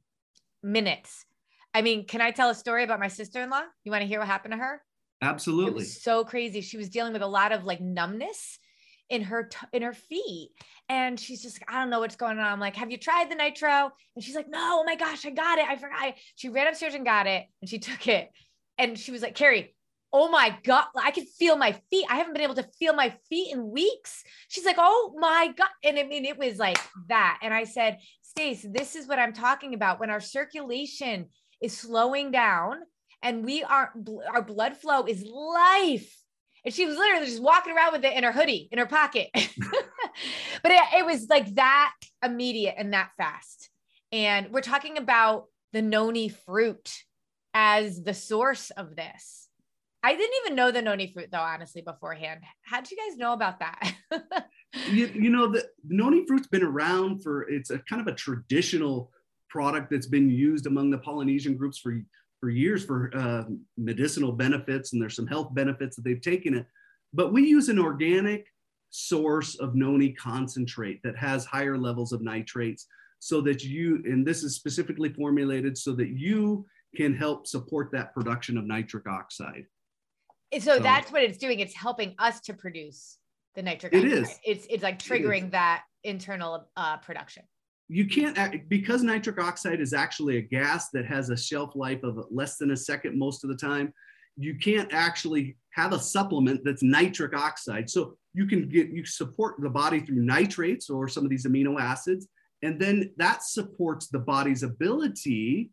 Minutes. 0.63 1.26
I 1.74 1.82
mean, 1.82 2.07
can 2.07 2.22
I 2.22 2.32
tell 2.32 2.49
a 2.49 2.55
story 2.55 2.86
about 2.86 3.01
my 3.01 3.09
sister-in-law? 3.09 3.63
You 3.84 3.91
want 3.91 4.01
to 4.01 4.07
hear 4.07 4.20
what 4.20 4.30
happened 4.30 4.53
to 4.53 4.57
her? 4.57 4.82
Absolutely. 5.22 5.84
so 5.84 6.24
crazy. 6.24 6.61
She 6.61 6.78
was 6.78 6.89
dealing 6.89 7.13
with 7.13 7.22
a 7.22 7.28
lot 7.28 7.51
of 7.51 7.66
like 7.66 7.82
numbness 7.82 8.59
in 9.10 9.22
her 9.22 9.43
t- 9.43 9.68
in 9.74 9.82
her 9.82 9.93
feet 9.93 10.49
and 10.89 11.20
she's 11.20 11.41
just 11.41 11.60
like, 11.60 11.72
I 11.72 11.80
don't 11.80 11.89
know 11.89 11.99
what's 11.99 12.16
going 12.16 12.38
on. 12.39 12.45
I'm 12.45 12.60
like, 12.60 12.76
have 12.76 12.91
you 12.91 12.97
tried 12.97 13.30
the 13.30 13.36
nitro? 13.36 13.91
And 14.16 14.24
she's 14.24 14.36
like, 14.36 14.49
no, 14.49 14.80
oh 14.82 14.84
my 14.86 14.95
gosh, 14.95 15.26
I 15.26 15.32
got 15.32 15.60
it. 15.60 15.68
I 15.68 15.76
forgot. 15.76 16.14
She 16.36 16.49
ran 16.49 16.68
upstairs 16.68 16.93
and 16.93 17.06
got 17.06 17.28
it 17.28 17.45
and 17.62 17.70
she 17.70 17.80
took 17.80 18.08
it. 18.08 18.32
And 18.78 18.97
she 18.97 19.12
was 19.12 19.22
like, 19.22 19.36
Carrie, 19.36 19.76
oh 20.12 20.30
my 20.30 20.58
God, 20.64 20.86
I 20.95 21.12
can 21.12 21.26
feel 21.26 21.56
my 21.56 21.74
feet. 21.89 22.06
I 22.10 22.18
haven't 22.18 22.34
been 22.34 22.43
able 22.43 22.56
to 22.56 22.70
feel 22.80 22.93
my 22.93 23.16
feet 23.30 23.53
in 23.53 23.72
weeks. 23.72 24.24
She's 24.47 24.66
like, 24.66 24.78
oh 24.80 25.16
my 25.18 25.53
God. 25.56 25.70
And 25.84 25.97
I 25.97 26.03
mean, 26.03 26.26
it 26.26 26.38
was 26.38 26.58
like 26.58 26.80
that. 27.10 27.39
And 27.41 27.53
I 27.53 27.64
said, 27.64 27.99
Stace, 28.22 28.66
this 28.70 28.95
is 28.95 29.08
what 29.08 29.20
I'm 29.20 29.34
talking 29.34 29.74
about. 29.74 29.99
When 29.99 30.10
our 30.10 30.20
circulation 30.20 31.28
is 31.62 31.78
slowing 31.78 32.32
down 32.32 32.78
and 33.22 33.45
we 33.45 33.64
are, 33.64 33.93
our 34.34 34.41
blood 34.41 34.78
flow 34.78 35.06
is 35.06 35.24
life 35.24 36.16
and 36.66 36.74
she 36.74 36.86
was 36.86 36.97
literally 36.97 37.28
just 37.28 37.41
walking 37.41 37.74
around 37.74 37.93
with 37.93 38.03
it 38.03 38.13
in 38.13 38.24
her 38.24 38.32
hoodie 38.32 38.68
in 38.72 38.80
her 38.80 38.86
pocket. 38.86 39.30
But 40.63 40.72
it, 40.72 40.82
it, 40.99 41.05
was 41.05 41.28
like 41.30 41.55
that 41.55 41.93
immediate 42.24 42.76
and 42.78 42.93
that 42.93 43.11
fast. 43.18 43.70
And 44.11 44.51
we're 44.51 44.61
talking 44.61 44.97
about 44.97 45.47
the 45.74 45.82
noni 45.82 46.30
fruit 46.30 47.03
as 47.53 48.01
the 48.01 48.13
source 48.13 48.72
of 48.72 48.95
this. 48.95 49.49
I 50.01 50.16
didn't 50.16 50.36
even 50.45 50.55
know 50.55 50.72
the 50.72 50.82
noni 50.82 51.11
fruit 51.11 51.30
though 51.32 51.39
honestly 51.39 51.82
beforehand. 51.82 52.41
How 52.63 52.80
did 52.80 52.91
you 52.91 52.97
guys 52.97 53.18
know 53.18 53.34
about 53.34 53.59
that? 53.59 53.93
You, 54.91 55.07
you 55.07 55.30
know 55.30 55.47
the 55.47 55.66
noni 55.88 56.26
fruit's 56.28 56.47
been 56.47 56.61
around 56.61 57.24
for 57.24 57.43
it's 57.43 57.70
a 57.70 57.80
kind 57.80 58.01
of 58.01 58.07
a 58.07 58.16
traditional 58.16 59.09
product 59.49 59.89
that's 59.89 60.05
been 60.05 60.30
used 60.30 60.66
among 60.66 60.89
the 60.89 60.97
polynesian 60.97 61.55
groups 61.55 61.80
for 61.80 61.97
for 62.46 62.52
years 62.52 62.86
for 62.86 63.10
uh, 63.16 63.43
medicinal 63.76 64.32
benefits 64.32 64.93
and 64.93 65.02
there's 65.02 65.16
some 65.16 65.26
health 65.26 65.52
benefits 65.56 65.96
that 65.96 66.04
they've 66.04 66.22
taken 66.22 66.54
it. 66.54 66.68
But 67.12 67.34
we 67.34 67.48
use 67.48 67.70
an 67.70 67.80
organic 67.80 68.46
source 68.91 69.56
of 69.56 69.74
noni 69.74 70.12
concentrate 70.12 71.02
that 71.02 71.18
has 71.18 71.43
higher 71.43 71.76
levels 71.76 72.14
of 72.14 72.22
nitrates 72.22 72.86
so 73.18 73.41
that 73.41 73.64
you, 73.64 74.04
and 74.06 74.24
this 74.24 74.43
is 74.43 74.54
specifically 74.54 75.10
formulated 75.10 75.76
so 75.76 75.93
that 75.93 76.10
you 76.10 76.68
can 76.96 77.16
help 77.16 77.48
support 77.48 77.89
that 77.93 78.14
production 78.14 78.60
of 78.60 78.66
nitric 78.66 79.08
oxide. 79.08 79.66
So, 80.54 80.60
so 80.60 80.80
that's 80.80 81.12
what 81.12 81.24
it's 81.24 81.39
doing. 81.39 81.62
It's 81.62 81.74
helping 81.74 82.14
us 82.20 82.41
to 82.41 82.54
produce 82.54 83.18
the 83.56 83.64
nitric 83.64 83.91
it 83.91 84.06
oxide. 84.06 84.12
Is. 84.12 84.39
It's, 84.46 84.68
it's 84.70 84.84
like 84.84 85.00
triggering 85.00 85.50
that 85.50 85.82
internal 86.04 86.68
uh, 86.78 86.98
production 86.98 87.41
you 87.88 88.06
can't 88.08 88.68
because 88.68 89.04
nitric 89.04 89.40
oxide 89.40 89.80
is 89.80 89.94
actually 89.94 90.38
a 90.38 90.42
gas 90.42 90.90
that 90.90 91.06
has 91.06 91.30
a 91.30 91.38
shelf 91.38 91.76
life 91.76 92.02
of 92.04 92.26
less 92.32 92.58
than 92.58 92.72
a 92.72 92.78
second 92.78 93.18
most 93.18 93.44
of 93.44 93.50
the 93.50 93.56
time 93.56 93.94
you 94.38 94.56
can't 94.56 94.92
actually 94.92 95.56
have 95.72 95.94
a 95.94 96.00
supplement 96.00 96.62
that's 96.64 96.84
nitric 96.84 97.36
oxide. 97.36 97.90
So 97.90 98.18
you 98.34 98.46
can 98.46 98.68
get 98.68 98.90
you 98.90 99.06
support 99.06 99.56
the 99.60 99.70
body 99.70 100.02
through 100.02 100.24
nitrates 100.24 100.90
or 100.90 101.08
some 101.08 101.24
of 101.24 101.30
these 101.30 101.46
amino 101.46 101.80
acids 101.80 102.28
and 102.62 102.80
then 102.80 103.12
that 103.18 103.44
supports 103.44 104.08
the 104.08 104.20
body's 104.20 104.64
ability 104.64 105.70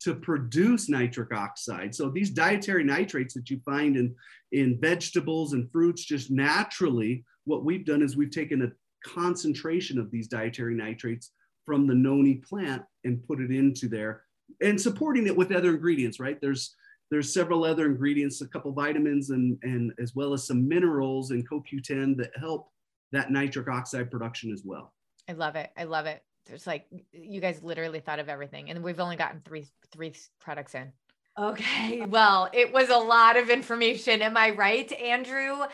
to 0.00 0.14
produce 0.14 0.88
nitric 0.88 1.32
oxide. 1.32 1.94
So 1.94 2.10
these 2.10 2.30
dietary 2.30 2.82
nitrates 2.82 3.34
that 3.34 3.48
you 3.50 3.60
find 3.64 3.96
in 3.96 4.14
in 4.52 4.78
vegetables 4.80 5.52
and 5.52 5.70
fruits 5.70 6.04
just 6.04 6.30
naturally 6.30 7.24
what 7.44 7.64
we've 7.64 7.86
done 7.86 8.02
is 8.02 8.16
we've 8.16 8.30
taken 8.30 8.62
a 8.62 8.72
concentration 9.08 9.98
of 9.98 10.10
these 10.10 10.28
dietary 10.28 10.74
nitrates 10.74 11.30
from 11.64 11.86
the 11.86 11.94
noni 11.94 12.36
plant 12.36 12.82
and 13.04 13.26
put 13.26 13.40
it 13.40 13.50
into 13.50 13.88
there 13.88 14.22
and 14.60 14.80
supporting 14.80 15.26
it 15.26 15.36
with 15.36 15.52
other 15.52 15.70
ingredients, 15.70 16.20
right? 16.20 16.40
There's 16.40 16.74
there's 17.10 17.34
several 17.34 17.64
other 17.64 17.84
ingredients, 17.84 18.40
a 18.40 18.48
couple 18.48 18.72
vitamins 18.72 19.30
and, 19.30 19.58
and 19.62 19.92
as 20.00 20.14
well 20.14 20.32
as 20.32 20.46
some 20.46 20.66
minerals 20.66 21.30
and 21.30 21.46
CoQ10 21.46 22.16
that 22.16 22.30
help 22.38 22.70
that 23.12 23.30
nitric 23.30 23.68
oxide 23.68 24.10
production 24.10 24.50
as 24.50 24.62
well. 24.64 24.94
I 25.28 25.32
love 25.32 25.54
it. 25.54 25.70
I 25.76 25.84
love 25.84 26.06
it. 26.06 26.22
There's 26.46 26.66
like 26.66 26.86
you 27.12 27.40
guys 27.40 27.62
literally 27.62 28.00
thought 28.00 28.18
of 28.18 28.30
everything 28.30 28.70
and 28.70 28.82
we've 28.82 28.98
only 28.98 29.16
gotten 29.16 29.42
three 29.44 29.66
three 29.92 30.14
products 30.40 30.74
in. 30.74 30.92
Okay. 31.38 32.04
Well, 32.06 32.50
it 32.52 32.72
was 32.72 32.90
a 32.90 32.96
lot 32.96 33.36
of 33.36 33.48
information. 33.48 34.20
Am 34.20 34.36
I 34.36 34.50
right, 34.50 34.90
Andrew? 34.92 35.64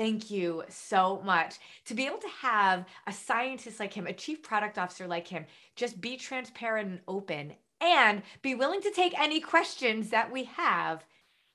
Thank 0.00 0.30
you 0.30 0.64
so 0.70 1.20
much. 1.26 1.56
To 1.84 1.94
be 1.94 2.06
able 2.06 2.20
to 2.20 2.28
have 2.40 2.86
a 3.06 3.12
scientist 3.12 3.78
like 3.78 3.92
him, 3.92 4.06
a 4.06 4.14
chief 4.14 4.42
product 4.42 4.78
officer 4.78 5.06
like 5.06 5.28
him, 5.28 5.44
just 5.76 6.00
be 6.00 6.16
transparent 6.16 6.88
and 6.88 7.00
open 7.06 7.52
and 7.82 8.22
be 8.40 8.54
willing 8.54 8.80
to 8.80 8.90
take 8.92 9.12
any 9.20 9.40
questions 9.40 10.08
that 10.08 10.32
we 10.32 10.44
have, 10.44 11.04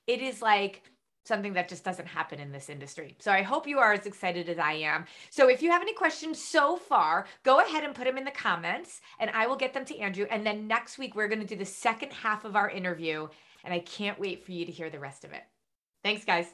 it 0.06 0.22
is 0.22 0.42
like 0.42 0.84
something 1.24 1.54
that 1.54 1.68
just 1.68 1.84
doesn't 1.84 2.06
happen 2.06 2.38
in 2.38 2.52
this 2.52 2.68
industry. 2.68 3.16
So 3.18 3.32
I 3.32 3.42
hope 3.42 3.66
you 3.66 3.80
are 3.80 3.94
as 3.94 4.06
excited 4.06 4.48
as 4.48 4.60
I 4.60 4.74
am. 4.74 5.06
So 5.30 5.48
if 5.48 5.60
you 5.60 5.72
have 5.72 5.82
any 5.82 5.94
questions 5.94 6.40
so 6.40 6.76
far, 6.76 7.26
go 7.42 7.58
ahead 7.58 7.82
and 7.82 7.96
put 7.96 8.04
them 8.04 8.16
in 8.16 8.24
the 8.24 8.30
comments 8.30 9.00
and 9.18 9.28
I 9.30 9.48
will 9.48 9.56
get 9.56 9.74
them 9.74 9.84
to 9.86 9.98
Andrew. 9.98 10.26
And 10.30 10.46
then 10.46 10.68
next 10.68 10.98
week, 10.98 11.16
we're 11.16 11.26
going 11.26 11.40
to 11.40 11.46
do 11.48 11.56
the 11.56 11.64
second 11.64 12.12
half 12.12 12.44
of 12.44 12.54
our 12.54 12.70
interview. 12.70 13.26
And 13.64 13.74
I 13.74 13.80
can't 13.80 14.20
wait 14.20 14.46
for 14.46 14.52
you 14.52 14.64
to 14.66 14.70
hear 14.70 14.88
the 14.88 15.00
rest 15.00 15.24
of 15.24 15.32
it. 15.32 15.42
Thanks, 16.04 16.24
guys. 16.24 16.46